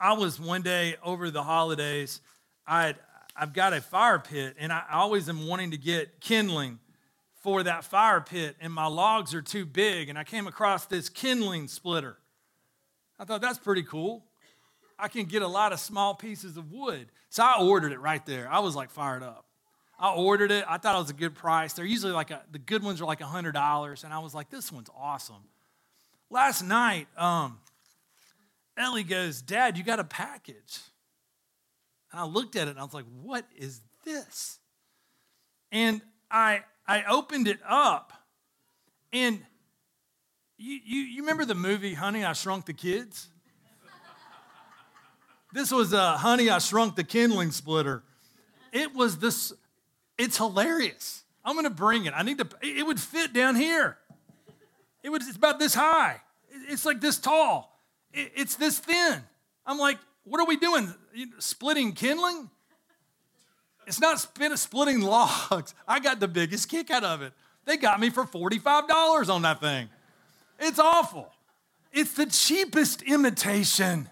I 0.00 0.14
was 0.14 0.40
one 0.40 0.62
day 0.62 0.96
over 1.02 1.30
the 1.30 1.42
holidays, 1.42 2.20
I 2.66 2.94
I've 3.36 3.52
got 3.52 3.72
a 3.72 3.80
fire 3.80 4.18
pit 4.18 4.56
and 4.58 4.72
I 4.72 4.84
always 4.92 5.28
am 5.28 5.46
wanting 5.46 5.72
to 5.72 5.78
get 5.78 6.20
kindling 6.20 6.78
for 7.42 7.62
that 7.62 7.84
fire 7.84 8.20
pit 8.20 8.56
and 8.60 8.72
my 8.72 8.86
logs 8.86 9.34
are 9.34 9.42
too 9.42 9.66
big 9.66 10.08
and 10.08 10.18
I 10.18 10.24
came 10.24 10.46
across 10.46 10.86
this 10.86 11.08
kindling 11.08 11.68
splitter. 11.68 12.16
I 13.18 13.24
thought 13.24 13.40
that's 13.40 13.58
pretty 13.58 13.82
cool. 13.82 14.24
I 14.98 15.08
can 15.08 15.24
get 15.24 15.42
a 15.42 15.48
lot 15.48 15.72
of 15.72 15.80
small 15.80 16.14
pieces 16.14 16.56
of 16.56 16.70
wood. 16.72 17.08
So 17.28 17.42
I 17.42 17.60
ordered 17.60 17.92
it 17.92 18.00
right 18.00 18.24
there. 18.24 18.48
I 18.50 18.60
was 18.60 18.76
like 18.76 18.90
fired 18.90 19.22
up. 19.22 19.46
I 20.04 20.12
ordered 20.12 20.50
it. 20.50 20.66
I 20.68 20.76
thought 20.76 20.96
it 20.96 20.98
was 20.98 21.08
a 21.08 21.14
good 21.14 21.34
price. 21.34 21.72
They're 21.72 21.86
usually 21.86 22.12
like 22.12 22.30
a, 22.30 22.42
the 22.52 22.58
good 22.58 22.82
ones 22.82 23.00
are 23.00 23.06
like 23.06 23.20
$100. 23.20 24.04
And 24.04 24.12
I 24.12 24.18
was 24.18 24.34
like, 24.34 24.50
this 24.50 24.70
one's 24.70 24.90
awesome. 24.94 25.48
Last 26.28 26.62
night, 26.62 27.08
um, 27.16 27.58
Ellie 28.76 29.02
goes, 29.02 29.40
Dad, 29.40 29.78
you 29.78 29.82
got 29.82 30.00
a 30.00 30.04
package. 30.04 30.80
And 32.12 32.20
I 32.20 32.26
looked 32.26 32.54
at 32.54 32.68
it 32.68 32.72
and 32.72 32.80
I 32.80 32.82
was 32.82 32.92
like, 32.92 33.06
what 33.22 33.46
is 33.56 33.80
this? 34.04 34.58
And 35.72 36.02
I, 36.30 36.64
I 36.86 37.04
opened 37.04 37.48
it 37.48 37.60
up. 37.66 38.12
And 39.10 39.40
you, 40.58 40.80
you, 40.84 41.00
you 41.00 41.22
remember 41.22 41.46
the 41.46 41.54
movie 41.54 41.94
Honey, 41.94 42.26
I 42.26 42.34
Shrunk 42.34 42.66
the 42.66 42.74
Kids? 42.74 43.28
this 45.54 45.72
was 45.72 45.94
a 45.94 45.98
uh, 45.98 46.16
Honey, 46.18 46.50
I 46.50 46.58
Shrunk 46.58 46.94
the 46.94 47.04
Kindling 47.04 47.52
Splitter. 47.52 48.02
It 48.70 48.94
was 48.94 49.16
this 49.16 49.54
it's 50.18 50.36
hilarious. 50.36 51.24
I'm 51.44 51.54
going 51.54 51.64
to 51.64 51.70
bring 51.70 52.06
it. 52.06 52.14
I 52.16 52.22
need 52.22 52.38
to, 52.38 52.48
it 52.62 52.86
would 52.86 53.00
fit 53.00 53.32
down 53.32 53.56
here. 53.56 53.98
It 55.02 55.10
was, 55.10 55.26
it's 55.28 55.36
about 55.36 55.58
this 55.58 55.74
high. 55.74 56.20
It's 56.68 56.86
like 56.86 57.00
this 57.00 57.18
tall. 57.18 57.78
It's 58.12 58.56
this 58.56 58.78
thin. 58.78 59.22
I'm 59.66 59.78
like, 59.78 59.98
what 60.24 60.40
are 60.40 60.46
we 60.46 60.56
doing? 60.56 60.94
Splitting 61.38 61.92
kindling? 61.92 62.48
It's 63.86 64.00
not 64.00 64.18
splitting 64.18 65.02
logs. 65.02 65.74
I 65.86 66.00
got 66.00 66.20
the 66.20 66.28
biggest 66.28 66.70
kick 66.70 66.90
out 66.90 67.04
of 67.04 67.20
it. 67.22 67.32
They 67.66 67.76
got 67.76 68.00
me 68.00 68.10
for 68.10 68.24
$45 68.24 69.28
on 69.28 69.42
that 69.42 69.60
thing. 69.60 69.88
It's 70.58 70.78
awful. 70.78 71.30
It's 71.92 72.14
the 72.14 72.26
cheapest 72.26 73.02
imitation. 73.02 74.08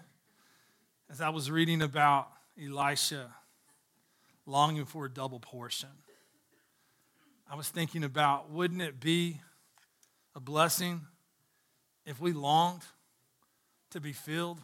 As 1.09 1.21
I 1.21 1.29
was 1.29 1.49
reading 1.49 1.81
about 1.81 2.29
Elisha 2.61 3.33
longing 4.45 4.85
for 4.85 5.05
a 5.05 5.09
double 5.09 5.39
portion. 5.39 5.89
I 7.49 7.55
was 7.55 7.69
thinking 7.69 8.03
about 8.03 8.49
wouldn't 8.51 8.81
it 8.81 8.99
be 8.99 9.39
a 10.35 10.39
blessing 10.39 11.01
if 12.05 12.19
we 12.19 12.33
longed 12.33 12.81
to 13.91 14.01
be 14.01 14.13
filled 14.13 14.59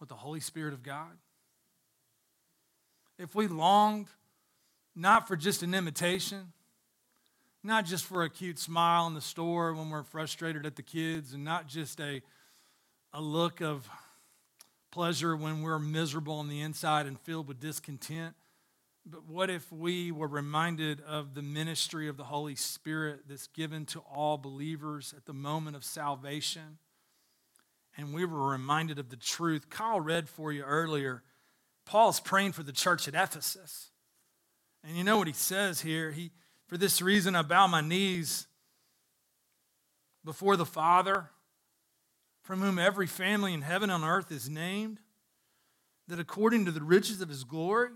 with 0.00 0.08
the 0.08 0.14
Holy 0.14 0.40
Spirit 0.40 0.74
of 0.74 0.82
God? 0.82 1.16
If 3.18 3.34
we 3.34 3.46
longed 3.46 4.08
not 4.94 5.28
for 5.28 5.36
just 5.36 5.62
an 5.62 5.74
imitation, 5.74 6.52
not 7.62 7.84
just 7.84 8.04
for 8.04 8.24
a 8.24 8.30
cute 8.30 8.58
smile 8.58 9.06
in 9.06 9.14
the 9.14 9.20
store 9.20 9.72
when 9.74 9.90
we're 9.90 10.02
frustrated 10.02 10.66
at 10.66 10.76
the 10.76 10.82
kids, 10.82 11.32
and 11.32 11.44
not 11.44 11.66
just 11.66 12.00
a, 12.00 12.22
a 13.12 13.20
look 13.20 13.60
of 13.60 13.88
pleasure 14.90 15.36
when 15.36 15.62
we're 15.62 15.78
miserable 15.78 16.34
on 16.34 16.48
the 16.48 16.60
inside 16.60 17.06
and 17.06 17.20
filled 17.20 17.48
with 17.48 17.60
discontent, 17.60 18.34
but 19.08 19.28
what 19.28 19.50
if 19.50 19.70
we 19.70 20.10
were 20.10 20.26
reminded 20.26 21.00
of 21.02 21.34
the 21.34 21.42
ministry 21.42 22.08
of 22.08 22.16
the 22.16 22.24
Holy 22.24 22.56
Spirit 22.56 23.20
that's 23.28 23.46
given 23.46 23.86
to 23.86 24.00
all 24.00 24.36
believers 24.36 25.14
at 25.16 25.26
the 25.26 25.32
moment 25.32 25.76
of 25.76 25.84
salvation? 25.84 26.78
And 27.96 28.12
we 28.12 28.24
were 28.24 28.50
reminded 28.50 28.98
of 28.98 29.08
the 29.08 29.16
truth. 29.16 29.70
Kyle 29.70 30.00
read 30.00 30.28
for 30.28 30.52
you 30.52 30.64
earlier. 30.64 31.22
Paul's 31.84 32.18
praying 32.18 32.52
for 32.52 32.64
the 32.64 32.72
church 32.72 33.06
at 33.06 33.14
Ephesus. 33.14 33.90
And 34.82 34.96
you 34.96 35.04
know 35.04 35.18
what 35.18 35.28
he 35.28 35.32
says 35.32 35.80
here? 35.80 36.10
He, 36.10 36.32
for 36.66 36.76
this 36.76 37.00
reason, 37.00 37.36
I 37.36 37.42
bow 37.42 37.68
my 37.68 37.80
knees 37.80 38.48
before 40.24 40.56
the 40.56 40.66
Father, 40.66 41.30
from 42.42 42.60
whom 42.60 42.78
every 42.78 43.06
family 43.06 43.54
in 43.54 43.62
heaven 43.62 43.88
and 43.88 44.02
earth 44.02 44.32
is 44.32 44.50
named, 44.50 44.98
that 46.08 46.18
according 46.18 46.64
to 46.64 46.72
the 46.72 46.82
riches 46.82 47.20
of 47.20 47.28
his 47.28 47.44
glory, 47.44 47.90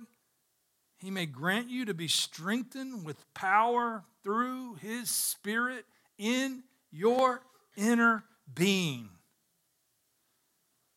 he 1.00 1.10
may 1.10 1.26
grant 1.26 1.70
you 1.70 1.86
to 1.86 1.94
be 1.94 2.08
strengthened 2.08 3.04
with 3.04 3.32
power 3.32 4.04
through 4.22 4.74
his 4.74 5.08
spirit 5.08 5.86
in 6.18 6.62
your 6.92 7.40
inner 7.76 8.24
being, 8.54 9.08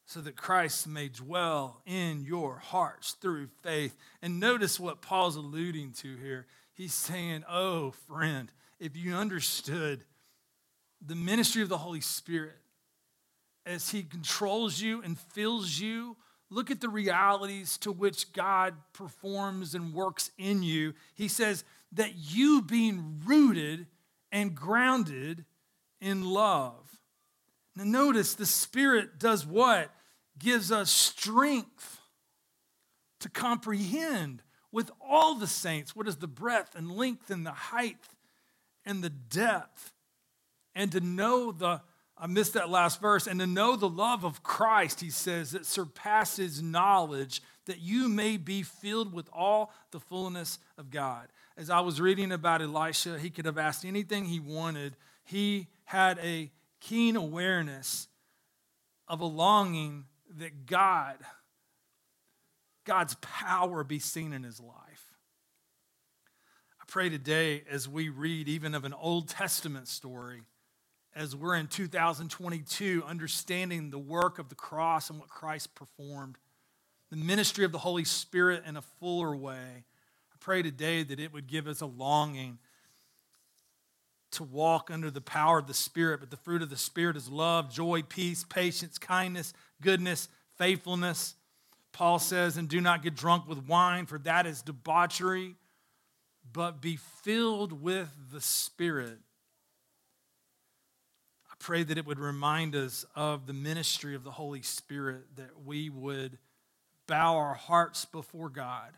so 0.06 0.20
that 0.20 0.36
Christ 0.36 0.88
may 0.88 1.08
dwell 1.08 1.82
in 1.86 2.26
your 2.26 2.58
hearts 2.58 3.14
through 3.14 3.48
faith. 3.62 3.96
And 4.22 4.40
notice 4.40 4.80
what 4.80 5.02
Paul's 5.02 5.38
alluding 5.38 5.94
to 5.94 6.18
here. 6.18 6.48
He's 6.74 6.94
saying, 6.94 7.46
Oh, 7.50 7.92
friend, 8.08 8.52
if 8.80 8.98
you 8.98 9.16
understood 9.16 10.04
the 11.06 11.16
ministry 11.16 11.62
of 11.62 11.70
the 11.70 11.78
Holy 11.78 12.02
Spirit, 12.02 12.58
as 13.66 13.90
He 13.90 14.04
controls 14.04 14.82
you 14.82 15.02
and 15.02 15.18
fills 15.18 15.80
you, 15.80 16.18
look 16.54 16.72
at 16.72 16.82
the 16.82 16.90
realities 16.90 17.78
to 17.80 17.92
which 17.92 18.32
God 18.32 18.76
performs 18.94 19.76
and 19.76 19.94
works 19.94 20.32
in 20.38 20.64
you. 20.64 20.94
He 21.16 21.28
says 21.28 21.64
that 21.94 22.14
you 22.16 22.62
being 22.62 23.22
rooted 23.26 23.88
and 24.32 24.56
grounded 24.56 25.46
in 26.00 26.24
love. 26.24 27.00
Now, 27.76 27.86
notice 27.86 28.36
the 28.36 28.46
Spirit 28.46 29.20
does 29.20 29.46
what? 29.46 29.92
Gives 30.38 30.72
us 30.72 30.92
strength 30.92 32.02
to 33.20 33.30
comprehend 33.30 34.44
with 34.72 34.92
all 35.00 35.36
the 35.36 35.48
saints 35.48 35.96
what 35.96 36.08
is 36.08 36.18
the 36.18 36.28
breadth 36.28 36.76
and 36.76 36.92
length 36.92 37.30
and 37.30 37.46
the 37.46 37.52
height 37.52 37.98
and 38.86 39.04
the 39.04 39.10
depth, 39.10 39.94
and 40.76 40.92
to 40.92 41.00
know 41.00 41.52
the 41.52 41.82
I 42.24 42.28
missed 42.28 42.54
that 42.54 42.70
last 42.70 43.02
verse. 43.02 43.28
And 43.28 43.42
to 43.42 43.46
know 43.46 43.76
the 43.76 43.90
love 43.90 44.24
of 44.24 44.44
Christ, 44.44 45.02
he 45.02 45.10
says, 45.10 45.52
that 45.52 45.66
surpasses 45.66 46.62
knowledge, 46.62 47.42
that 47.66 47.82
you 47.82 48.08
may 48.08 48.38
be 48.38 48.64
filled 48.64 49.12
with 49.12 49.28
all 49.34 49.74
the 49.92 50.00
fullness 50.00 50.58
of 50.78 50.90
God. 50.90 51.28
As 51.58 51.70
I 51.70 51.82
was 51.82 52.00
reading 52.00 52.32
about 52.32 52.62
Elisha, 52.62 53.20
he 53.20 53.30
could 53.30 53.46
have 53.46 53.58
asked 53.58 53.84
anything 53.84 54.24
he 54.24 54.40
wanted. 54.40 54.96
He 55.26 55.68
had 55.84 56.18
a 56.20 56.50
keen 56.80 57.18
awareness 57.18 58.08
of 59.10 59.20
a 59.20 59.26
longing 59.26 60.06
that 60.38 60.66
God, 60.66 61.18
God's 62.86 63.16
power 63.16 63.84
be 63.84 64.00
seen 64.00 64.32
in 64.32 64.44
his 64.44 64.62
life. 64.62 65.14
I 66.82 66.86
pray 66.88 67.10
today 67.10 67.66
as 67.70 67.90
we 67.90 68.08
read 68.08 68.48
even 68.48 68.74
of 68.74 68.86
an 68.86 68.94
Old 68.94 69.28
Testament 69.28 69.90
story 69.90 70.44
as 71.16 71.36
we're 71.36 71.56
in 71.56 71.68
2022, 71.68 73.04
understanding 73.06 73.90
the 73.90 74.00
work 74.00 74.40
of 74.40 74.50
the 74.50 74.56
cross 74.56 75.10
and 75.10 75.20
what 75.20 75.30
Christ 75.30 75.76
performed, 75.76 76.38
the 77.10 77.18
ministry 77.18 77.66
of 77.66 77.72
the 77.72 77.78
Holy 77.78 78.04
Spirit 78.04 78.64
in 78.66 78.78
a 78.78 78.82
fuller 78.82 79.36
way. 79.36 79.84
I 79.84 80.36
pray 80.40 80.64
today 80.64 81.04
that 81.04 81.20
it 81.20 81.32
would 81.32 81.48
give 81.48 81.68
us 81.68 81.82
a 81.82 81.86
longing 81.86 82.58
to 84.32 84.44
walk 84.44 84.90
under 84.92 85.12
the 85.12 85.22
power 85.22 85.60
of 85.60 85.68
the 85.68 85.74
Spirit, 85.76 86.20
but 86.20 86.32
the 86.32 86.38
fruit 86.38 86.64
of 86.64 86.72
the 86.72 86.78
Spirit 86.78 87.16
is 87.16 87.30
love, 87.30 87.72
joy, 87.72 88.02
peace, 88.02 88.44
patience, 88.44 88.98
kindness, 88.98 89.54
goodness, 89.82 90.28
faithfulness. 90.58 91.36
Paul 91.92 92.18
says, 92.18 92.58
and 92.58 92.68
do 92.68 92.82
not 92.82 93.04
get 93.04 93.16
drunk 93.16 93.48
with 93.48 93.68
wine, 93.68 94.08
for 94.08 94.18
that 94.20 94.48
is 94.48 94.64
debauchery, 94.64 95.56
but 96.52 96.82
be 96.82 96.98
filled 97.22 97.84
with 97.84 98.10
the 98.32 98.42
Spirit 98.42 99.20
pray 101.64 101.82
that 101.82 101.98
it 101.98 102.06
would 102.06 102.20
remind 102.20 102.76
us 102.76 103.06
of 103.16 103.48
the 103.48 103.54
ministry 103.54 104.16
of 104.16 104.26
the 104.26 104.32
Holy 104.32 104.62
Spirit, 104.62 105.24
that 105.38 105.64
we 105.66 105.90
would 105.90 106.38
bow 107.08 107.38
our 107.38 107.54
hearts 107.54 108.04
before 108.04 108.50
God 108.50 108.92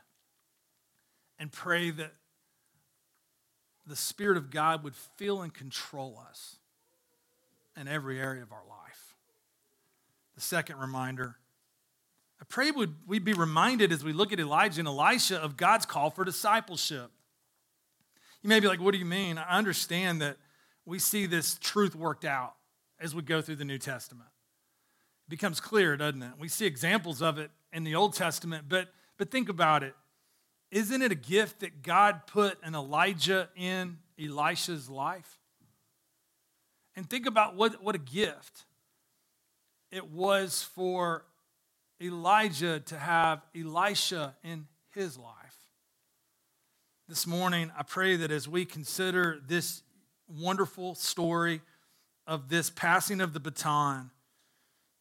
and 1.38 1.52
pray 1.52 1.92
that 1.92 2.12
the 3.86 3.96
Spirit 3.96 4.36
of 4.36 4.50
God 4.50 4.84
would 4.84 4.96
fill 4.96 5.44
and 5.44 5.54
control 5.54 6.20
us 6.28 6.56
in 7.80 7.88
every 7.88 8.20
area 8.20 8.42
of 8.42 8.52
our 8.52 8.64
life. 8.68 9.14
The 10.34 10.42
second 10.42 10.80
reminder, 10.80 11.36
I 12.42 12.46
pray 12.50 12.72
would 12.72 12.96
we 13.06 13.20
be 13.20 13.34
reminded 13.34 13.92
as 13.92 14.04
we 14.04 14.12
look 14.12 14.34
at 14.34 14.40
Elijah 14.40 14.82
and 14.82 14.88
Elisha 14.88 15.38
of 15.38 15.56
God's 15.56 15.86
call 15.86 16.10
for 16.10 16.26
discipleship. 16.26 17.12
You 18.42 18.50
may 18.50 18.60
be 18.60 18.68
like, 18.68 18.82
what 18.82 18.94
do 18.94 18.98
you 18.98 19.06
mean? 19.06 19.38
I 19.38 19.56
understand 19.56 20.20
that 20.22 20.38
we 20.86 21.00
see 21.00 21.26
this 21.26 21.58
truth 21.60 21.96
worked 21.96 22.26
out 22.26 22.56
as 23.00 23.16
we 23.16 23.22
go 23.22 23.42
through 23.42 23.58
the 23.58 23.66
New 23.66 23.78
Testament. 23.78 24.30
It 25.28 25.32
becomes 25.32 25.60
clear, 25.60 25.98
doesn't 25.98 26.22
it? 26.22 26.32
We 26.40 26.48
see 26.48 26.66
examples 26.66 27.22
of 27.22 27.38
it 27.38 27.52
in 27.74 27.84
the 27.84 27.96
Old 27.96 28.14
Testament, 28.14 28.66
but, 28.70 28.90
but 29.18 29.32
think 29.32 29.50
about 29.50 29.84
it. 29.84 29.96
Isn't 30.72 31.02
it 31.02 31.12
a 31.12 31.16
gift 31.16 31.62
that 31.62 31.82
God 31.82 32.28
put 32.28 32.58
an 32.64 32.76
Elijah 32.76 33.50
in 33.56 33.98
Elisha's 34.20 34.90
life? 34.90 35.40
And 36.96 37.10
think 37.10 37.26
about 37.26 37.56
what, 37.56 37.84
what 37.84 37.96
a 37.96 38.00
gift 38.00 38.66
it 39.92 40.12
was 40.12 40.64
for 40.64 41.26
Elijah 42.02 42.80
to 42.82 42.98
have 42.98 43.42
Elisha 43.56 44.36
in 44.44 44.68
his 44.94 45.18
life. 45.18 45.58
This 47.08 47.28
morning, 47.28 47.72
I 47.78 47.84
pray 47.84 48.16
that 48.18 48.32
as 48.32 48.48
we 48.48 48.66
consider 48.66 49.40
this 49.46 49.84
wonderful 50.28 50.96
story 50.96 51.62
of 52.28 52.50
this 52.50 52.70
passing 52.70 53.22
of 53.22 53.34
the 53.34 53.40
baton, 53.40 54.12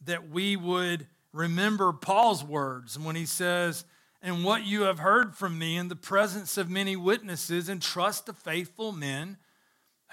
that 0.05 0.29
we 0.29 0.57
would 0.57 1.07
remember 1.33 1.93
Paul's 1.93 2.45
words 2.45 2.99
when 2.99 3.17
he 3.17 3.27
says, 3.27 3.85
And 4.23 4.45
what 4.45 4.65
you 4.65 4.83
have 4.83 4.99
heard 4.99 5.35
from 5.35 5.59
me 5.59 5.77
in 5.77 5.89
the 5.89 5.97
presence 5.97 6.59
of 6.59 6.71
many 6.71 6.97
witnesses, 6.97 7.69
and 7.69 7.81
trust 7.81 8.27
the 8.27 8.33
faithful 8.33 8.93
men 8.93 9.39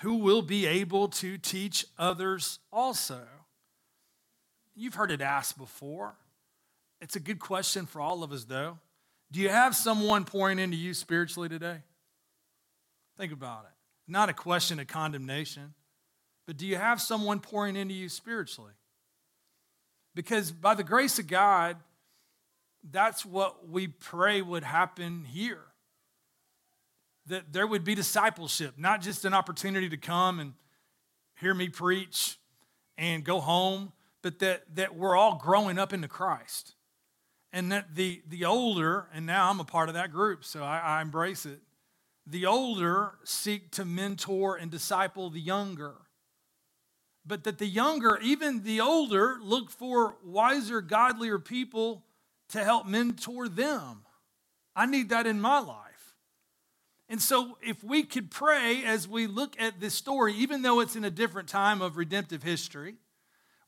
who 0.01 0.16
will 0.16 0.41
be 0.41 0.66
able 0.66 1.07
to 1.07 1.38
teach 1.38 1.86
others 1.97 2.59
also. 2.72 3.22
You've 4.76 4.95
heard 4.95 5.12
it 5.12 5.22
asked 5.22 5.57
before. 5.57 6.16
It's 7.01 7.16
a 7.16 7.20
good 7.20 7.39
question 7.39 7.86
for 7.86 7.99
all 7.99 8.24
of 8.24 8.32
us, 8.32 8.45
though. 8.45 8.80
Do 9.32 9.39
you 9.39 9.49
have 9.49 9.76
someone 9.76 10.26
pouring 10.26 10.59
into 10.59 10.78
you 10.78 10.93
spiritually 10.93 11.49
today? 11.49 11.78
Think 13.18 13.32
about 13.32 13.66
it. 13.66 13.80
Not 14.08 14.30
a 14.30 14.34
question 14.34 14.80
of 14.80 14.88
condemnation, 14.88 15.74
but 16.45 16.58
do 16.58 16.66
you 16.66 16.76
have 16.76 17.02
someone 17.02 17.39
pouring 17.39 17.76
into 17.76 17.93
you 17.93 18.10
spiritually? 18.10 18.74
Because 20.16 20.52
by 20.52 20.76
the 20.76 20.84
grace 20.84 21.20
of 21.20 21.28
God, 21.28 21.78
that's 22.89 23.26
what 23.26 23.70
we 23.70 23.88
pray 23.88 24.41
would 24.41 24.64
happen 24.64 25.24
here. 25.24 25.62
That 27.28 27.54
there 27.54 27.68
would 27.68 27.84
be 27.84 27.95
discipleship, 27.95 28.74
not 28.78 29.02
just 29.02 29.24
an 29.24 29.34
opportunity 29.34 29.88
to 29.89 29.97
come 29.97 30.39
and 30.39 30.54
hear 31.39 31.54
me 31.54 31.70
preach 31.70 32.38
and 32.97 33.24
go 33.24 33.39
home, 33.39 33.93
but 34.22 34.39
that, 34.39 34.64
that 34.76 34.95
we're 34.95 35.16
all 35.16 35.36
growing 35.36 35.80
up 35.80 35.93
into 35.93 36.08
Christ. 36.08 36.74
And 37.54 37.72
that 37.72 37.95
the, 37.95 38.22
the 38.28 38.45
older, 38.45 39.08
and 39.14 39.26
now 39.26 39.49
I'm 39.49 39.60
a 39.60 39.66
part 39.66 39.89
of 39.89 39.95
that 39.95 40.12
group, 40.12 40.43
so 40.43 40.64
I, 40.64 40.80
I 40.80 41.02
embrace 41.02 41.45
it, 41.45 41.60
the 42.26 42.45
older 42.45 43.13
seek 43.24 43.72
to 43.72 43.86
mentor 43.86 44.55
and 44.55 44.69
disciple 44.72 45.30
the 45.30 45.39
younger 45.39 45.95
but 47.26 47.43
that 47.43 47.59
the 47.59 47.67
younger, 47.67 48.19
even 48.22 48.63
the 48.63 48.82
older, 48.82 49.38
look 49.41 49.69
for 49.69 50.17
wiser, 50.24 50.82
godlier 50.82 51.39
people 51.39 52.03
to 52.49 52.63
help 52.63 52.88
mentor 52.88 53.47
them. 53.47 54.03
I 54.76 54.86
need 54.86 55.09
that 55.09 55.28
in 55.28 55.39
my 55.39 55.59
life. 55.59 56.15
And 57.09 57.22
so, 57.22 57.57
if 57.61 57.84
we 57.84 58.03
could 58.03 58.32
pray 58.32 58.84
as 58.86 59.07
we 59.07 59.28
look 59.28 59.59
at 59.59 59.82
this 59.82 59.93
story, 59.93 60.34
even 60.36 60.61
though 60.61 60.80
it's 60.80 60.95
in 60.95 61.03
a 61.03 61.11
different 61.11 61.49
time 61.49 61.82
of 61.82 61.97
redemptive 61.97 62.41
history, 62.41 62.95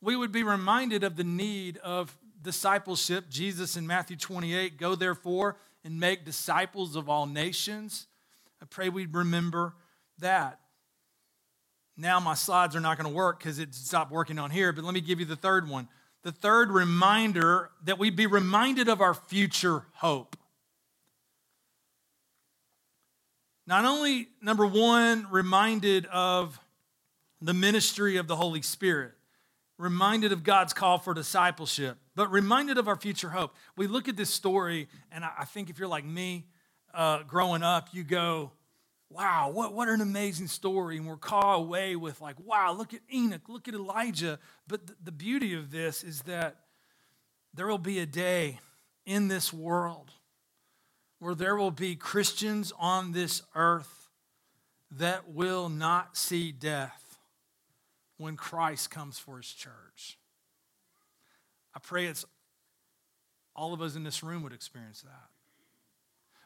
we 0.01 0.16
would 0.16 0.32
be 0.32 0.43
reminded 0.43 1.04
of 1.04 1.18
the 1.18 1.26
need 1.26 1.78
of 1.78 2.18
discipleship. 2.41 3.30
Jesus 3.30 3.76
in 3.76 3.86
Matthew 3.86 4.16
28 4.16 4.78
go 4.78 4.95
therefore 4.95 5.58
and 5.84 5.99
make 5.99 6.24
disciples 6.24 6.95
of 6.95 7.10
all 7.10 7.26
nations. 7.26 8.08
I 8.64 8.66
pray 8.70 8.88
we'd 8.88 9.14
remember 9.14 9.74
that. 10.20 10.61
Now 11.97 12.22
my 12.22 12.34
slides 12.34 12.78
are 12.78 12.80
not 12.80 12.97
going 12.97 13.09
to 13.09 13.14
work 13.14 13.39
because 13.39 13.59
it 13.59 13.76
stopped 13.76 14.09
working 14.09 14.39
on 14.39 14.51
here, 14.51 14.72
but 14.72 14.86
let 14.86 14.93
me 14.93 15.01
give 15.01 15.20
you 15.20 15.26
the 15.26 15.36
third 15.36 15.68
one. 15.68 15.89
The 16.22 16.32
third 16.32 16.72
reminder 16.72 17.72
that 17.84 17.99
we 17.99 18.09
be 18.09 18.26
reminded 18.26 18.88
of 18.88 19.01
our 19.01 19.14
future 19.14 19.84
hope. 19.95 20.38
Not 23.68 23.84
only, 23.84 24.30
number 24.41 24.66
one, 24.66 25.28
reminded 25.30 26.05
of 26.05 26.57
the 27.41 27.53
ministry 27.53 28.16
of 28.16 28.28
the 28.28 28.38
Holy 28.38 28.61
Spirit, 28.61 29.11
reminded 29.78 30.32
of 30.32 30.45
God's 30.45 30.74
call 30.74 30.99
for 30.99 31.14
discipleship, 31.14 31.97
but 32.16 32.32
reminded 32.32 32.78
of 32.78 32.88
our 32.88 32.95
future 32.95 33.32
hope. 33.32 33.53
We 33.76 33.88
look 33.88 34.07
at 34.07 34.16
this 34.16 34.30
story, 34.30 34.88
and 35.11 35.26
I 35.26 35.43
think 35.43 35.70
if 35.70 35.78
you're 35.78 35.89
like 35.89 36.05
me, 36.05 36.45
uh, 36.94 37.24
growing 37.24 37.64
up, 37.64 37.89
you 37.91 38.04
go, 38.04 38.52
wow, 39.10 39.50
what, 39.50 39.74
what 39.74 39.89
an 39.89 40.02
amazing 40.02 40.48
story. 40.48 40.98
And 40.98 41.08
we're 41.08 41.18
caught 41.18 41.56
away 41.56 41.96
with, 41.96 42.22
like, 42.22 42.36
wow, 42.39 42.74
look 42.74 42.94
at 42.94 43.02
Enoch, 43.14 43.48
look 43.48 43.68
at 43.68 43.74
Elijah. 43.74 44.39
But 44.68 44.88
th- 44.88 45.00
the 45.04 45.12
beauty 45.12 45.54
of 45.54 45.72
this 45.72 46.04
is 46.04 46.24
that 46.24 46.58
there 47.54 47.68
will 47.68 47.78
be 47.78 48.00
a 48.00 48.06
day 48.06 48.60
in 49.06 49.28
this 49.28 49.54
world 49.54 50.12
where 51.20 51.36
there 51.36 51.56
will 51.56 51.72
be 51.72 51.96
Christians 51.96 52.74
on 52.78 53.12
this 53.12 53.41
earth 53.56 54.10
that 54.91 55.30
will 55.30 55.70
not 55.70 56.18
see 56.18 56.52
death 56.52 57.18
when 58.18 58.36
Christ 58.36 58.91
comes 58.91 59.18
for 59.18 59.38
his 59.38 59.52
church. 59.52 60.18
I 61.76 61.80
pray 61.80 62.06
it's 62.06 62.26
all 63.56 63.74
of 63.74 63.82
us 63.82 63.96
in 63.96 64.04
this 64.04 64.24
room 64.24 64.44
would 64.44 64.54
experience 64.54 65.02
that. 65.02 65.33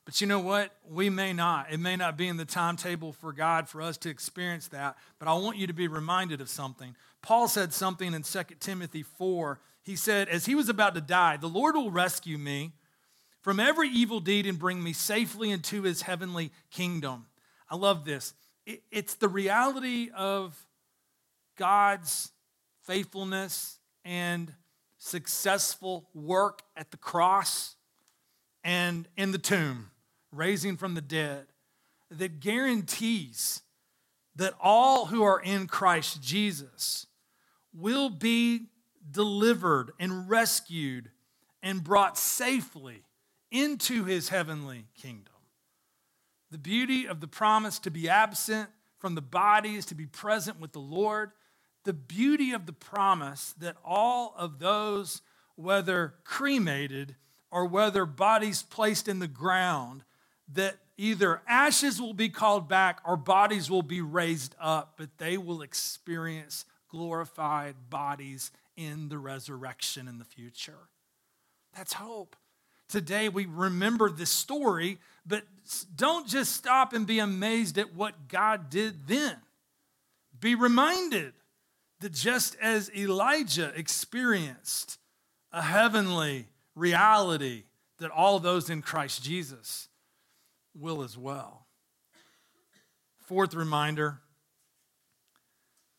But 0.07 0.21
you 0.21 0.27
know 0.27 0.39
what? 0.39 0.71
We 0.89 1.09
may 1.09 1.33
not. 1.33 1.67
It 1.69 1.81
may 1.81 1.97
not 1.97 2.15
be 2.15 2.29
in 2.29 2.37
the 2.37 2.45
timetable 2.45 3.11
for 3.11 3.33
God 3.33 3.67
for 3.67 3.81
us 3.81 3.97
to 3.97 4.09
experience 4.09 4.69
that. 4.69 4.95
But 5.19 5.27
I 5.27 5.33
want 5.33 5.57
you 5.57 5.67
to 5.67 5.73
be 5.73 5.89
reminded 5.89 6.39
of 6.39 6.47
something. 6.47 6.95
Paul 7.21 7.49
said 7.49 7.73
something 7.73 8.13
in 8.13 8.23
2 8.23 8.43
Timothy 8.61 9.03
4. 9.03 9.59
He 9.83 9.97
said, 9.97 10.29
As 10.29 10.45
he 10.45 10.55
was 10.55 10.69
about 10.69 10.95
to 10.95 11.01
die, 11.01 11.35
the 11.35 11.49
Lord 11.49 11.75
will 11.75 11.91
rescue 11.91 12.37
me 12.37 12.71
from 13.41 13.59
every 13.59 13.89
evil 13.89 14.21
deed 14.21 14.45
and 14.45 14.57
bring 14.57 14.81
me 14.81 14.93
safely 14.93 15.51
into 15.51 15.81
his 15.81 16.03
heavenly 16.03 16.53
kingdom. 16.71 17.25
I 17.69 17.75
love 17.75 18.05
this. 18.05 18.33
It's 18.89 19.15
the 19.15 19.27
reality 19.27 20.09
of 20.15 20.55
God's 21.57 22.31
faithfulness 22.83 23.77
and 24.05 24.53
successful 24.99 26.07
work 26.13 26.61
at 26.77 26.91
the 26.91 26.97
cross 26.97 27.75
and 28.63 29.05
in 29.17 29.31
the 29.31 29.37
tomb, 29.37 29.91
raising 30.31 30.77
from 30.77 30.93
the 30.93 31.01
dead, 31.01 31.47
that 32.11 32.39
guarantees 32.39 33.61
that 34.35 34.53
all 34.61 35.07
who 35.07 35.23
are 35.23 35.41
in 35.41 35.67
Christ 35.67 36.21
Jesus 36.21 37.07
will 37.73 38.09
be 38.09 38.67
delivered 39.09 39.91
and 39.99 40.29
rescued 40.29 41.09
and 41.63 41.83
brought 41.83 42.17
safely 42.17 43.03
into 43.51 44.03
his 44.03 44.29
heavenly 44.29 44.85
kingdom. 44.95 45.33
The 46.51 46.57
beauty 46.57 47.07
of 47.07 47.19
the 47.19 47.27
promise 47.27 47.79
to 47.79 47.91
be 47.91 48.07
absent 48.07 48.69
from 48.99 49.15
the 49.15 49.21
body 49.21 49.75
is 49.75 49.85
to 49.87 49.95
be 49.95 50.05
present 50.05 50.59
with 50.59 50.71
the 50.71 50.79
Lord. 50.79 51.31
The 51.83 51.93
beauty 51.93 52.51
of 52.51 52.65
the 52.65 52.73
promise 52.73 53.53
that 53.59 53.75
all 53.83 54.33
of 54.37 54.59
those, 54.59 55.21
whether 55.55 56.15
cremated 56.23 57.15
or 57.51 57.65
whether 57.65 58.05
bodies 58.05 58.63
placed 58.63 59.07
in 59.07 59.19
the 59.19 59.27
ground, 59.27 60.03
that 60.53 60.77
either 60.97 61.41
ashes 61.47 62.01
will 62.01 62.13
be 62.13 62.29
called 62.29 62.67
back 62.67 63.01
or 63.05 63.17
bodies 63.17 63.69
will 63.69 63.81
be 63.81 64.01
raised 64.01 64.55
up, 64.59 64.93
but 64.97 65.17
they 65.17 65.37
will 65.37 65.61
experience 65.61 66.65
glorified 66.89 67.75
bodies 67.89 68.51
in 68.75 69.09
the 69.09 69.17
resurrection 69.17 70.07
in 70.07 70.19
the 70.19 70.25
future. 70.25 70.89
That's 71.75 71.93
hope. 71.93 72.35
Today 72.87 73.27
we 73.27 73.45
remember 73.45 74.09
this 74.09 74.29
story, 74.29 74.97
but 75.25 75.43
don't 75.95 76.27
just 76.27 76.53
stop 76.55 76.93
and 76.93 77.05
be 77.05 77.19
amazed 77.19 77.77
at 77.77 77.93
what 77.93 78.29
God 78.29 78.69
did 78.69 79.07
then. 79.07 79.35
Be 80.39 80.55
reminded 80.55 81.33
that 81.99 82.13
just 82.13 82.55
as 82.61 82.89
Elijah 82.95 83.73
experienced 83.75 84.99
a 85.51 85.61
heavenly 85.61 86.47
reality, 86.75 87.63
that 87.97 88.11
all 88.11 88.39
those 88.39 88.69
in 88.69 88.81
Christ 88.81 89.23
Jesus 89.23 89.89
will 90.79 91.03
as 91.03 91.17
well. 91.17 91.67
Fourth 93.27 93.53
reminder, 93.53 94.19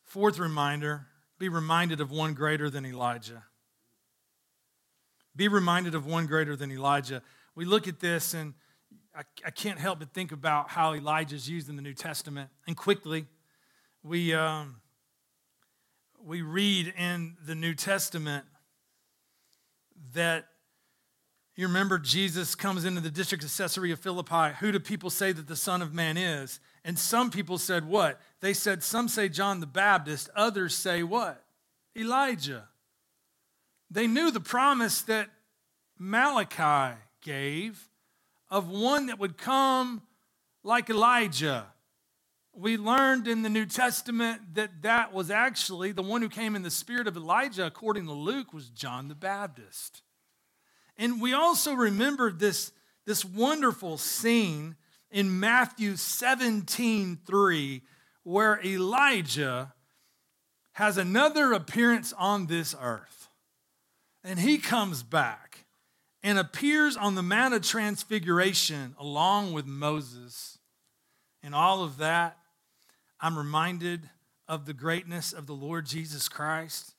fourth 0.03 0.39
reminder, 0.39 1.07
be 1.37 1.49
reminded 1.49 2.01
of 2.01 2.11
one 2.11 2.33
greater 2.33 2.69
than 2.69 2.85
Elijah. 2.85 3.43
Be 5.35 5.47
reminded 5.47 5.95
of 5.95 6.05
one 6.05 6.25
greater 6.25 6.55
than 6.55 6.71
Elijah. 6.71 7.21
We 7.55 7.65
look 7.65 7.87
at 7.87 7.99
this 7.99 8.33
and 8.33 8.53
I, 9.15 9.21
I 9.45 9.51
can't 9.51 9.79
help 9.79 9.99
but 9.99 10.13
think 10.13 10.31
about 10.31 10.69
how 10.69 10.93
Elijah 10.93 11.35
is 11.35 11.49
used 11.49 11.69
in 11.69 11.75
the 11.75 11.81
New 11.81 11.93
Testament. 11.93 12.49
And 12.67 12.75
quickly, 12.75 13.25
we, 14.03 14.33
um, 14.33 14.77
we 16.23 16.41
read 16.41 16.93
in 16.97 17.37
the 17.45 17.55
New 17.55 17.73
Testament 17.73 18.45
that 20.13 20.45
you 21.59 21.67
remember 21.67 21.99
Jesus 21.99 22.55
comes 22.55 22.85
into 22.85 23.01
the 23.01 23.11
district 23.11 23.43
of 23.43 23.53
Caesarea 23.53 23.97
Philippi. 23.97 24.55
Who 24.61 24.71
do 24.71 24.79
people 24.79 25.09
say 25.09 25.33
that 25.33 25.45
the 25.45 25.57
Son 25.57 25.81
of 25.81 25.93
Man 25.93 26.15
is? 26.15 26.61
And 26.85 26.97
some 26.97 27.29
people 27.29 27.57
said 27.57 27.85
what? 27.85 28.21
They 28.39 28.53
said, 28.53 28.81
some 28.81 29.09
say 29.09 29.27
John 29.27 29.59
the 29.59 29.65
Baptist, 29.65 30.29
others 30.37 30.73
say 30.73 31.03
what? 31.03 31.43
Elijah. 31.97 32.69
They 33.91 34.07
knew 34.07 34.31
the 34.31 34.39
promise 34.39 35.01
that 35.01 35.31
Malachi 35.97 36.97
gave 37.21 37.89
of 38.49 38.69
one 38.69 39.07
that 39.07 39.19
would 39.19 39.37
come 39.37 40.01
like 40.63 40.89
Elijah. 40.89 41.65
We 42.53 42.77
learned 42.77 43.27
in 43.27 43.41
the 43.41 43.49
New 43.49 43.65
Testament 43.65 44.53
that 44.53 44.81
that 44.83 45.13
was 45.13 45.29
actually 45.29 45.91
the 45.91 46.03
one 46.03 46.21
who 46.21 46.29
came 46.29 46.55
in 46.55 46.61
the 46.61 46.71
spirit 46.71 47.05
of 47.05 47.17
Elijah, 47.17 47.65
according 47.65 48.05
to 48.05 48.13
Luke, 48.13 48.53
was 48.53 48.69
John 48.69 49.09
the 49.09 49.13
Baptist. 49.13 50.03
And 50.99 51.21
we 51.21 51.33
also 51.33 51.73
remember 51.73 52.29
this, 52.29 52.73
this 53.05 53.23
wonderful 53.23 53.97
scene 53.97 54.75
in 55.09 55.39
Matthew 55.39 55.95
17 55.95 57.19
3, 57.25 57.81
where 58.23 58.59
Elijah 58.63 59.73
has 60.73 60.97
another 60.97 61.53
appearance 61.53 62.13
on 62.17 62.47
this 62.47 62.75
earth. 62.79 63.29
And 64.25 64.39
he 64.39 64.57
comes 64.57 65.01
back 65.01 65.65
and 66.21 66.37
appears 66.37 66.97
on 66.97 67.15
the 67.15 67.23
Mount 67.23 67.53
of 67.53 67.61
Transfiguration 67.61 68.93
along 68.99 69.53
with 69.53 69.65
Moses. 69.65 70.59
And 71.41 71.55
all 71.55 71.81
of 71.81 71.97
that, 71.99 72.37
I'm 73.21 73.37
reminded 73.37 74.09
of 74.49 74.65
the 74.65 74.73
greatness 74.73 75.31
of 75.31 75.47
the 75.47 75.53
Lord 75.53 75.85
Jesus 75.85 76.27
Christ. 76.27 76.93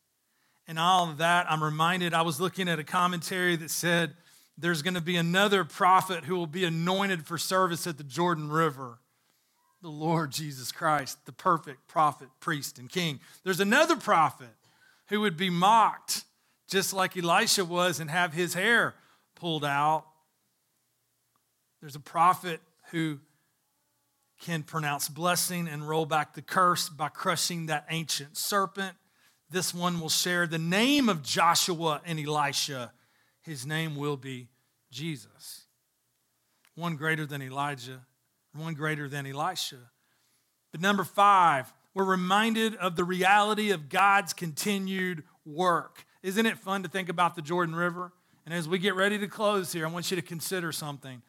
And 0.71 0.79
all 0.79 1.11
of 1.11 1.19
that, 1.19 1.51
I'm 1.51 1.65
reminded, 1.65 2.15
I 2.15 2.23
was 2.23 2.41
looking 2.41 2.69
at 2.69 2.79
a 2.79 2.85
commentary 2.85 3.57
that 3.57 3.73
said 3.73 4.13
there's 4.57 4.83
going 4.83 4.95
to 4.95 5.01
be 5.01 5.17
another 5.17 5.65
prophet 5.65 6.23
who 6.23 6.37
will 6.37 6.47
be 6.47 6.65
anointed 6.65 7.27
for 7.27 7.39
service 7.39 7.89
at 7.89 7.99
the 7.99 8.05
Jordan 8.05 8.49
River 8.49 9.01
the 9.83 9.89
Lord 9.89 10.31
Jesus 10.31 10.71
Christ, 10.71 11.27
the 11.27 11.33
perfect 11.33 11.89
prophet, 11.89 12.29
priest, 12.39 12.79
and 12.79 12.89
king. 12.89 13.19
There's 13.43 13.59
another 13.59 13.97
prophet 13.97 14.55
who 15.09 15.23
would 15.23 15.37
be 15.37 15.51
mocked 15.51 16.23
just 16.69 16.93
like 16.93 17.17
Elisha 17.17 17.65
was 17.65 17.99
and 17.99 18.09
have 18.09 18.33
his 18.33 18.55
hair 18.55 18.95
pulled 19.35 19.65
out. 19.65 20.05
There's 21.81 21.97
a 21.97 22.01
prophet 22.01 22.61
who 22.93 23.19
can 24.41 24.63
pronounce 24.63 25.09
blessing 25.09 25.67
and 25.67 25.89
roll 25.89 26.07
back 26.07 26.35
the 26.35 26.43
curse 26.43 26.89
by 26.89 27.09
crushing 27.09 27.67
that 27.67 27.87
ancient 27.91 28.37
serpent. 28.37 28.95
This 29.51 29.75
one 29.75 30.01
will 30.01 30.09
share 30.09 30.47
the 30.47 30.59
name 30.59 31.09
of 31.09 31.23
Joshua 31.23 32.01
and 32.05 32.21
Elisha. 32.21 32.93
His 33.43 33.67
name 33.67 33.97
will 33.97 34.17
be 34.17 34.49
Jesus. 34.93 35.65
One 36.77 36.97
greater 36.97 37.27
than 37.27 37.43
Elijah, 37.43 38.07
one 38.55 38.75
greater 38.75 39.09
than 39.09 39.27
Elisha. 39.27 39.91
But 40.71 40.81
number 40.81 41.03
five, 41.03 41.73
we're 41.95 42.05
reminded 42.05 42.77
of 42.77 42.95
the 42.95 43.03
reality 43.03 43.73
of 43.73 43.89
God's 43.89 44.33
continued 44.33 45.25
work. 45.45 46.05
Isn't 46.23 46.47
it 46.47 46.59
fun 46.59 46.85
to 46.85 46.89
think 46.89 47.09
about 47.09 47.35
the 47.35 47.43
Jordan 47.43 47.75
River? 47.75 48.13
And 48.45 48.55
as 48.55 48.69
we 48.69 48.79
get 48.79 48.95
ready 48.95 49.19
to 49.19 49.27
close 49.27 49.73
here, 49.73 49.85
I 49.85 49.91
want 49.91 50.11
you 50.11 50.17
to 50.17 50.23
consider 50.23 50.71
something. 50.71 51.23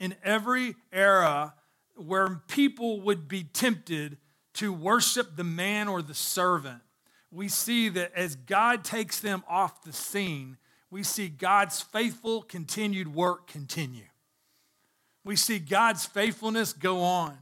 In 0.00 0.16
every 0.24 0.74
era 0.92 1.54
where 1.96 2.42
people 2.48 3.00
would 3.02 3.28
be 3.28 3.44
tempted 3.44 4.18
to 4.54 4.72
worship 4.72 5.36
the 5.36 5.44
man 5.44 5.86
or 5.86 6.02
the 6.02 6.14
servant, 6.14 6.80
we 7.30 7.48
see 7.48 7.88
that 7.90 8.12
as 8.14 8.36
God 8.36 8.84
takes 8.84 9.20
them 9.20 9.44
off 9.48 9.82
the 9.82 9.92
scene, 9.92 10.56
we 10.90 11.02
see 11.02 11.28
God's 11.28 11.80
faithful, 11.80 12.42
continued 12.42 13.14
work 13.14 13.46
continue. 13.46 14.06
We 15.24 15.36
see 15.36 15.58
God's 15.58 16.06
faithfulness 16.06 16.72
go 16.72 17.02
on. 17.02 17.36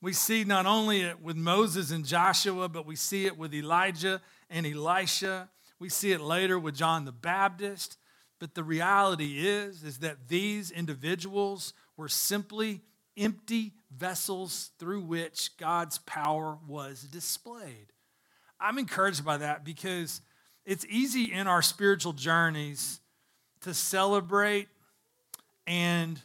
We 0.00 0.12
see 0.12 0.44
not 0.44 0.66
only 0.66 1.00
it 1.00 1.20
with 1.20 1.36
Moses 1.36 1.90
and 1.90 2.04
Joshua, 2.04 2.68
but 2.68 2.86
we 2.86 2.94
see 2.94 3.26
it 3.26 3.36
with 3.36 3.52
Elijah 3.52 4.20
and 4.48 4.64
Elisha. 4.64 5.48
We 5.80 5.88
see 5.88 6.12
it 6.12 6.20
later 6.20 6.58
with 6.58 6.76
John 6.76 7.04
the 7.04 7.12
Baptist. 7.12 7.98
But 8.38 8.54
the 8.54 8.62
reality 8.62 9.46
is, 9.46 9.82
is 9.82 9.98
that 9.98 10.28
these 10.28 10.70
individuals 10.70 11.72
were 11.96 12.08
simply 12.08 12.82
empty 13.16 13.72
vessels 13.90 14.70
through 14.78 15.00
which 15.00 15.56
God's 15.56 15.98
power 15.98 16.58
was 16.68 17.02
displayed. 17.02 17.92
I'm 18.60 18.78
encouraged 18.78 19.24
by 19.24 19.38
that 19.38 19.64
because 19.64 20.20
it's 20.64 20.84
easy 20.88 21.32
in 21.32 21.46
our 21.46 21.62
spiritual 21.62 22.12
journeys 22.12 23.00
to 23.62 23.74
celebrate 23.74 24.68
and 25.66 26.20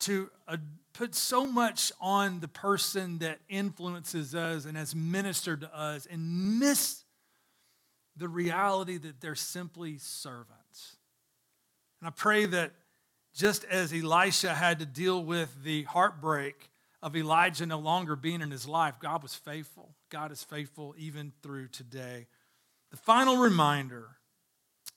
to 0.00 0.30
uh, 0.46 0.56
put 0.92 1.14
so 1.14 1.46
much 1.46 1.92
on 2.00 2.40
the 2.40 2.48
person 2.48 3.18
that 3.18 3.38
influences 3.48 4.34
us 4.34 4.64
and 4.64 4.76
has 4.76 4.94
ministered 4.94 5.60
to 5.62 5.78
us 5.78 6.06
and 6.10 6.58
miss 6.58 7.04
the 8.16 8.28
reality 8.28 8.96
that 8.96 9.20
they're 9.20 9.34
simply 9.34 9.98
servants. 9.98 10.96
And 12.00 12.08
I 12.08 12.10
pray 12.10 12.46
that 12.46 12.72
just 13.34 13.64
as 13.64 13.92
Elisha 13.92 14.54
had 14.54 14.78
to 14.78 14.86
deal 14.86 15.22
with 15.22 15.54
the 15.62 15.82
heartbreak 15.84 16.70
of 17.06 17.14
Elijah 17.14 17.64
no 17.64 17.78
longer 17.78 18.16
being 18.16 18.40
in 18.40 18.50
his 18.50 18.66
life, 18.66 18.96
God 19.00 19.22
was 19.22 19.32
faithful. 19.32 19.94
God 20.10 20.32
is 20.32 20.42
faithful 20.42 20.92
even 20.98 21.32
through 21.40 21.68
today. 21.68 22.26
The 22.90 22.96
final 22.96 23.36
reminder, 23.36 24.16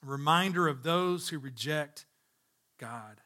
reminder 0.03 0.67
of 0.67 0.81
those 0.81 1.29
who 1.29 1.37
reject 1.37 2.07
God. 2.79 3.21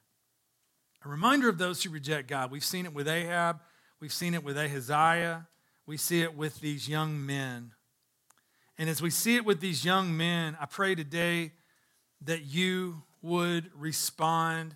A 1.06 1.08
reminder 1.08 1.48
of 1.48 1.58
those 1.58 1.82
who 1.82 1.92
reject 1.92 2.28
God. 2.28 2.52
We've 2.52 2.64
seen 2.64 2.86
it 2.86 2.94
with 2.94 3.08
Ahab, 3.08 3.62
we've 4.02 4.12
seen 4.12 4.34
it 4.34 4.44
with 4.44 4.58
Ahaziah, 4.58 5.48
we 5.86 5.96
see 5.96 6.22
it 6.22 6.36
with 6.36 6.60
these 6.60 6.90
young 6.90 7.26
men. 7.26 7.72
And 8.78 8.90
as 8.90 9.02
we 9.02 9.12
see 9.12 9.38
it 9.38 9.46
with 9.46 9.62
these 9.62 9.86
young 9.86 10.18
men, 10.18 10.58
I 10.60 10.66
pray 10.66 10.94
today 10.94 11.54
that 12.20 12.44
you 12.44 13.04
would 13.22 13.72
respond 13.78 14.76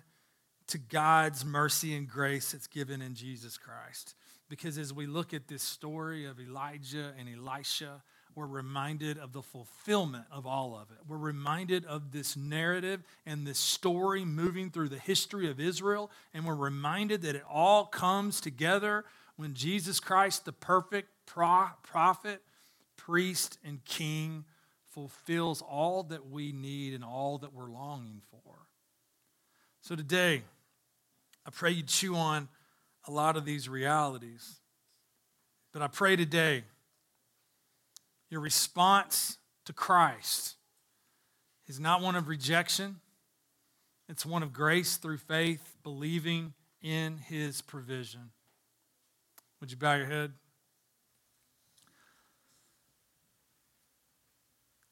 to 0.68 0.78
God's 0.78 1.44
mercy 1.44 1.96
and 1.96 2.08
grace 2.08 2.52
that's 2.52 2.66
given 2.66 3.02
in 3.02 3.14
Jesus 3.14 3.58
Christ. 3.58 4.14
Because 4.48 4.78
as 4.78 4.92
we 4.92 5.06
look 5.06 5.34
at 5.34 5.48
this 5.48 5.62
story 5.62 6.24
of 6.24 6.40
Elijah 6.40 7.12
and 7.18 7.28
Elisha, 7.28 8.02
we're 8.34 8.46
reminded 8.46 9.18
of 9.18 9.32
the 9.32 9.42
fulfillment 9.42 10.24
of 10.30 10.46
all 10.46 10.76
of 10.76 10.90
it. 10.90 10.98
We're 11.08 11.16
reminded 11.16 11.84
of 11.86 12.12
this 12.12 12.36
narrative 12.36 13.02
and 13.26 13.46
this 13.46 13.58
story 13.58 14.24
moving 14.24 14.70
through 14.70 14.90
the 14.90 14.98
history 14.98 15.50
of 15.50 15.58
Israel, 15.58 16.10
and 16.32 16.46
we're 16.46 16.54
reminded 16.54 17.22
that 17.22 17.34
it 17.34 17.44
all 17.50 17.84
comes 17.84 18.40
together 18.40 19.04
when 19.36 19.54
Jesus 19.54 20.00
Christ, 20.00 20.44
the 20.44 20.52
perfect 20.52 21.08
prophet, 21.26 22.42
priest, 22.96 23.58
and 23.64 23.84
king, 23.84 24.44
fulfills 24.90 25.62
all 25.62 26.02
that 26.04 26.30
we 26.30 26.52
need 26.52 26.94
and 26.94 27.04
all 27.04 27.38
that 27.38 27.52
we're 27.52 27.70
longing 27.70 28.22
for. 28.30 28.54
So 29.80 29.94
today, 29.94 30.42
I 31.48 31.50
pray 31.50 31.70
you 31.70 31.82
chew 31.82 32.14
on 32.14 32.46
a 33.06 33.10
lot 33.10 33.38
of 33.38 33.46
these 33.46 33.70
realities. 33.70 34.56
But 35.72 35.80
I 35.80 35.86
pray 35.86 36.14
today 36.14 36.64
your 38.28 38.42
response 38.42 39.38
to 39.64 39.72
Christ 39.72 40.56
is 41.66 41.80
not 41.80 42.02
one 42.02 42.16
of 42.16 42.28
rejection, 42.28 42.96
it's 44.10 44.26
one 44.26 44.42
of 44.42 44.52
grace 44.52 44.98
through 44.98 45.16
faith, 45.16 45.74
believing 45.82 46.52
in 46.82 47.16
his 47.16 47.62
provision. 47.62 48.28
Would 49.60 49.70
you 49.70 49.78
bow 49.78 49.94
your 49.94 50.06
head? 50.06 50.32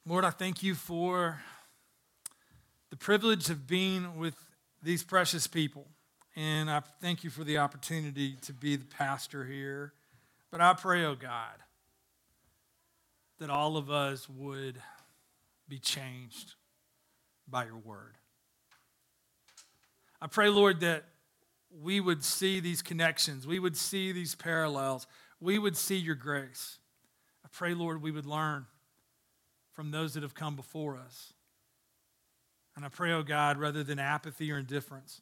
Lord, 0.07 0.25
I 0.25 0.31
thank 0.31 0.63
you 0.63 0.75
for 0.75 1.39
the 2.89 2.97
privilege 2.97 3.51
of 3.51 3.67
being 3.67 4.17
with 4.17 4.37
these 4.83 5.05
precious 5.05 5.47
people. 5.47 5.87
And 6.37 6.71
I 6.71 6.81
thank 7.01 7.25
you 7.25 7.31
for 7.31 7.45
the 7.45 7.59
opportunity 7.59 8.37
to 8.43 8.53
be 8.53 8.77
the 8.77 8.85
pastor 8.85 9.45
here. 9.45 9.95
But 10.51 10.61
I 10.61 10.75
pray, 10.75 11.05
oh 11.05 11.15
God, 11.15 11.57
that 13.39 13.49
all 13.49 13.79
of 13.79 13.91
us 13.91 14.29
would 14.29 14.79
be 15.67 15.79
changed 15.79 16.55
by 17.49 17.65
your 17.65 17.79
word. 17.79 18.19
I 20.21 20.27
pray, 20.27 20.51
Lord, 20.51 20.81
that 20.81 21.05
we 21.83 22.01
would 22.01 22.23
see 22.23 22.61
these 22.61 22.83
connections, 22.83 23.47
we 23.47 23.59
would 23.59 23.77
see 23.77 24.13
these 24.13 24.35
parallels, 24.35 25.07
we 25.41 25.59
would 25.59 25.77
see 25.77 25.97
your 25.97 26.15
grace. 26.15 26.79
I 27.45 27.49
pray, 27.51 27.75
Lord, 27.75 28.03
we 28.03 28.11
would 28.11 28.27
learn 28.27 28.67
from 29.73 29.91
those 29.91 30.15
that 30.15 30.23
have 30.23 30.35
come 30.35 30.57
before 30.57 30.97
us. 30.97 31.33
And 32.75 32.85
I 32.85 32.89
pray, 32.89 33.13
oh 33.13 33.23
God, 33.23 33.59
rather 33.59 33.83
than 33.83 33.99
apathy 33.99 34.53
or 34.53 34.59
indifference, 34.59 35.21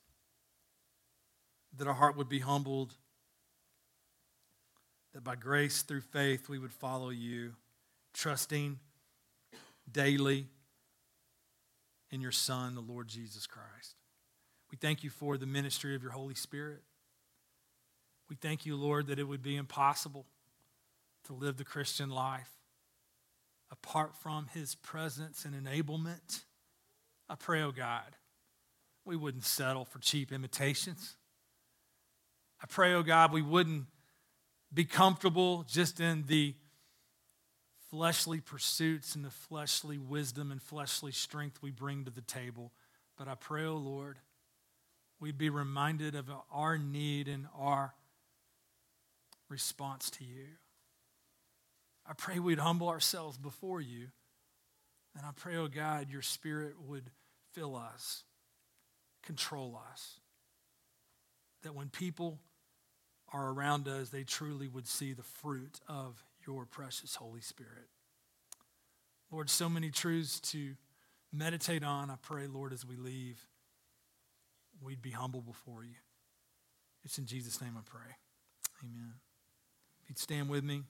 that 1.77 1.89
our 1.89 1.95
heart 1.95 2.17
would 2.17 2.29
be 2.29 2.41
humbled, 2.41 2.95
that 5.13 5.25
by 5.25 5.37
grace 5.37 5.83
through 5.83 6.01
faith 6.01 6.49
we 6.49 6.59
would 6.59 6.73
follow 6.73 7.11
you 7.11 7.55
trusting 8.13 8.79
daily 9.91 10.47
in 12.11 12.21
your 12.21 12.33
Son, 12.33 12.75
the 12.75 12.81
Lord 12.81 13.09
Jesus 13.09 13.47
Christ. 13.47 13.97
We 14.71 14.79
thank 14.79 15.05
you 15.05 15.11
for 15.11 15.37
the 15.37 15.47
ministry 15.47 15.95
of 15.95 16.03
your 16.03 16.13
Holy 16.13 16.35
Spirit. 16.35 16.83
We 18.29 18.37
thank 18.37 18.67
you, 18.67 18.77
Lord, 18.77 19.09
that 19.09 19.19
it 19.19 19.25
would 19.25 19.43
be 19.43 19.57
impossible 19.57 20.27
to 21.25 21.33
live 21.33 21.57
the 21.57 21.65
Christian 21.65 22.11
life 22.11 22.51
apart 23.71 24.15
from 24.17 24.47
his 24.55 24.75
presence 24.77 25.45
and 25.45 25.55
enablement. 25.55 26.43
I 27.29 27.35
pray, 27.35 27.63
oh 27.63 27.73
God, 27.73 28.17
we 29.05 29.17
wouldn't 29.17 29.45
settle 29.45 29.85
for 29.85 29.99
cheap 29.99 30.33
imitations. 30.33 31.17
I 32.65 32.67
pray, 32.67 32.95
oh 32.95 33.03
God, 33.03 33.31
we 33.31 33.43
wouldn't 33.43 33.85
be 34.73 34.87
comfortable 34.87 35.67
just 35.69 36.01
in 36.01 36.25
the 36.29 36.55
fleshly 37.91 38.41
pursuits 38.41 39.15
and 39.15 39.23
the 39.23 39.29
fleshly 39.29 39.99
wisdom 39.99 40.51
and 40.51 40.63
fleshly 40.63 41.13
strength 41.13 41.61
we 41.61 41.71
bring 41.71 42.07
to 42.07 42.11
the 42.11 42.23
table. 42.23 42.73
But 43.19 43.29
I 43.29 43.35
pray, 43.35 43.67
oh 43.67 43.77
Lord, 43.77 44.17
we'd 45.21 45.37
be 45.37 45.51
reminded 45.51 46.15
of 46.15 46.31
our 46.51 46.79
need 46.79 47.29
and 47.29 47.49
our 47.55 47.93
response 49.51 50.09
to 50.13 50.25
you. 50.25 50.47
I 52.09 52.15
pray 52.15 52.39
we'd 52.39 52.59
humble 52.59 52.89
ourselves 52.89 53.37
before 53.37 53.83
you. 53.83 54.07
And 55.15 55.27
I 55.27 55.33
pray, 55.37 55.57
oh 55.57 55.69
God, 55.69 56.11
your 56.11 56.23
spirit 56.23 56.77
would 56.89 57.11
fill 57.53 57.77
us, 57.77 58.25
control 59.23 59.79
us. 59.93 60.19
That 61.63 61.75
when 61.75 61.91
people 61.91 62.39
are 63.35 63.51
around 63.51 63.89
us, 63.89 64.11
they 64.11 64.23
truly 64.23 64.69
would 64.69 64.87
see 64.87 65.13
the 65.13 65.25
fruit 65.25 65.81
of 65.89 66.25
your 66.47 66.65
precious 66.65 67.17
Holy 67.17 67.41
Spirit. 67.41 67.89
Lord, 69.31 69.51
so 69.51 69.69
many 69.69 69.91
truths 69.91 70.39
to 70.53 70.77
meditate 71.33 71.83
on. 71.83 72.11
I 72.11 72.15
pray, 72.23 72.47
Lord, 72.47 72.73
as 72.73 72.87
we 72.87 72.95
leave, 72.95 73.49
we'd 74.81 75.03
be 75.03 75.11
humble 75.11 75.43
before 75.43 75.83
you. 75.83 75.97
It's 77.03 77.19
in 77.19 77.27
Jesus' 77.27 77.61
name 77.61 77.73
I 77.77 77.83
pray. 77.85 78.15
Amen. 78.85 79.15
If 80.03 80.11
you'd 80.11 80.19
stand 80.19 80.49
with 80.49 80.63
me. 80.63 80.85